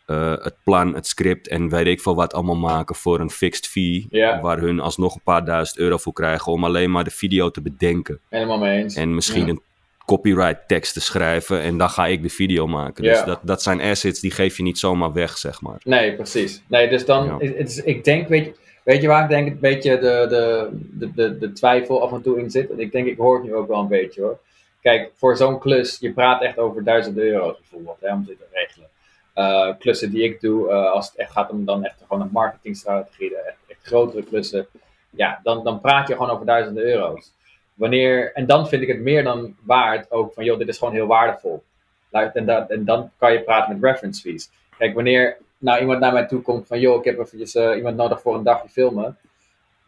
eh, 0.06 0.34
het 0.44 0.56
plan, 0.64 0.96
het 0.96 1.08
script 1.08 1.48
en 1.48 1.70
weet 1.70 1.88
ik 1.88 2.02
veel 2.02 2.16
wat 2.16 2.34
allemaal 2.34 2.56
maken 2.56 2.96
voor 2.96 3.20
een 3.20 3.30
fixed 3.30 3.68
fee. 3.68 4.08
Waar 4.42 4.60
hun 4.60 4.80
alsnog 4.80 5.16
een 5.16 5.22
paar 5.24 5.46
duizend 5.46 5.78
euro 5.80 5.98
voor 5.98 6.14
krijgen 6.14 6.52
om 6.52 6.64
alleen 6.64 6.92
maar 6.92 7.04
de 7.04 7.12
video 7.12 7.50
te 7.52 7.62
bedenken. 7.62 8.20
Helemaal 8.30 8.58
mee 8.60 8.82
eens. 8.84 8.96
En 8.96 9.16
misschien 9.16 9.48
een 9.50 9.62
copyright 10.06 10.68
tekst 10.68 10.94
te 10.94 11.02
schrijven 11.02 11.62
en 11.62 11.78
dan 11.78 11.90
ga 11.90 12.08
ik 12.08 12.22
de 12.22 12.30
video 12.30 12.68
maken. 12.68 13.04
Dus 13.04 13.24
dat, 13.24 13.40
dat 13.44 13.62
zijn 13.62 13.82
assets 13.82 14.20
die 14.20 14.32
geef 14.32 14.58
je 14.58 14.64
niet 14.64 14.80
zomaar 14.80 15.14
weg, 15.14 15.38
zeg 15.38 15.62
maar. 15.62 15.78
Nee, 15.84 16.16
precies. 16.16 16.62
Nee, 16.68 16.90
dus 16.90 17.06
dan, 17.06 17.26
Ja. 17.26 17.40
is, 17.40 17.84
ik 17.84 18.04
denk, 18.04 18.28
weet 18.28 18.46
je, 18.46 18.54
weet 18.84 19.02
je 19.02 19.08
waar 19.08 19.24
ik 19.24 19.30
denk 19.30 19.48
een 19.48 19.60
beetje 19.60 20.00
de, 20.00 20.26
de, 20.30 20.70
de, 20.92 21.12
de, 21.16 21.38
de 21.38 21.52
twijfel 21.52 22.02
af 22.04 22.12
en 22.12 22.22
toe 22.22 22.40
in 22.40 22.52
zit? 22.52 22.70
En 22.72 22.80
ik 22.80 22.92
denk, 22.92 23.08
ik 23.08 23.18
hoor 23.18 23.36
het 23.36 23.44
nu 23.44 23.56
ook 23.56 23.68
wel 23.68 23.80
een 23.80 23.88
beetje 23.88 24.22
hoor. 24.22 24.40
Kijk, 24.82 25.12
voor 25.15 25.38
zo'n 25.38 25.60
klus, 25.60 25.98
je 26.00 26.13
praat 26.13 26.42
echt 26.42 26.58
over 26.58 26.84
duizenden 26.84 27.24
euro's 27.24 27.58
bijvoorbeeld, 27.58 27.98
hè, 28.00 28.13
om 28.13 28.26
dit 28.26 28.38
te 28.38 28.46
regelen. 28.52 28.89
Eh, 29.34 29.78
klussen 29.80 30.12
die 30.12 30.24
ik 30.24 30.42
doe, 30.42 30.70
eh, 30.70 30.92
als 30.92 31.08
het 31.08 31.15
echt 31.15 31.32
gaat 31.32 31.50
om 31.50 31.65
dan 31.65 31.84
echt 31.84 32.02
gewoon 32.08 32.22
een 32.22 32.32
marketingstrategie, 32.32 33.38
echt, 33.38 33.58
grotere 33.82 34.24
klussen, 34.24 34.68
ja, 35.10 35.39
dan, 35.44 35.63
dan 35.63 35.82
praat 35.82 36.08
je 36.08 36.13
gewoon 36.13 36.30
over 36.30 36.46
duizenden 36.46 36.84
euro's. 36.84 37.32
Wanneer, 37.74 38.34
en 38.34 38.46
dan 38.46 38.68
vind 38.68 38.82
ik 38.82 38.88
het 38.88 39.00
meer 39.00 39.24
dan 39.24 39.56
waard 39.63 40.12
ook 40.12 40.34
van, 40.34 40.44
joh, 40.44 40.58
dit 40.58 40.68
is 40.68 40.78
gewoon 40.78 40.94
heel 40.94 41.08
waardevol. 41.08 41.63
En, 42.12 42.68
en 42.70 42.86
dan 42.86 43.12
kan 43.18 43.34
je 43.34 43.42
praten 43.42 43.74
met 43.74 43.92
reference 43.92 44.22
fees. 44.22 44.50
Kijk, 44.78 44.94
wanneer 44.94 45.38
nou 45.58 45.80
iemand 45.80 46.00
naar 46.00 46.13
mij 46.13 46.26
toe 46.26 46.42
komt 46.42 46.68
van, 46.68 46.80
joh, 46.80 46.98
ik 46.98 47.04
heb 47.04 47.20
eventjes 47.20 47.56
eh, 47.56 47.76
iemand 47.76 47.96
nodig 47.96 48.22
voor 48.22 48.36
een 48.36 48.44
dagje 48.44 48.70
filmen. 48.70 49.18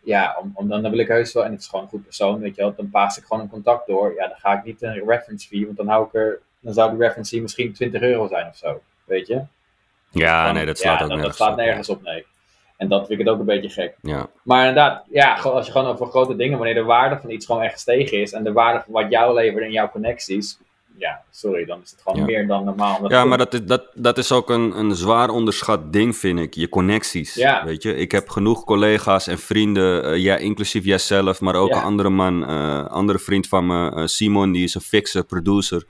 Ja, 0.03 0.37
om, 0.41 0.51
om, 0.53 0.67
dan, 0.67 0.81
dan 0.81 0.91
wil 0.91 0.99
ik 0.99 1.07
heus 1.07 1.33
wel, 1.33 1.45
en 1.45 1.51
het 1.51 1.59
is 1.61 1.67
gewoon 1.67 1.83
een 1.85 1.89
goed 1.91 2.03
persoon, 2.03 2.39
weet 2.39 2.55
je 2.55 2.61
wel, 2.61 2.73
dan 2.75 2.89
paas 2.89 3.17
ik 3.17 3.23
gewoon 3.23 3.41
een 3.41 3.49
contact 3.49 3.87
door. 3.87 4.13
Ja, 4.15 4.27
dan 4.27 4.37
ga 4.37 4.53
ik 4.57 4.63
niet 4.63 4.81
een 4.81 5.03
reference 5.07 5.47
fee, 5.47 5.65
want 5.65 5.77
dan 5.77 5.87
hou 5.87 6.05
ik 6.05 6.13
er, 6.13 6.39
dan 6.59 6.73
zou 6.73 6.89
die 6.89 6.99
reference 6.99 7.31
fee 7.31 7.41
misschien 7.41 7.73
20 7.73 8.01
euro 8.01 8.27
zijn 8.27 8.47
of 8.47 8.55
zo, 8.55 8.81
weet 9.05 9.27
je? 9.27 9.41
Ja, 10.09 10.45
Dan- 10.45 10.53
nee, 10.53 10.65
dat 10.65 10.77
slaat 10.77 10.99
ja, 10.99 11.03
ook 11.03 11.09
nergens 11.09 11.37
dat 11.37 11.47
slaat 11.47 11.57
nergens 11.57 11.89
op, 11.89 12.01
nee. 12.01 12.25
En 12.77 12.87
dat 12.87 13.07
vind 13.07 13.19
ik 13.19 13.25
het 13.25 13.33
ook 13.33 13.39
een 13.39 13.45
beetje 13.45 13.69
gek. 13.69 13.95
Ja. 14.01 14.27
Maar 14.43 14.59
inderdaad, 14.67 15.05
ja, 15.09 15.35
als 15.35 15.65
je 15.65 15.71
gewoon 15.71 15.87
over 15.87 16.07
grote 16.07 16.35
dingen, 16.35 16.57
wanneer 16.57 16.75
de 16.75 16.83
waarde 16.83 17.17
van 17.19 17.29
iets 17.29 17.45
gewoon 17.45 17.61
echt 17.61 17.73
gestegen 17.73 18.21
is 18.21 18.31
en 18.31 18.43
de 18.43 18.51
waarde 18.51 18.81
van 18.83 18.93
wat 18.93 19.09
jou 19.09 19.33
levert 19.33 19.63
en 19.63 19.71
jouw 19.71 19.89
connecties, 19.89 20.59
ja, 21.01 21.21
sorry, 21.29 21.65
dan 21.65 21.81
is 21.83 21.91
het 21.91 22.01
gewoon 22.01 22.19
Ja. 22.19 22.25
meer 22.25 22.47
dan 22.47 22.63
normaal. 22.63 23.09
Ja, 23.11 23.25
maar 23.25 23.37
dat 23.37 23.53
is, 23.53 23.63
dat, 23.65 23.83
dat 23.93 24.17
is 24.17 24.31
ook 24.31 24.49
een, 24.49 24.77
een 24.79 24.95
zwaar 24.95 25.29
onderschat 25.29 25.93
ding, 25.93 26.17
vind 26.17 26.39
ik. 26.39 26.53
Je 26.53 26.69
connecties. 26.69 27.33
Ja. 27.33 27.65
Weet 27.65 27.83
je, 27.83 27.95
ik 27.95 28.11
heb 28.11 28.29
genoeg 28.29 28.63
collega's 28.63 29.27
en 29.27 29.37
vrienden, 29.37 30.03
eh, 30.03 30.17
ja, 30.17 30.35
inclusief 30.37 30.83
jijzelf, 30.85 31.41
maar 31.41 31.55
ook 31.55 31.69
Ja. 31.69 31.77
een 31.77 31.83
andere 31.83 32.09
man, 32.09 32.45
eh 32.47 32.85
andere 32.87 33.19
vriend 33.19 33.47
van 33.47 33.65
me, 33.65 33.91
eh, 33.91 34.05
Simon, 34.05 34.51
die 34.51 34.63
is 34.63 34.75
een 34.75 34.81
fixer, 34.81 35.23
producer. 35.23 35.85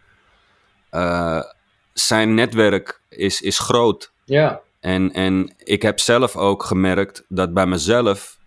Zijn 1.93 2.33
netwerk 2.33 3.01
is, 3.09 3.41
is 3.41 3.59
groot. 3.59 4.11
Ja, 4.25 4.61
En, 4.79 5.11
en 5.13 5.53
ik 5.57 5.81
heb 5.81 5.99
zelf 5.99 6.35
ook 6.35 6.63
gemerkt 6.63 7.25
dat 7.27 7.53
bij 7.53 7.65
mezelf, 7.65 8.37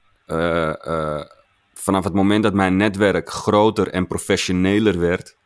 vanaf 1.74 2.04
het 2.04 2.12
moment 2.14 2.42
dat 2.42 2.52
mijn 2.54 2.76
netwerk 2.76 3.30
groter 3.30 3.88
en 3.88 4.06
professioneler 4.06 4.98
werd, 5.00 5.36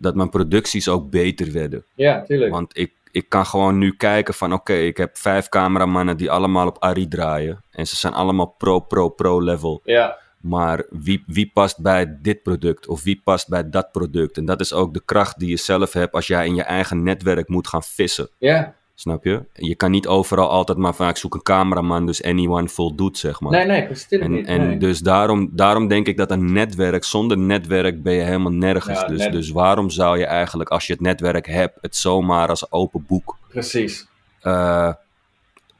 dat 0.00 0.14
mijn 0.14 0.28
producties 0.30 0.88
ook 0.88 1.10
beter 1.10 1.52
werden. 1.52 1.84
ja, 1.94 2.22
tuurlijk. 2.22 2.52
Want 2.52 2.78
ik, 2.78 2.92
ik 3.10 3.28
kan 3.28 3.46
gewoon 3.46 3.78
nu 3.78 3.96
kijken 3.96 4.34
van 4.34 4.52
oké, 4.52 4.72
ik 4.74 4.96
heb 4.96 5.18
vijf 5.18 5.48
cameramannen 5.48 6.16
die 6.16 6.30
allemaal 6.30 6.66
op 6.66 6.78
Ari 6.78 7.08
draaien. 7.08 7.62
En 7.70 7.86
ze 7.86 7.96
zijn 7.96 8.12
allemaal 8.12 8.46
pro, 8.58 8.80
pro, 8.80 9.08
pro 9.08 9.42
level. 9.42 9.80
Ja, 9.84 10.18
Maar 10.40 10.84
wie, 10.90 11.24
wie 11.26 11.50
past 11.54 11.82
bij 11.82 12.18
dit 12.22 12.42
product 12.42 12.86
of 12.86 13.02
wie 13.02 13.20
past 13.24 13.48
bij 13.48 13.70
dat 13.70 13.92
product? 13.92 14.36
En 14.36 14.44
dat 14.44 14.60
is 14.60 14.72
ook 14.72 14.94
de 14.94 15.02
kracht 15.04 15.38
die 15.38 15.48
je 15.48 15.56
zelf 15.56 15.92
hebt 15.92 16.12
als 16.14 16.26
jij 16.26 16.46
in 16.46 16.54
je 16.54 16.62
eigen 16.62 17.02
netwerk 17.02 17.48
moet 17.48 17.68
gaan 17.68 17.82
vissen. 17.82 18.28
ja. 18.38 18.78
Snap 19.00 19.24
je? 19.24 19.44
Je 19.52 19.74
kan 19.74 19.90
niet 19.90 20.06
overal 20.06 20.48
altijd 20.48 20.78
maar 20.78 20.94
van 20.94 21.08
ik 21.08 21.16
zoek 21.16 21.34
een 21.34 21.42
cameraman, 21.42 22.06
dus 22.06 22.22
anyone 22.22 22.68
voldoet, 22.68 23.18
zeg 23.18 23.40
maar. 23.40 23.52
Nee, 23.52 23.66
nee, 23.66 23.84
precies. 23.84 24.06
En, 24.08 24.32
niet. 24.32 24.46
en 24.46 24.66
nee. 24.66 24.76
dus 24.78 24.98
daarom, 24.98 25.48
daarom 25.52 25.88
denk 25.88 26.06
ik 26.06 26.16
dat 26.16 26.30
een 26.30 26.52
netwerk, 26.52 27.04
zonder 27.04 27.38
netwerk 27.38 28.02
ben 28.02 28.12
je 28.12 28.22
helemaal 28.22 28.52
nergens. 28.52 29.00
Ja, 29.00 29.06
dus, 29.06 29.18
net- 29.18 29.32
dus 29.32 29.50
waarom 29.50 29.90
zou 29.90 30.18
je 30.18 30.24
eigenlijk, 30.26 30.70
als 30.70 30.86
je 30.86 30.92
het 30.92 31.02
netwerk 31.02 31.46
hebt, 31.46 31.78
het 31.80 31.96
zomaar 31.96 32.48
als 32.48 32.72
open 32.72 33.04
boek 33.08 33.36
Precies. 33.48 34.06
eh, 34.40 34.92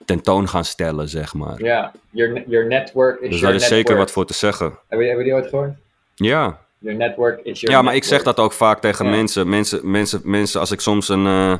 tentoon 0.05 0.49
gaan 0.49 0.65
stellen, 0.65 1.09
zeg 1.09 1.35
maar. 1.35 1.63
Ja, 1.63 1.93
your, 2.11 2.43
your 2.47 2.67
network 2.67 3.21
is 3.21 3.31
dus 3.31 3.41
your 3.41 3.53
daar 3.55 3.63
is 3.63 3.69
zeker 3.69 3.97
wat 3.97 4.11
voor 4.11 4.25
te 4.27 4.35
zeggen. 4.35 4.67
Hebben 4.67 4.79
jullie 4.89 5.09
hebben 5.09 5.25
die 5.25 5.35
ooit 5.35 5.47
gehoord? 5.49 5.73
Ja, 6.15 6.59
Your 6.79 6.99
network 6.99 7.41
is 7.43 7.61
your 7.61 7.77
ja 7.77 7.83
maar 7.83 7.95
ik 7.95 8.05
zeg 8.05 8.23
dat 8.23 8.39
ook 8.39 8.53
vaak 8.53 8.81
tegen 8.81 9.05
Ja. 9.05 9.11
mensen. 9.11 9.49
mensen. 9.49 9.91
Mensen, 9.91 10.21
mensen, 10.25 10.61
als 10.61 10.71
ik 10.71 10.81
soms 10.81 11.09
een... 11.09 11.27
eh, 11.27 11.55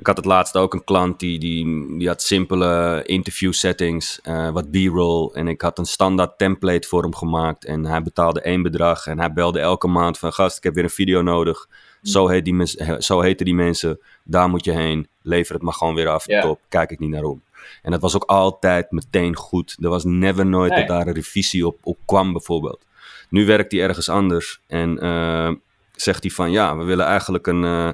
ik 0.00 0.06
had 0.06 0.16
het 0.16 0.24
laatst 0.24 0.56
ook 0.56 0.74
een 0.74 0.84
klant 0.84 1.18
die, 1.18 1.38
die, 1.38 1.86
die 1.98 2.08
had 2.08 2.22
simpele 2.22 3.02
interview 3.06 3.52
settings, 3.52 4.20
eh, 4.22 4.50
wat 4.50 4.70
b-roll. 4.70 5.30
En 5.32 5.48
ik 5.48 5.60
had 5.60 5.78
een 5.78 5.84
standaard 5.84 6.38
template 6.38 6.88
voor 6.88 7.02
hem 7.02 7.14
gemaakt. 7.14 7.64
En 7.64 7.84
hij 7.84 8.02
betaalde 8.02 8.40
één 8.40 8.62
bedrag. 8.62 9.06
En 9.06 9.18
hij 9.18 9.32
belde 9.32 9.60
elke 9.60 9.88
maand 9.88 10.18
van, 10.18 10.32
gast, 10.32 10.56
ik 10.56 10.62
heb 10.62 10.74
weer 10.74 10.84
een 10.84 10.90
video 10.90 11.22
nodig. 11.22 11.68
Zo, 12.02 12.28
heet 12.28 12.44
die 12.44 12.66
zo 12.98 13.20
heten 13.20 13.44
die 13.44 13.54
mensen. 13.54 14.00
Daar 14.24 14.48
moet 14.48 14.64
je 14.64 14.72
heen. 14.72 15.08
Lever 15.22 15.54
het 15.54 15.62
maar 15.62 15.74
gewoon 15.74 15.94
weer 15.94 16.08
af. 16.08 16.26
Ja. 16.26 16.40
Top. 16.40 16.60
Kijk 16.68 16.90
ik 16.90 16.98
niet 16.98 17.10
naar 17.10 17.24
om. 17.24 17.42
En 17.82 17.90
dat 17.90 18.00
was 18.00 18.14
ook 18.14 18.24
altijd 18.24 18.90
meteen 18.90 19.36
goed. 19.36 19.76
Er 19.80 19.88
was 19.88 20.04
never 20.04 20.46
nooit 20.46 20.70
Nee. 20.70 20.78
dat 20.78 20.88
daar 20.88 21.06
een 21.06 21.14
revisie 21.14 21.66
op, 21.66 21.78
op 21.82 21.98
kwam, 22.04 22.32
bijvoorbeeld. 22.32 22.84
Nu 23.28 23.46
werkt 23.46 23.72
hij 23.72 23.80
ergens 23.80 24.08
anders. 24.08 24.60
En 24.66 24.98
eh, 24.98 25.50
zegt 25.94 26.22
hij 26.22 26.32
van, 26.32 26.50
ja, 26.50 26.76
we 26.76 26.84
willen 26.84 27.06
eigenlijk 27.06 27.46
een, 27.46 27.64
eh, 27.64 27.88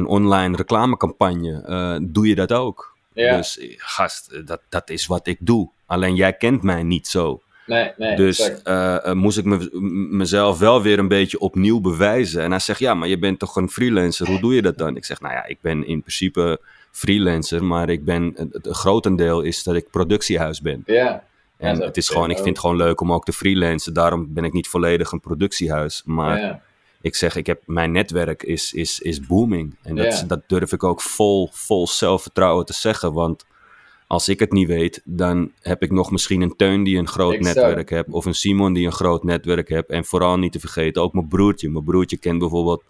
een 0.00 0.06
online 0.06 0.56
reclamecampagne. 0.56 1.62
Eh, 1.66 1.96
doe 2.02 2.28
je 2.28 2.34
dat 2.34 2.52
ook? 2.52 2.96
Ja, 3.12 3.36
Dus 3.36 3.58
eh, 3.58 3.74
gast, 3.76 4.30
eh, 4.30 4.46
dat, 4.46 4.60
dat 4.68 4.90
is 4.90 5.06
wat 5.06 5.26
ik 5.26 5.36
doe. 5.40 5.70
Alleen 5.86 6.14
jij 6.14 6.32
kent 6.32 6.62
mij 6.62 6.82
niet 6.82 7.06
zo. 7.06 7.42
nee, 7.66 7.92
nee. 7.96 8.16
dus 8.16 8.52
moest 9.12 9.38
ik 9.38 9.44
me, 9.44 9.68
mezelf 10.10 10.58
wel 10.58 10.82
weer 10.82 10.98
een 10.98 11.08
beetje 11.08 11.38
opnieuw 11.38 11.80
bewijzen. 11.80 12.42
En 12.42 12.50
hij 12.50 12.60
zegt, 12.60 12.78
ja, 12.78 12.94
maar 12.94 13.08
je 13.08 13.18
bent 13.18 13.38
toch 13.38 13.56
een 13.56 13.70
freelancer. 13.70 14.26
Hoe 14.26 14.40
doe 14.40 14.54
je 14.54 14.62
dat 14.62 14.78
dan? 14.78 14.96
Ik 14.96 15.04
zeg, 15.04 15.20
nou 15.20 15.34
ja, 15.34 15.44
ik 15.46 15.58
ben 15.60 15.86
in 15.86 16.00
principe 16.00 16.60
freelancer. 16.90 17.64
Maar 17.64 17.88
ik 17.88 18.04
ben, 18.04 18.34
het, 18.36 18.68
grotendeel 18.70 19.40
is 19.40 19.62
dat 19.62 19.74
ik 19.74 19.90
productiehuis 19.90 20.60
ben. 20.60 20.82
Ja. 20.86 21.24
En 21.56 21.82
het 21.82 21.96
is 21.96 22.08
gewoon, 22.08 22.30
ik 22.30 22.36
vind 22.36 22.48
het 22.48 22.58
gewoon 22.58 22.76
leuk 22.76 23.00
om 23.00 23.12
ook 23.12 23.24
te 23.24 23.32
freelancen. 23.32 23.94
Daarom 23.94 24.34
ben 24.34 24.44
ik 24.44 24.52
niet 24.52 24.68
volledig 24.68 25.12
een 25.12 25.20
productiehuis. 25.20 26.02
Maar 26.04 26.40
ja. 26.40 26.62
Ik 27.00 27.14
zeg, 27.14 27.36
ik 27.36 27.46
heb, 27.46 27.62
mijn 27.66 27.92
netwerk 27.92 28.42
is, 28.42 28.72
is, 28.72 29.00
is 29.00 29.20
booming. 29.20 29.76
En 29.82 29.96
dat, 29.96 30.24
dat 30.26 30.42
durf 30.46 30.72
ik 30.72 30.84
ook 30.84 31.00
vol, 31.00 31.48
vol 31.52 31.86
zelfvertrouwen 31.86 32.66
te 32.66 32.72
zeggen. 32.72 33.12
Want 33.12 33.46
als 34.06 34.28
ik 34.28 34.38
het 34.38 34.52
niet 34.52 34.66
weet, 34.66 35.02
dan 35.04 35.52
heb 35.60 35.82
ik 35.82 35.90
nog 35.90 36.10
misschien 36.10 36.40
een 36.40 36.56
Teun 36.56 36.82
die 36.82 36.98
een 36.98 37.08
groot 37.08 37.34
Exact. 37.34 37.56
netwerk 37.56 37.90
heeft. 37.90 38.08
Of 38.08 38.24
een 38.24 38.34
Simon 38.34 38.72
die 38.72 38.86
een 38.86 38.92
groot 38.92 39.24
netwerk 39.24 39.68
heeft. 39.68 39.88
En 39.88 40.04
vooral 40.04 40.38
niet 40.38 40.52
te 40.52 40.60
vergeten, 40.60 41.02
ook 41.02 41.12
mijn 41.12 41.28
broertje. 41.28 41.70
Mijn 41.70 41.84
broertje 41.84 42.16
kent 42.16 42.38
bijvoorbeeld... 42.38 42.84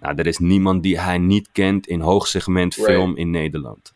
Nou, 0.00 0.14
er 0.16 0.26
is 0.26 0.38
niemand 0.38 0.82
die 0.82 1.00
hij 1.00 1.18
niet 1.18 1.48
kent 1.52 1.86
in 1.86 2.00
hoogsegment 2.00 2.74
Right. 2.74 2.90
film 2.90 3.16
in 3.16 3.30
Nederland. 3.30 3.94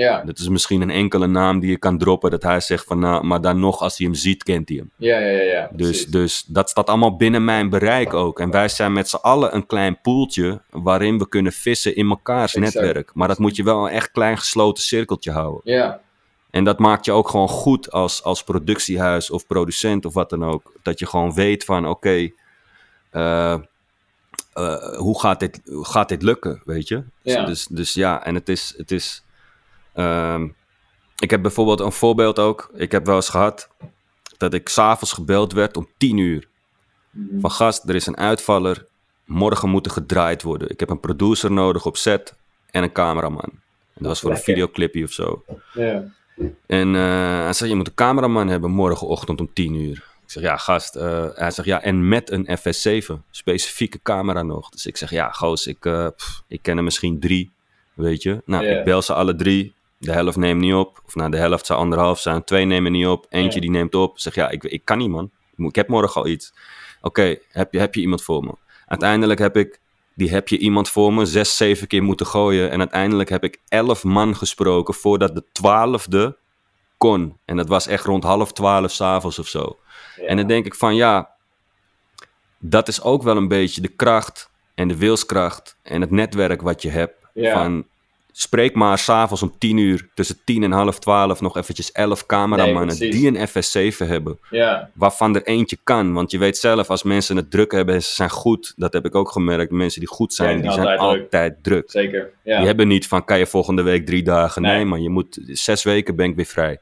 Ja. 0.00 0.22
Dat 0.24 0.38
is 0.38 0.48
misschien 0.48 0.80
een 0.80 0.90
enkele 0.90 1.26
naam 1.26 1.60
die 1.60 1.70
je 1.70 1.78
kan 1.78 1.98
droppen. 1.98 2.30
Dat 2.30 2.42
hij 2.42 2.60
zegt 2.60 2.84
van, 2.84 2.98
nou, 2.98 3.24
maar 3.24 3.40
dan 3.40 3.60
nog, 3.60 3.80
als 3.80 3.98
hij 3.98 4.06
hem 4.06 4.14
ziet, 4.16 4.42
kent 4.42 4.68
hij 4.68 4.78
hem. 4.78 4.90
Ja, 4.96 5.18
ja, 5.18 5.26
ja, 5.26 5.42
ja. 5.42 5.70
Dus, 5.72 6.06
dus 6.06 6.44
dat 6.46 6.70
staat 6.70 6.88
allemaal 6.88 7.16
binnen 7.16 7.44
mijn 7.44 7.68
bereik 7.70 8.14
ook. 8.14 8.40
En 8.40 8.50
wij 8.50 8.68
zijn 8.68 8.92
met 8.92 9.08
z'n 9.08 9.16
allen 9.16 9.54
een 9.54 9.66
klein 9.66 10.00
poeltje 10.02 10.60
waarin 10.70 11.18
we 11.18 11.28
kunnen 11.28 11.52
vissen 11.52 11.96
in 11.96 12.06
mekaars 12.06 12.54
Exact. 12.54 12.74
netwerk. 12.74 13.10
Maar 13.14 13.28
dat 13.28 13.38
moet 13.38 13.56
je 13.56 13.62
wel 13.62 13.86
een 13.86 13.92
echt 13.92 14.10
klein 14.10 14.38
gesloten 14.38 14.82
cirkeltje 14.82 15.30
houden. 15.30 15.60
Ja, 15.64 16.00
En 16.50 16.64
dat 16.64 16.78
maakt 16.78 17.04
je 17.04 17.12
ook 17.12 17.28
gewoon 17.28 17.48
goed 17.48 17.92
als, 17.92 18.22
als 18.22 18.44
productiehuis 18.44 19.30
of 19.30 19.46
producent 19.46 20.04
of 20.04 20.14
wat 20.14 20.30
dan 20.30 20.44
ook. 20.44 20.72
Dat 20.82 20.98
je 20.98 21.06
gewoon 21.06 21.34
weet 21.34 21.64
van 21.64 21.86
oké, 21.88 22.30
eh, 23.10 23.52
eh, 24.52 24.96
hoe 24.96 25.20
gaat 25.20 25.40
dit, 25.40 25.60
gaat 25.64 26.08
dit 26.08 26.22
lukken, 26.22 26.62
weet 26.64 26.88
je? 26.88 27.02
Ja. 27.22 27.44
Dus, 27.44 27.66
dus 27.66 27.94
ja, 27.94 28.24
en 28.24 28.34
het 28.34 28.48
is... 28.48 28.74
Het 28.76 28.90
is 28.90 29.22
ehm, 29.94 30.48
ik 31.18 31.30
heb 31.30 31.42
bijvoorbeeld 31.42 31.80
een 31.80 31.92
voorbeeld 31.92 32.38
ook. 32.38 32.70
Ik 32.74 32.92
heb 32.92 33.06
wel 33.06 33.14
eens 33.14 33.28
gehad 33.28 33.68
dat 34.36 34.54
ik 34.54 34.68
s'avonds 34.68 35.12
gebeld 35.12 35.52
werd 35.52 35.76
om 35.76 35.88
10 35.98 36.16
uur. 36.16 36.48
Mhm. 37.10 37.40
Van 37.40 37.50
gast, 37.50 37.88
er 37.88 37.94
is 37.94 38.06
een 38.06 38.16
uitvaller. 38.16 38.86
Morgen 39.24 39.68
moet 39.68 39.86
er 39.86 39.92
gedraaid 39.92 40.42
worden. 40.42 40.70
Ik 40.70 40.80
heb 40.80 40.90
een 40.90 41.00
producer 41.00 41.52
nodig 41.52 41.86
op 41.86 41.96
set. 41.96 42.38
en 42.70 42.82
een 42.82 42.92
cameraman. 42.92 43.50
En 43.50 43.60
dat 43.94 44.06
was 44.06 44.20
voor 44.20 44.30
een 44.30 44.36
videoclipje 44.38 45.04
of 45.04 45.12
zo. 45.12 45.44
Ja. 45.72 46.04
En 46.66 46.94
eh, 46.94 47.42
hij 47.42 47.52
zei, 47.52 47.70
je 47.70 47.76
moet 47.76 47.86
een 47.88 47.94
cameraman 47.94 48.48
hebben 48.48 48.70
morgenochtend 48.70 49.40
om 49.40 49.50
10 49.52 49.74
uur. 49.74 49.92
Ik 50.24 50.30
zeg, 50.30 50.42
ja 50.42 50.56
gast. 50.56 50.96
eh, 50.96 51.26
hij 51.34 51.50
zegt, 51.50 51.68
ja, 51.68 51.82
en 51.82 52.08
met 52.08 52.30
een 52.30 52.48
FS7. 52.58 53.14
Specifieke 53.30 54.00
camera 54.02 54.42
nog. 54.42 54.68
Dus 54.68 54.86
ik 54.86 54.96
zeg, 54.96 55.10
ja 55.10 55.30
goos, 55.30 55.66
ik, 55.66 55.84
eh, 55.84 56.06
pff, 56.16 56.42
ik 56.48 56.62
ken 56.62 56.76
er 56.76 56.84
misschien 56.84 57.20
drie, 57.20 57.50
weet 57.94 58.22
je. 58.22 58.42
Nou, 58.44 58.66
ik 58.66 58.84
bel 58.84 59.02
ze 59.02 59.14
alle 59.14 59.34
drie. 59.36 59.74
De 60.02 60.12
helft 60.12 60.36
neemt 60.36 60.60
niet 60.60 60.74
op. 60.74 61.02
Of 61.06 61.14
nou, 61.14 61.30
de 61.30 61.36
helft 61.36 61.66
zou 61.66 61.78
anderhalf 61.80 62.20
zijn. 62.20 62.44
Twee 62.44 62.64
nemen 62.64 62.92
niet 62.92 63.06
op. 63.06 63.26
Eentje 63.28 63.54
Ja. 63.54 63.60
die 63.60 63.70
neemt 63.70 63.94
op. 63.94 64.18
Zeg, 64.18 64.34
ja, 64.34 64.48
ik, 64.48 64.64
ik 64.64 64.84
kan 64.84 64.98
niet 64.98 65.08
man. 65.08 65.30
Ik 65.56 65.74
heb 65.74 65.88
morgen 65.88 66.20
al 66.20 66.26
iets. 66.26 66.54
Oké, 67.00 67.38
heb, 67.48 67.72
je, 67.72 67.78
heb 67.78 67.94
je 67.94 68.00
iemand 68.00 68.22
voor 68.22 68.44
me? 68.44 68.54
Uiteindelijk 68.86 69.40
heb 69.40 69.56
ik 69.56 69.80
die 70.14 70.30
heb 70.30 70.48
je 70.48 70.58
iemand 70.58 70.88
voor 70.88 71.12
me 71.14 71.24
zes, 71.24 71.56
zeven 71.56 71.86
keer 71.86 72.02
moeten 72.02 72.26
gooien. 72.26 72.70
En 72.70 72.78
uiteindelijk 72.78 73.28
heb 73.28 73.44
ik 73.44 73.60
elf 73.68 74.04
man 74.04 74.36
gesproken 74.36 74.94
voordat 74.94 75.34
de 75.34 75.44
twaalfde 75.52 76.36
kon. 76.96 77.36
En 77.44 77.56
dat 77.56 77.68
was 77.68 77.86
echt 77.86 78.04
rond 78.04 78.24
half 78.24 78.52
twaalf 78.52 78.90
s'avonds 78.90 79.38
of 79.38 79.48
zo. 79.48 79.78
Ja. 80.16 80.22
En 80.26 80.36
dan 80.36 80.46
denk 80.46 80.66
ik 80.66 80.74
van 80.74 80.94
ja, 80.94 81.30
dat 82.58 82.88
is 82.88 83.02
ook 83.02 83.22
wel 83.22 83.36
een 83.36 83.48
beetje 83.48 83.80
de 83.80 83.88
kracht 83.88 84.50
en 84.74 84.88
de 84.88 84.96
wilskracht 84.96 85.76
en 85.82 86.00
het 86.00 86.10
netwerk 86.10 86.62
wat 86.62 86.82
je 86.82 86.90
hebt. 86.90 87.14
Ja. 87.34 87.52
Van 87.52 87.86
spreek 88.32 88.74
maar 88.74 88.98
s'avonds 88.98 89.42
om 89.42 89.52
tien 89.58 89.76
uur, 89.76 90.08
tussen 90.14 90.36
tien 90.44 90.62
en 90.62 90.70
half 90.72 90.98
twaalf, 90.98 91.40
nog 91.40 91.56
eventjes 91.56 91.92
elf 91.92 92.26
cameramannen 92.26 92.98
Nee, 92.98 93.10
die 93.10 93.26
een 93.36 93.48
FS7 93.48 93.96
hebben 94.08 94.38
Ja, 94.50 94.90
waarvan 94.94 95.34
er 95.34 95.42
eentje 95.46 95.78
kan. 95.84 96.12
Want 96.12 96.30
je 96.30 96.38
weet 96.38 96.56
zelf, 96.58 96.90
als 96.90 97.02
mensen 97.02 97.36
het 97.36 97.50
druk 97.50 97.72
hebben 97.72 97.94
en 97.94 98.02
ze 98.02 98.14
zijn 98.14 98.30
goed, 98.30 98.72
dat 98.76 98.92
heb 98.92 99.04
ik 99.04 99.14
ook 99.14 99.30
gemerkt. 99.30 99.70
Mensen 99.72 100.00
die 100.00 100.08
goed 100.08 100.34
zijn, 100.34 100.56
Ja, 100.56 100.62
die 100.62 100.72
zijn 100.72 100.98
altijd 100.98 101.62
druk. 101.62 101.90
zeker. 101.90 102.30
Ja. 102.44 102.56
Die 102.56 102.66
hebben 102.66 102.88
niet 102.88 103.06
van, 103.06 103.24
kan 103.24 103.38
je 103.38 103.46
volgende 103.46 103.82
week 103.82 104.06
drie 104.06 104.22
dagen? 104.22 104.62
Nee, 104.62 104.74
Nee. 104.76 104.84
man, 104.84 105.02
je 105.02 105.10
moet 105.10 105.38
zes 105.46 105.82
weken 105.82 106.16
ben 106.16 106.26
ik 106.30 106.36
weer 106.36 106.44
vrij. 106.44 106.78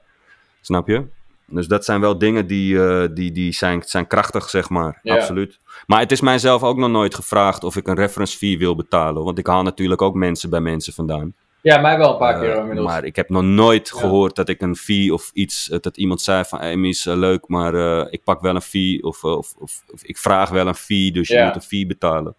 Snap 0.61 0.89
je? 0.89 1.03
Dus 1.51 1.67
dat 1.69 1.85
zijn 1.85 2.01
wel 2.01 2.19
dingen 2.19 2.47
die, 2.47 2.83
eh, 2.87 3.09
die, 3.15 3.33
die 3.33 3.53
zijn, 3.53 3.83
zijn 3.87 4.07
krachtig, 4.07 4.51
zeg 4.51 4.69
maar. 4.69 4.99
Ja. 5.03 5.15
Absoluut. 5.15 5.59
Maar 5.87 6.01
het 6.01 6.13
is 6.13 6.21
mijzelf 6.21 6.63
ook 6.63 6.77
nog 6.77 6.91
nooit 6.91 7.15
gevraagd 7.15 7.65
of 7.65 7.77
ik 7.77 7.87
een 7.89 7.95
reference 7.95 8.37
fee 8.37 8.59
wil 8.59 8.77
betalen. 8.77 9.25
Want 9.25 9.39
ik 9.39 9.47
haal 9.47 9.63
natuurlijk 9.63 10.03
ook 10.03 10.15
mensen 10.15 10.51
bij 10.51 10.61
mensen 10.61 10.93
vandaan. 10.93 11.35
ja, 11.63 11.79
mij 11.81 11.99
wel 11.99 12.13
een 12.13 12.19
paar 12.19 12.35
Eh, 12.35 12.41
keer 12.41 12.57
inmiddels. 12.57 12.87
maar 12.87 13.05
ik 13.05 13.17
heb 13.17 13.29
nog 13.29 13.43
nooit 13.43 13.91
Ja. 13.95 14.01
gehoord 14.01 14.37
dat 14.37 14.49
ik 14.49 14.61
een 14.63 14.77
fee 14.77 15.13
of 15.13 15.31
iets, 15.35 15.71
eh, 15.71 15.79
dat 15.81 15.97
iemand 15.97 16.21
zei 16.21 16.45
van, 16.45 16.59
hey, 16.59 16.73
eh, 17.05 17.17
leuk, 17.17 17.49
maar 17.49 17.75
ik 18.11 18.25
pak 18.25 18.41
wel 18.41 18.55
een 18.55 18.61
fee 18.61 19.03
of, 19.03 19.25
of, 19.25 19.55
of, 19.59 19.83
of 19.93 20.03
ik 20.05 20.19
vraag 20.19 20.51
wel 20.51 20.67
een 20.67 20.75
fee, 20.75 21.13
dus 21.13 21.29
je 21.29 21.43
moet 21.45 21.55
een 21.55 21.61
fee 21.63 21.87
betalen. 21.87 22.35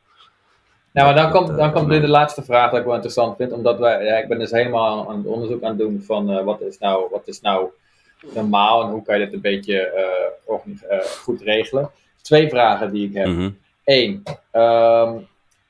Nou, 0.94 1.08
maar 1.08 1.16
dan 1.16 1.32
Dat, 1.32 1.42
komt, 1.46 1.58
dan 1.58 1.72
komt 1.72 1.86
nu 1.86 1.92
nee. 1.92 2.02
de 2.02 2.08
laatste 2.08 2.44
vraag 2.44 2.70
dat 2.70 2.80
ik 2.80 2.86
wel 2.86 2.94
interessant 2.94 3.36
vind. 3.38 3.52
Omdat 3.52 3.80
wij, 3.80 4.06
ja, 4.06 4.16
ik 4.18 4.28
ben 4.28 4.40
dus 4.40 4.52
helemaal 4.52 5.10
aan 5.10 5.18
het 5.18 5.26
onderzoek 5.26 5.64
aan 5.64 5.70
het 5.70 5.78
doen 5.80 6.04
van 6.06 6.44
wat, 6.44 6.62
is 6.62 6.78
nou, 6.78 7.08
wat 7.12 7.22
is 7.26 7.42
nou 7.42 7.68
normaal 8.34 8.84
en 8.84 8.90
hoe 8.90 9.04
kan 9.04 9.20
je 9.20 9.26
dit 9.26 9.34
een 9.34 9.42
beetje 9.42 9.80
eh, 9.80 10.90
eh, 10.90 11.00
goed 11.00 11.42
regelen. 11.42 11.92
Twee 12.22 12.50
vragen 12.50 12.92
die 12.92 13.08
ik 13.08 13.14
heb. 13.14 13.28
Mhm. 13.28 13.50
Eén, 13.84 14.24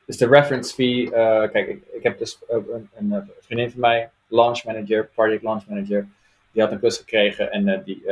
dus 0.06 0.18
de 0.18 0.28
reference 0.28 0.74
fee. 0.74 1.16
eh, 1.16 1.52
kijk, 1.52 1.68
ik, 1.68 1.84
ik 1.92 2.04
heb 2.04 2.18
dus 2.18 2.40
een, 2.48 2.90
een, 2.96 3.32
vriendin 3.40 3.72
van 3.72 3.80
mij, 3.80 4.10
launch 4.28 4.64
manager, 4.64 5.10
project 5.14 5.44
launch 5.44 5.68
manager. 5.68 6.08
Die 6.52 6.62
had 6.62 6.72
een 6.72 6.80
klus 6.80 6.98
gekregen 6.98 7.52
en 7.52 7.84
die, 7.86 8.04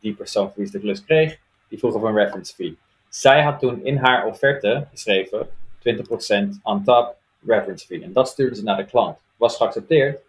die 0.00 0.14
persoon 0.14 0.46
voor 0.46 0.56
wie 0.56 0.66
ze 0.66 0.72
de 0.72 0.78
klus 0.78 1.04
kreeg, 1.04 1.38
die 1.68 1.78
vroeg 1.78 1.94
om 1.94 2.04
een 2.04 2.14
reference 2.14 2.54
fee. 2.54 2.78
Zij 3.08 3.42
had 3.42 3.58
toen 3.58 3.84
in 3.84 3.96
haar 3.96 4.26
offerte 4.26 4.86
geschreven 4.90 5.48
20% 5.78 6.62
on 6.62 6.84
top 6.84 7.16
reference 7.46 7.86
fee. 7.86 8.02
En 8.02 8.12
dat 8.12 8.28
stuurde 8.28 8.54
ze 8.54 8.62
naar 8.62 8.76
de 8.76 8.84
klant. 8.84 9.18
Was 9.36 9.56
geaccepteerd, 9.56 10.20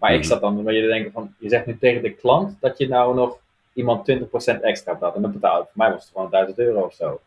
maar 0.00 0.12
ik 0.12 0.18
Mhm. 0.18 0.26
zat 0.28 0.40
dan 0.40 0.64
beetje 0.64 0.80
te 0.82 0.86
denken 0.88 1.12
van, 1.12 1.34
je 1.38 1.48
zegt 1.48 1.66
nu 1.66 1.78
tegen 1.78 2.02
de 2.02 2.10
klant 2.14 2.56
dat 2.60 2.78
je 2.78 2.88
nou 2.88 3.14
nog 3.14 3.38
iemand 3.72 4.04
20% 4.04 4.60
extra 4.62 4.92
betaalt. 4.92 5.14
En 5.14 5.22
dat 5.22 5.32
betaalt, 5.32 5.62
voor 5.64 5.72
mij 5.74 5.90
was 5.92 6.02
het 6.02 6.12
gewoon 6.12 6.30
1000 6.30 6.58
euro 6.58 6.80
of 6.80 6.94
zo. 6.94 7.20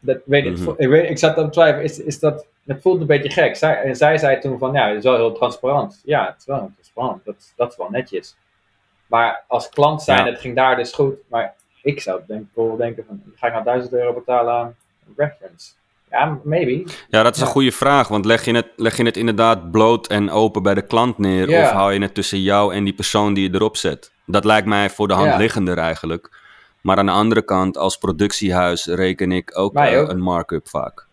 Dat, 0.00 0.18
weet 0.24 0.44
ik, 0.46 0.58
Mhm. 0.58 0.70
ik, 0.76 0.88
weet, 0.88 1.10
ik 1.10 1.18
zat 1.18 1.36
aan 1.36 1.42
het 1.44 1.52
twijfelen, 1.52 1.84
is, 1.84 1.98
is 1.98 2.18
dat, 2.18 2.46
het 2.66 2.82
voelt 2.82 3.00
een 3.00 3.06
beetje 3.06 3.30
gek. 3.30 3.56
Zij, 3.56 3.82
en 3.82 3.96
zij 3.96 4.18
zei 4.18 4.38
toen 4.40 4.58
van, 4.58 4.72
ja, 4.72 4.88
het 4.88 4.96
is 4.98 5.04
wel 5.04 5.16
heel 5.16 5.32
transparant. 5.32 6.00
Ja, 6.04 6.26
het 6.26 6.36
is 6.38 6.44
wel 6.46 6.70
transparant, 6.74 7.24
dat, 7.24 7.52
dat 7.56 7.70
is 7.70 7.76
wel 7.76 7.90
netjes. 7.90 8.36
Maar 9.06 9.44
als 9.46 9.68
klant 9.68 10.02
zijn, 10.02 10.18
Ja. 10.24 10.30
het 10.30 10.40
ging 10.40 10.56
daar 10.56 10.76
dus 10.76 10.92
goed. 10.92 11.14
Maar 11.28 11.54
ik 11.82 12.00
zou 12.00 12.20
denk, 12.26 12.46
wel 12.54 12.76
denken 12.76 13.04
van, 13.06 13.22
ga 13.34 13.46
ik 13.46 13.52
nou 13.52 13.64
1000 13.64 13.92
euro 13.92 14.12
betalen 14.12 14.54
aan 14.54 14.76
reference? 15.16 15.72
Ja, 16.10 16.38
maybe. 16.44 16.90
Ja, 17.08 17.22
dat 17.22 17.34
is 17.34 17.40
Ja. 17.40 17.46
een 17.46 17.52
goede 17.52 17.72
vraag, 17.72 18.08
want 18.08 18.24
leg 18.24 18.44
je, 18.44 18.54
het, 18.54 18.68
leg 18.76 18.96
je 18.96 19.04
het 19.04 19.16
inderdaad 19.16 19.70
bloot 19.70 20.06
en 20.06 20.30
open 20.30 20.62
bij 20.62 20.74
de 20.74 20.82
klant 20.86 21.18
neer, 21.18 21.50
Ja. 21.50 21.62
of 21.62 21.70
hou 21.70 21.92
je 21.92 22.00
het 22.00 22.14
tussen 22.14 22.42
jou 22.42 22.74
en 22.74 22.84
die 22.84 22.92
persoon 22.92 23.34
die 23.34 23.50
je 23.50 23.54
erop 23.54 23.76
zet? 23.76 24.12
Dat 24.26 24.44
lijkt 24.44 24.66
mij 24.66 24.90
voor 24.90 25.08
de 25.08 25.14
hand 25.14 25.26
Ja. 25.28 25.36
liggender 25.36 25.78
eigenlijk. 25.78 26.36
Maar 26.80 26.98
aan 26.98 27.06
de 27.06 27.12
andere 27.12 27.42
kant, 27.42 27.76
als 27.76 27.96
productiehuis 27.96 28.86
reken 28.86 29.32
ik 29.32 29.58
ook, 29.58 29.74
eh, 29.74 30.00
ook. 30.00 30.08
een 30.08 30.20
markup 30.20 30.68
vaak. 30.68 31.06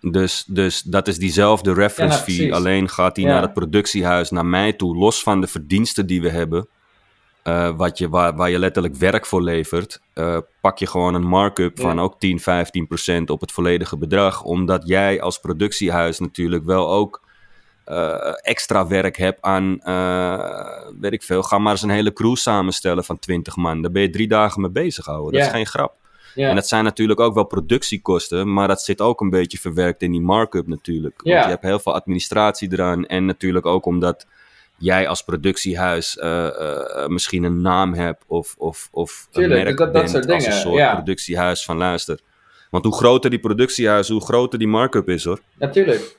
Dus, 0.00 0.44
dus 0.46 0.82
dat 0.82 1.08
is 1.08 1.18
diezelfde 1.18 1.72
reference 1.74 2.18
nou, 2.18 2.30
fee, 2.30 2.54
alleen 2.54 2.88
gaat 2.88 3.14
die 3.14 3.26
naar 3.26 3.42
het 3.42 3.52
productiehuis, 3.52 4.30
naar 4.30 4.46
mij 4.46 4.72
toe, 4.72 4.96
los 4.96 5.22
van 5.22 5.40
de 5.40 5.46
verdiensten 5.46 6.06
die 6.06 6.22
we 6.22 6.28
hebben. 6.30 6.68
Eh, 7.44 7.70
wat 7.76 7.98
je, 7.98 8.08
waar, 8.08 8.36
waar 8.36 8.50
je 8.50 8.58
letterlijk 8.58 8.94
werk 8.94 9.26
voor 9.26 9.42
levert, 9.42 10.00
eh, 10.14 10.38
pak 10.60 10.78
je 10.78 10.86
gewoon 10.86 11.14
een 11.14 11.26
markup 11.26 11.80
van 11.80 11.96
Ja. 11.96 12.02
ook 12.02 12.20
10, 12.20 12.40
15 12.40 12.86
procent 12.86 13.30
op 13.30 13.40
het 13.40 13.52
volledige 13.52 13.96
bedrag. 13.96 14.42
Omdat 14.42 14.82
jij 14.86 15.20
als 15.20 15.38
productiehuis 15.38 16.18
natuurlijk 16.18 16.64
wel 16.64 16.90
ook 16.90 17.22
eh, 17.84 18.14
extra 18.42 18.86
werk 18.86 19.16
hebt 19.16 19.42
aan, 19.42 19.70
weet 21.00 21.12
ik 21.12 21.22
veel, 21.22 21.42
ga 21.42 21.58
maar 21.58 21.72
eens 21.72 21.82
een 21.82 21.90
hele 21.90 22.12
crew 22.12 22.36
samenstellen 22.36 23.04
van 23.04 23.18
20 23.18 23.56
man. 23.56 23.82
Daar 23.82 23.90
ben 23.90 24.02
je 24.02 24.10
drie 24.10 24.28
dagen 24.28 24.60
mee 24.60 24.70
bezig 24.70 25.04
houden. 25.04 25.32
Dat 25.32 25.40
Ja. 25.40 25.46
is 25.46 25.52
geen 25.52 25.66
grap. 25.66 25.94
Ja. 26.34 26.48
En 26.48 26.54
dat 26.54 26.68
zijn 26.68 26.84
natuurlijk 26.84 27.20
ook 27.20 27.34
wel 27.34 27.44
productiekosten, 27.44 28.52
maar 28.52 28.68
dat 28.68 28.82
zit 28.82 29.00
ook 29.00 29.20
een 29.20 29.30
beetje 29.30 29.58
verwerkt 29.58 30.02
in 30.02 30.10
die 30.10 30.20
markup 30.20 30.66
natuurlijk. 30.66 31.20
Want 31.22 31.44
je 31.44 31.50
hebt 31.50 31.62
heel 31.62 31.78
veel 31.78 31.94
administratie 31.94 32.72
eraan 32.72 33.06
en 33.06 33.24
natuurlijk 33.24 33.66
ook 33.66 33.86
omdat 33.86 34.26
jij 34.78 35.08
als 35.08 35.22
productiehuis 35.22 36.18
eh, 36.18 36.46
eh, 36.46 37.06
misschien 37.08 37.44
een 37.44 37.60
naam 37.60 37.94
hebt 37.94 38.24
of, 38.26 38.54
of, 38.58 38.88
of 38.92 39.26
Tuurlijk, 39.30 39.58
een 39.58 39.64
merk 39.64 39.76
dat- 39.78 39.92
dat 39.92 40.10
soort 40.10 40.30
als 40.30 40.46
een 40.46 40.52
soort 40.52 40.74
ja. 40.76 40.94
productiehuis 40.94 41.64
van 41.64 41.76
luister. 41.76 42.18
Want 42.70 42.84
hoe 42.84 42.94
groter 42.94 43.30
die 43.30 43.38
productiehuis, 43.38 44.08
hoe 44.08 44.20
groter 44.20 44.58
die 44.58 44.68
markup 44.68 45.08
is 45.08 45.24
hoor. 45.24 45.40
Natuurlijk. 45.58 46.16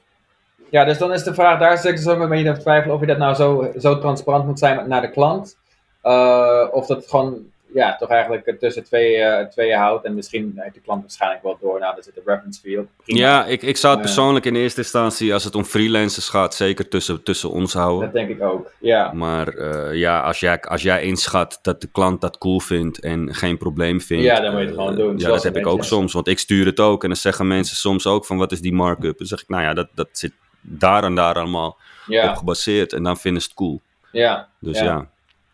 Ja, 0.69 0.85
dus 0.85 0.97
dan 0.97 1.13
is 1.13 1.23
de 1.23 1.33
vraag, 1.33 1.59
daar 1.59 1.77
zit 1.77 1.91
ik 1.91 1.97
dus 1.97 2.07
ook 2.07 2.19
een 2.19 2.29
beetje 2.29 2.47
aan 2.47 2.53
het 2.53 2.61
twijfelen 2.61 2.95
of 2.95 3.01
je 3.01 3.07
dat 3.07 3.17
nou 3.17 3.33
zo, 3.35 3.71
zo 3.79 3.99
transparant 3.99 4.45
moet 4.45 4.59
zijn 4.59 4.87
naar 4.87 5.01
de 5.01 5.11
klant. 5.11 5.57
Eh, 6.01 6.67
of 6.71 6.85
dat 6.85 7.07
gewoon, 7.07 7.37
ja, 7.75 7.95
toch 7.95 8.09
eigenlijk 8.09 8.55
tussen 8.59 8.83
twee, 8.83 9.15
eh, 9.17 9.47
tweeën 9.47 9.77
houdt. 9.77 10.05
En 10.05 10.13
misschien 10.13 10.53
heeft 10.55 10.73
de 10.73 10.81
klant 10.81 11.01
waarschijnlijk 11.01 11.43
wel 11.43 11.57
door, 11.61 11.79
nou, 11.79 11.93
daar 11.95 12.03
zit 12.03 12.17
een 12.17 12.23
reference 12.25 12.59
fee 12.61 12.79
op. 12.79 12.87
Prima. 13.03 13.19
Ja, 13.19 13.45
ik, 13.45 13.61
ik 13.61 13.77
zou 13.77 13.93
het 13.95 14.03
Ja. 14.03 14.11
persoonlijk 14.13 14.45
in 14.45 14.55
eerste 14.55 14.79
instantie, 14.81 15.33
als 15.33 15.43
het 15.43 15.55
om 15.55 15.63
freelancers 15.63 16.29
gaat, 16.29 16.55
zeker 16.55 16.87
tussen, 16.87 17.23
tussen 17.23 17.49
ons 17.51 17.73
houden. 17.73 18.03
Dat 18.03 18.13
denk 18.13 18.29
ik 18.29 18.41
ook, 18.41 18.71
ja. 18.79 19.11
Maar 19.13 19.47
eh, 19.47 19.93
ja, 19.99 20.21
als 20.21 20.39
jij, 20.39 20.61
als 20.61 20.81
jij 20.81 21.03
inschat 21.03 21.59
dat 21.61 21.81
de 21.81 21.87
klant 21.91 22.21
dat 22.21 22.37
cool 22.37 22.59
vindt 22.59 22.99
en 22.99 23.33
geen 23.33 23.57
probleem 23.57 24.01
vindt. 24.01 24.23
Ja, 24.23 24.39
dan 24.39 24.51
moet 24.51 24.59
je 24.61 24.67
het 24.67 24.75
eh, 24.75 24.81
gewoon 24.81 24.95
doen, 24.97 25.17
Ja, 25.17 25.27
dat 25.27 25.43
heb 25.43 25.57
ik 25.57 25.67
ook 25.67 25.83
soms, 25.83 26.13
want 26.13 26.27
ik 26.27 26.39
stuur 26.39 26.65
het 26.65 26.79
ook. 26.79 27.01
En 27.03 27.09
dan 27.09 27.17
zeggen 27.17 27.47
mensen 27.47 27.75
soms 27.75 28.07
ook 28.07 28.25
van 28.25 28.37
wat 28.37 28.51
is 28.51 28.61
die 28.61 28.73
markup? 28.73 29.17
Dan 29.17 29.27
zeg 29.27 29.41
ik, 29.41 29.49
nou 29.49 29.63
ja, 29.63 29.73
dat, 29.73 29.87
dat 29.93 30.07
zit 30.11 30.31
daar 30.61 31.03
en 31.03 31.15
daar 31.15 31.35
allemaal 31.35 31.77
op 32.07 32.35
gebaseerd. 32.35 32.93
En 32.93 33.03
dan 33.03 33.17
vinden 33.17 33.41
ze 33.41 33.47
het 33.47 33.57
cool. 33.57 33.81
ja. 34.11 34.47
Dus 34.59 34.77
Ja. 34.79 34.83
ja. 34.85 35.07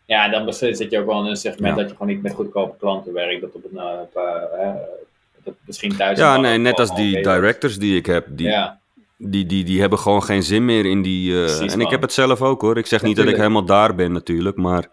Ja, 0.06 0.28
dan 0.28 0.52
zit 0.52 0.78
je 0.90 0.98
ook 0.98 1.06
wel 1.06 1.20
in 1.24 1.30
een 1.30 1.36
segment 1.36 1.76
Ja. 1.76 1.80
dat 1.82 1.90
je 1.90 1.96
gewoon 1.96 2.12
niet 2.12 2.22
met 2.22 2.34
goedkope 2.34 2.76
klanten 2.78 3.12
werkt. 3.12 3.40
Dat 3.40 3.50
op 3.52 3.64
een, 3.72 3.78
eh, 3.78 4.00
op, 4.00 4.16
eh, 4.16 4.70
dat 5.44 5.54
misschien 5.66 5.96
thuis. 5.96 6.18
Ja, 6.18 6.36
nee, 6.36 6.58
net 6.58 6.80
als 6.80 6.94
die 6.94 7.22
directors 7.22 7.78
die 7.78 7.96
ik 7.96 8.06
heb. 8.06 8.26
Die, 8.30 8.46
Ja, 8.46 8.80
die, 9.16 9.46
die, 9.46 9.64
die 9.64 9.80
hebben 9.80 9.98
gewoon 9.98 10.22
geen 10.22 10.42
zin 10.42 10.64
meer 10.64 10.86
in 10.86 11.02
die. 11.02 11.34
eh, 11.38 11.44
Precies, 11.44 11.72
en 11.72 11.80
ik 11.80 11.90
heb 11.90 12.02
het 12.02 12.12
zelf 12.12 12.42
ook 12.42 12.60
hoor. 12.60 12.78
Ik 12.78 12.86
zeg 12.86 13.02
niet 13.02 13.16
dat 13.16 13.26
ik 13.26 13.36
helemaal 13.36 13.64
daar 13.64 13.94
ben 13.94 14.12
natuurlijk. 14.12 14.56
Maar 14.56 14.86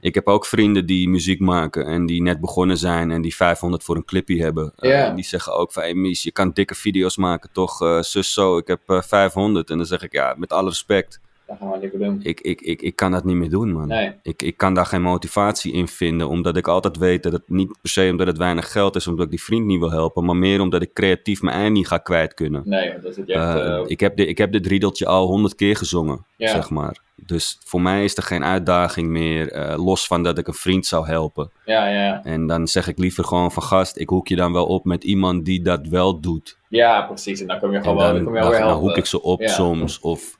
ik 0.00 0.14
heb 0.14 0.26
ook 0.26 0.46
vrienden 0.46 0.86
die 0.86 1.08
muziek 1.08 1.40
maken. 1.40 1.86
En 1.86 2.06
die 2.06 2.22
net 2.22 2.40
begonnen 2.40 2.76
zijn. 2.76 3.10
En 3.10 3.22
die 3.22 3.36
500 3.36 3.82
voor 3.84 3.96
een 3.96 4.04
clipje 4.04 4.42
hebben. 4.42 4.72
Ja. 4.76 5.06
en 5.06 5.14
die 5.14 5.24
zeggen 5.24 5.54
ook 5.54 5.72
van. 5.72 5.82
Hey 5.82 5.94
Mies, 5.94 6.22
je 6.22 6.32
kan 6.32 6.50
dikke 6.50 6.74
video's 6.74 7.16
maken 7.16 7.50
toch? 7.52 7.82
eh 7.82 8.00
zus 8.00 8.32
zo, 8.32 8.56
ik 8.58 8.66
heb 8.66 8.80
eh, 8.86 9.02
500. 9.02 9.70
En 9.70 9.76
dan 9.76 9.86
zeg 9.86 10.02
ik 10.02 10.12
ja, 10.12 10.34
met 10.38 10.52
alle 10.52 10.68
respect. 10.68 11.20
Dat 11.50 11.58
gaan 11.58 11.70
we 11.70 11.78
liever 11.78 11.98
doen. 11.98 12.20
Ik, 12.22 12.40
ik, 12.40 12.60
ik, 12.60 12.82
ik 12.82 12.96
kan 12.96 13.10
dat 13.10 13.24
niet 13.24 13.36
meer 13.36 13.50
doen 13.50 13.72
man. 13.72 13.88
Nee, 13.88 14.12
Ik, 14.22 14.42
ik 14.42 14.56
kan 14.56 14.74
daar 14.74 14.86
geen 14.86 15.02
motivatie 15.02 15.72
in 15.72 15.88
vinden. 15.88 16.28
Omdat 16.28 16.56
ik 16.56 16.68
altijd 16.68 16.96
weet 16.96 17.22
dat 17.22 17.32
het 17.32 17.42
niet 17.46 17.66
per 17.80 17.90
se 17.90 18.08
omdat 18.10 18.26
het 18.26 18.38
weinig 18.38 18.72
geld 18.72 18.96
is. 18.96 19.06
Omdat 19.06 19.24
ik 19.24 19.30
die 19.30 19.42
vriend 19.42 19.66
niet 19.66 19.78
wil 19.78 19.90
helpen. 19.90 20.24
Maar 20.24 20.36
meer 20.36 20.60
omdat 20.60 20.82
ik 20.82 20.92
creatief 20.92 21.42
mijn 21.42 21.56
ei 21.56 21.70
niet 21.70 21.86
ga 21.86 21.98
kwijt 21.98 22.34
kunnen. 22.34 22.62
nee, 22.64 22.92
dan 23.02 23.12
zit 23.12 23.26
je 23.26 23.32
echt... 23.34 23.42
Eh, 23.58 23.76
eh, 23.76 23.82
ik, 23.86 24.00
heb 24.00 24.16
de, 24.16 24.26
ik 24.26 24.38
heb 24.38 24.52
dit 24.52 24.66
riedeltje 24.66 25.06
al 25.06 25.26
honderd 25.26 25.54
keer 25.54 25.76
gezongen, 25.76 26.24
Ja. 26.36 26.48
zeg 26.48 26.70
maar. 26.70 26.98
Dus 27.26 27.58
voor 27.64 27.82
mij 27.82 28.04
is 28.04 28.16
er 28.16 28.22
geen 28.22 28.44
uitdaging 28.44 29.08
meer, 29.08 29.52
eh, 29.52 29.84
los 29.84 30.06
van 30.06 30.22
dat 30.22 30.38
ik 30.38 30.46
een 30.46 30.54
vriend 30.54 30.86
zou 30.86 31.06
helpen. 31.06 31.50
ja, 31.64 31.88
ja, 31.88 32.24
En 32.24 32.46
dan 32.46 32.68
zeg 32.68 32.88
ik 32.88 32.98
liever 32.98 33.24
gewoon 33.24 33.52
van 33.52 33.62
gast, 33.62 33.98
ik 33.98 34.08
hoek 34.08 34.28
je 34.28 34.36
dan 34.36 34.52
wel 34.52 34.66
op 34.66 34.84
met 34.84 35.04
iemand 35.04 35.44
die 35.44 35.62
dat 35.62 35.86
wel 35.86 36.20
doet. 36.20 36.58
ja, 36.68 37.02
precies. 37.02 37.40
En 37.40 37.46
dan 37.46 37.58
kom 37.58 37.72
je 37.72 37.80
gewoon 37.80 37.96
wel, 37.96 38.06
dan 38.06 38.14
dan, 38.14 38.24
kom 38.24 38.34
je 38.34 38.40
dan, 38.40 38.50
wel 38.50 38.58
dan 38.58 38.68
helpen. 38.68 38.88
hoek 38.88 38.96
ik 38.96 39.06
ze 39.06 39.22
op 39.22 39.40
Ja. 39.40 39.48
soms. 39.48 40.00
Of 40.00 40.38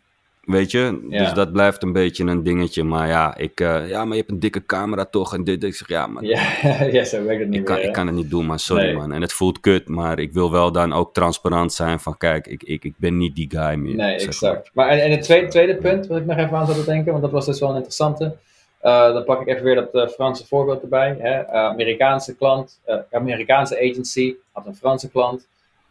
weet 0.51 0.71
je. 0.71 1.07
Ja. 1.09 1.19
Dus 1.19 1.33
dat 1.33 1.53
blijft 1.53 1.83
een 1.83 1.93
beetje 1.93 2.25
een 2.25 2.43
dingetje. 2.43 2.85
Maar 2.85 3.09
ja, 3.09 3.37
ik, 3.37 3.61
eh, 3.61 3.89
ja, 3.89 4.05
maar 4.05 4.13
je 4.13 4.19
hebt 4.21 4.31
een 4.31 4.41
dikke 4.41 4.67
camera 4.67 5.05
toch 5.05 5.35
en 5.35 5.45
dit. 5.45 5.65
Ik 5.65 5.75
zeg, 5.75 5.89
ja, 5.89 6.07
maar 6.07 6.25
Ja, 6.25 6.41
ja 6.97 7.05
zo 7.05 7.25
werkt 7.25 7.41
het 7.41 7.49
niet 7.49 7.59
ik, 7.59 7.65
kan, 7.65 7.77
meer, 7.77 7.85
ik 7.85 7.93
kan 7.93 8.07
het 8.07 8.17
niet 8.17 8.31
doen, 8.31 8.47
man. 8.47 8.59
Sorry, 8.59 8.85
Nee. 8.85 8.95
man. 8.97 9.13
En 9.13 9.21
het 9.21 9.33
voelt 9.33 9.61
kut, 9.61 9.89
maar 9.89 10.19
ik 10.19 10.33
wil 10.33 10.51
wel 10.51 10.73
dan 10.73 10.93
ook 10.93 11.15
transparant 11.15 11.73
zijn 11.73 12.01
van, 12.01 12.17
kijk, 12.17 12.47
ik, 12.47 12.63
ik, 12.63 12.85
ik 12.85 12.95
ben 12.97 13.17
niet 13.17 13.35
die 13.35 13.51
guy 13.51 13.75
meer. 13.75 13.95
Nee, 13.95 14.15
exact. 14.15 14.71
Maar 14.75 14.89
en, 14.89 15.03
en 15.03 15.11
het 15.11 15.23
tweede, 15.23 15.49
tweede 15.49 15.75
punt 15.75 16.07
wat 16.07 16.19
ik 16.19 16.27
nog 16.27 16.37
even 16.37 16.57
aan 16.57 16.67
zat 16.67 16.77
te 16.77 16.85
denken, 16.85 17.11
want 17.11 17.23
dat 17.23 17.33
was 17.33 17.47
dus 17.47 17.61
wel 17.61 17.69
een 17.69 17.75
interessante. 17.75 18.37
Eh, 18.81 19.13
dan 19.13 19.25
pak 19.25 19.41
ik 19.41 19.47
even 19.47 19.65
weer 19.65 19.75
dat 19.75 19.95
eh, 19.95 20.09
Franse 20.09 20.47
voorbeeld 20.47 20.83
erbij. 20.83 21.17
Hè. 21.19 21.49
Amerikaanse 21.49 22.37
klant, 22.37 22.81
Amerikaanse 23.11 23.77
agency 23.77 24.35
had 24.53 24.67
een 24.67 24.75
Franse 24.77 25.11
klant. 25.11 25.49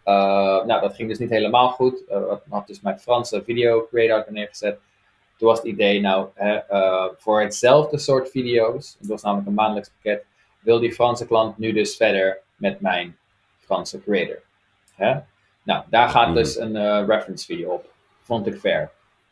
Eh, 0.10 0.66
nou, 0.66 0.82
dat 0.82 0.96
ging 0.96 1.10
dus 1.10 1.18
niet 1.18 1.30
helemaal 1.30 1.70
goed. 1.70 2.06
Eh 2.08 2.34
had 2.50 2.68
dus 2.68 2.82
mijn 2.82 3.00
Franse 3.00 3.44
video 3.44 3.88
creator 3.88 4.34
neergezet. 4.34 4.80
Toen 5.38 5.48
was 5.48 5.58
het 5.58 5.68
idee, 5.68 6.00
nou, 6.02 6.28
hè, 6.34 6.56
eh, 6.56 7.06
voor 7.18 7.42
hetzelfde 7.42 7.98
soort 7.98 8.30
video's, 8.30 8.96
het 9.00 9.08
was 9.08 9.22
namelijk 9.22 9.48
een 9.48 9.54
maandelijks 9.54 9.90
pakket, 9.90 10.26
wil 10.60 10.80
die 10.80 10.94
Franse 10.94 11.28
klant 11.28 11.58
nu 11.58 11.72
dus 11.72 11.96
verder 11.96 12.40
met 12.56 12.80
mijn 12.82 13.18
Franse 13.58 14.02
creator. 14.02 14.42
Hè? 14.96 15.20
Nou, 15.64 15.84
daar 15.90 16.10
gaat 16.10 16.26
Mhm. 16.28 16.36
dus 16.36 16.58
een 16.58 16.76
eh, 16.76 17.04
reference 17.08 17.46
fee 17.46 17.70
op. 17.72 17.92
Vond 18.22 18.48
ik 18.48 18.60
fair. 18.60 18.92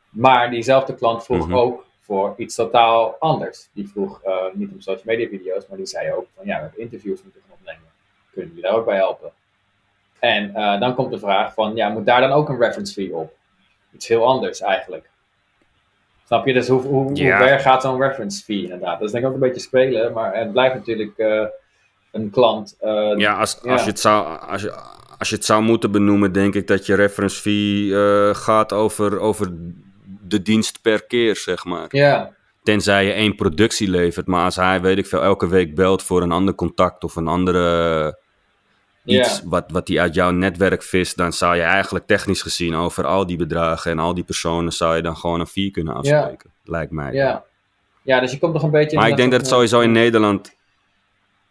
Maar 0.10 0.50
diezelfde 0.50 0.96
klant 0.96 1.24
vroeg 1.24 1.48
Mhm. 1.48 1.56
ook 1.58 1.86
voor 2.00 2.34
iets 2.38 2.56
totaal 2.56 3.16
anders. 3.20 3.70
Die 3.74 3.88
vroeg 3.90 4.22
eh, 4.24 4.36
niet 4.54 4.72
om 4.72 4.82
social 4.82 5.16
media 5.16 5.28
video's, 5.30 5.68
maar 5.68 5.78
die 5.78 5.86
zei 5.86 6.12
ook 6.12 6.28
van 6.36 6.46
ja, 6.46 6.56
we 6.56 6.62
hebben 6.62 6.80
interviews 6.82 7.24
moeten 7.24 7.42
gaan 7.42 7.58
opnemen. 7.60 7.90
Kunnen 8.32 8.50
jullie 8.50 8.66
daar 8.70 8.80
ook 8.80 8.86
bij 8.86 8.96
helpen? 8.96 9.32
En 10.20 10.55
eh, 10.55 10.80
dan 10.80 10.95
komt 10.95 11.11
de 11.11 11.20
vraag 11.20 11.53
van 11.53 11.76
ja, 11.76 11.89
moet 11.89 12.05
daar 12.05 12.22
dan 12.22 12.32
ook 12.32 12.49
een 12.49 12.59
reference 12.59 12.93
fee 12.93 13.15
op? 13.15 13.34
Iets 13.93 14.07
heel 14.07 14.26
anders 14.26 14.61
eigenlijk. 14.61 15.09
Snap 16.26 16.45
je? 16.47 16.53
Dus 16.53 16.68
hoe, 16.68 16.82
hoe, 16.82 17.15
Ja. 17.15 17.38
hoe 17.38 17.47
ver 17.47 17.59
gaat 17.59 17.82
zo'n 17.82 18.01
reference 18.01 18.43
fee 18.43 18.61
inderdaad? 18.63 18.99
Dat 18.99 19.07
is 19.07 19.11
denk 19.11 19.24
ik 19.24 19.30
ook 19.30 19.36
een 19.36 19.47
beetje 19.47 19.61
spelen, 19.61 20.13
maar 20.13 20.36
het 20.36 20.51
blijft 20.51 20.76
natuurlijk 20.76 21.18
eh, 21.18 21.43
een 22.11 22.30
klant. 22.30 22.76
eh, 22.80 23.13
Ja, 23.18 23.34
als, 23.39 23.59
Ja. 23.63 23.72
Als, 23.72 23.84
je 23.84 23.89
het 23.89 23.99
zou, 23.99 24.39
als, 24.39 24.61
je, 24.61 24.74
als 25.18 25.30
je 25.30 25.36
het 25.36 25.45
zou 25.45 25.61
moeten 25.63 25.91
benoemen, 25.91 26.32
denk 26.32 26.55
ik 26.55 26.68
dat 26.68 26.86
je 26.86 26.95
reference 26.95 27.41
fee 27.41 28.34
gaat 28.34 28.74
over, 28.74 29.20
over 29.20 29.47
de 30.28 30.41
dienst 30.41 30.82
per 30.82 31.05
keer, 31.05 31.36
zeg 31.36 31.65
maar. 31.65 31.86
ja, 31.89 32.36
Tenzij 32.63 33.05
je 33.05 33.11
één 33.11 33.36
productie 33.36 33.89
levert. 33.89 34.28
Maar 34.28 34.43
als 34.43 34.55
hij, 34.55 34.82
weet 34.82 34.97
ik 34.97 35.05
veel, 35.05 35.22
elke 35.22 35.47
week 35.47 35.76
belt 35.76 36.03
voor 36.03 36.22
een 36.22 36.32
ander 36.32 36.55
contact 36.55 37.03
of 37.03 37.15
een 37.15 37.28
andere 37.28 38.20
iets 39.08 39.41
wat, 39.43 39.66
wat 39.72 39.88
hij 39.88 39.99
uit 39.99 40.14
jouw 40.14 40.32
netwerk 40.32 40.84
vist, 40.84 41.18
dan 41.18 41.34
zou 41.34 41.55
je 41.55 41.62
eigenlijk 41.62 42.08
technisch 42.08 42.41
gezien 42.41 42.76
over 42.76 43.05
al 43.05 43.26
die 43.26 43.38
bedragen 43.38 43.91
en 43.91 43.99
al 43.99 44.14
die 44.14 44.24
personen 44.24 44.72
zou 44.72 44.95
je 44.95 45.01
dan 45.01 45.18
gewoon 45.18 45.39
een 45.39 45.47
fee 45.47 45.72
kunnen 45.72 45.93
afspreken. 45.93 46.49
Lijkt 46.64 46.91
mij. 46.91 47.14
ja. 47.14 47.43
ja, 48.01 48.20
dus 48.20 48.32
je 48.32 48.39
komt 48.39 48.53
nog 48.53 48.64
een 48.64 48.72
beetje... 48.72 48.97
Maar 48.97 49.10
ik 49.10 49.18
denk 49.18 49.32
dat 49.32 49.39
het 49.39 49.49
sowieso 49.49 49.80
in 49.80 49.91
Nederland. 49.91 50.55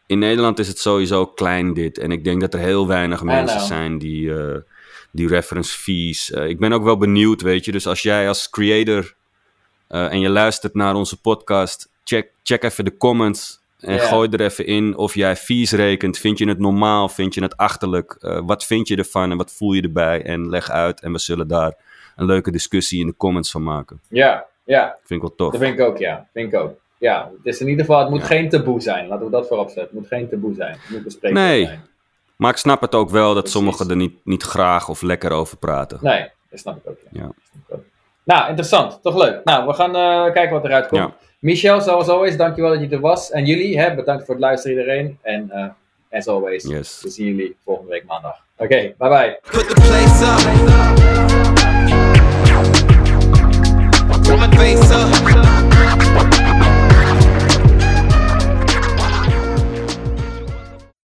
In 0.07 0.19
Nederland 0.19 0.59
is 0.59 0.69
het 0.69 0.79
sowieso 0.79 1.27
klein 1.27 1.75
dit. 1.75 1.99
En 1.99 2.13
ik 2.13 2.25
denk 2.25 2.41
dat 2.41 2.55
er 2.55 2.61
heel 2.61 2.87
weinig 2.87 3.23
mensen 3.23 3.61
zijn 3.61 3.99
die, 3.99 4.39
eh, 4.39 4.57
die 5.11 5.29
reference 5.29 5.79
fees. 5.79 6.31
eh, 6.31 6.49
ik 6.49 6.59
ben 6.59 6.73
ook 6.73 6.83
wel 6.83 6.97
benieuwd, 6.97 7.41
weet 7.41 7.65
je. 7.65 7.73
Dus 7.73 7.87
als 7.87 8.03
jij 8.03 8.29
als 8.29 8.51
creator 8.51 9.15
eh, 9.89 10.13
en 10.13 10.21
je 10.21 10.29
luistert 10.29 10.75
naar 10.75 10.95
onze 10.95 11.21
podcast, 11.21 11.89
check, 12.05 12.31
check 12.43 12.63
even 12.63 12.85
de 12.85 12.97
comments. 12.97 13.61
En 13.81 13.95
Ja. 13.95 13.99
gooi 14.07 14.29
er 14.29 14.41
even 14.41 14.67
in 14.67 14.97
of 14.97 15.15
jij 15.15 15.37
fees 15.37 15.73
rekent. 15.73 16.19
Vind 16.19 16.39
je 16.39 16.49
het 16.49 16.59
normaal? 16.59 17.09
Vind 17.09 17.35
je 17.35 17.43
het 17.43 17.57
achterlijk? 17.57 18.17
Eh, 18.21 18.41
wat 18.45 18.65
vind 18.65 18.89
je 18.89 18.97
ervan 18.97 19.31
en 19.31 19.37
wat 19.37 19.53
voel 19.53 19.73
je 19.73 19.83
erbij? 19.83 20.23
En 20.23 20.49
leg 20.49 20.71
uit. 20.71 21.01
En 21.01 21.13
we 21.13 21.19
zullen 21.19 21.49
daar 21.49 21.75
een 22.17 22.27
leuke 22.27 22.51
discussie 22.51 23.01
in 23.01 23.07
de 23.07 23.17
comments 23.17 23.51
van 23.51 23.63
maken. 23.63 24.01
Ja, 24.09 24.45
ja, 24.65 24.97
Vind 25.05 25.23
ik 25.23 25.29
wel 25.29 25.37
tof. 25.37 25.53
dat 25.53 25.61
vind 25.61 25.79
ik 25.79 25.87
ook, 25.87 25.99
ja. 25.99 26.29
Vind 26.33 26.53
ik 26.53 26.59
ook. 26.61 26.79
Ja, 26.99 27.31
het 27.37 27.55
is 27.55 27.61
in 27.61 27.69
ieder 27.69 27.85
geval, 27.85 28.01
het 28.01 28.11
moet 28.11 28.21
Ja. 28.21 28.27
geen 28.27 28.49
taboe 28.49 28.81
zijn. 28.81 29.07
Laten 29.09 29.25
we 29.25 29.31
dat 29.31 29.47
voorop 29.47 29.67
zetten. 29.67 29.85
Het 29.85 29.93
moet 29.93 30.07
geen 30.07 30.29
taboe 30.29 30.55
zijn. 30.55 30.73
Het 30.81 30.91
moet 30.91 31.03
bespreekbaar 31.05 31.43
Nee. 31.43 31.65
zijn. 31.65 31.81
Maar 32.37 32.51
ik 32.51 32.57
snap 32.57 32.81
het 32.81 32.95
ook 32.95 33.11
wel 33.11 33.27
dat 33.27 33.35
Precies. 33.35 33.53
sommigen 33.53 33.91
er 33.91 33.97
niet, 33.97 34.15
niet 34.25 34.43
graag 34.43 34.89
of 34.89 35.03
lekker 35.03 35.31
over 35.31 35.57
praten. 35.57 35.99
Nee, 36.03 36.29
dat 36.51 36.59
snap 36.59 36.77
ik 36.77 36.83
ook. 36.91 36.97
Ja. 37.11 37.21
Ja. 37.21 37.27
Dat 37.27 37.35
snap 37.51 37.63
ik 37.69 37.75
ook. 37.75 37.85
Nou, 38.27 38.49
interessant. 38.49 38.99
Toch 39.03 39.17
leuk. 39.17 39.41
Nou, 39.45 39.67
we 39.67 39.73
gaan 39.73 39.97
eh, 39.97 40.33
kijken 40.33 40.51
wat 40.55 40.65
eruit 40.65 40.87
komt. 40.89 41.03
Ja. 41.03 41.13
Michel, 41.39 41.81
zoals 41.81 42.09
always, 42.09 42.37
dankjewel 42.37 42.71
dat 42.71 42.81
je 42.81 42.89
er 42.89 43.01
was. 43.01 43.31
En 43.31 43.45
jullie, 43.45 43.79
hè, 43.81 43.95
bedankt 43.95 44.25
voor 44.25 44.35
het 44.35 44.43
luisteren 44.45 44.77
iedereen. 44.79 45.19
En 45.23 45.51
eh 45.51 45.65
as 46.19 46.27
always, 46.27 46.63
Yes. 46.65 47.01
we 47.03 47.09
zien 47.11 47.27
jullie 47.27 47.57
volgende 47.65 47.91
week 47.91 48.05
maandag. 48.07 48.37
Oké, 48.57 48.95
bye 48.99 49.09
bye. 49.09 49.39
Put 49.51 49.69
the 49.69 49.75
place 49.75 50.25
up. 50.25 50.41
Put 54.23 54.39
my 54.39 54.57
face 54.57 54.95
up. 54.95 55.46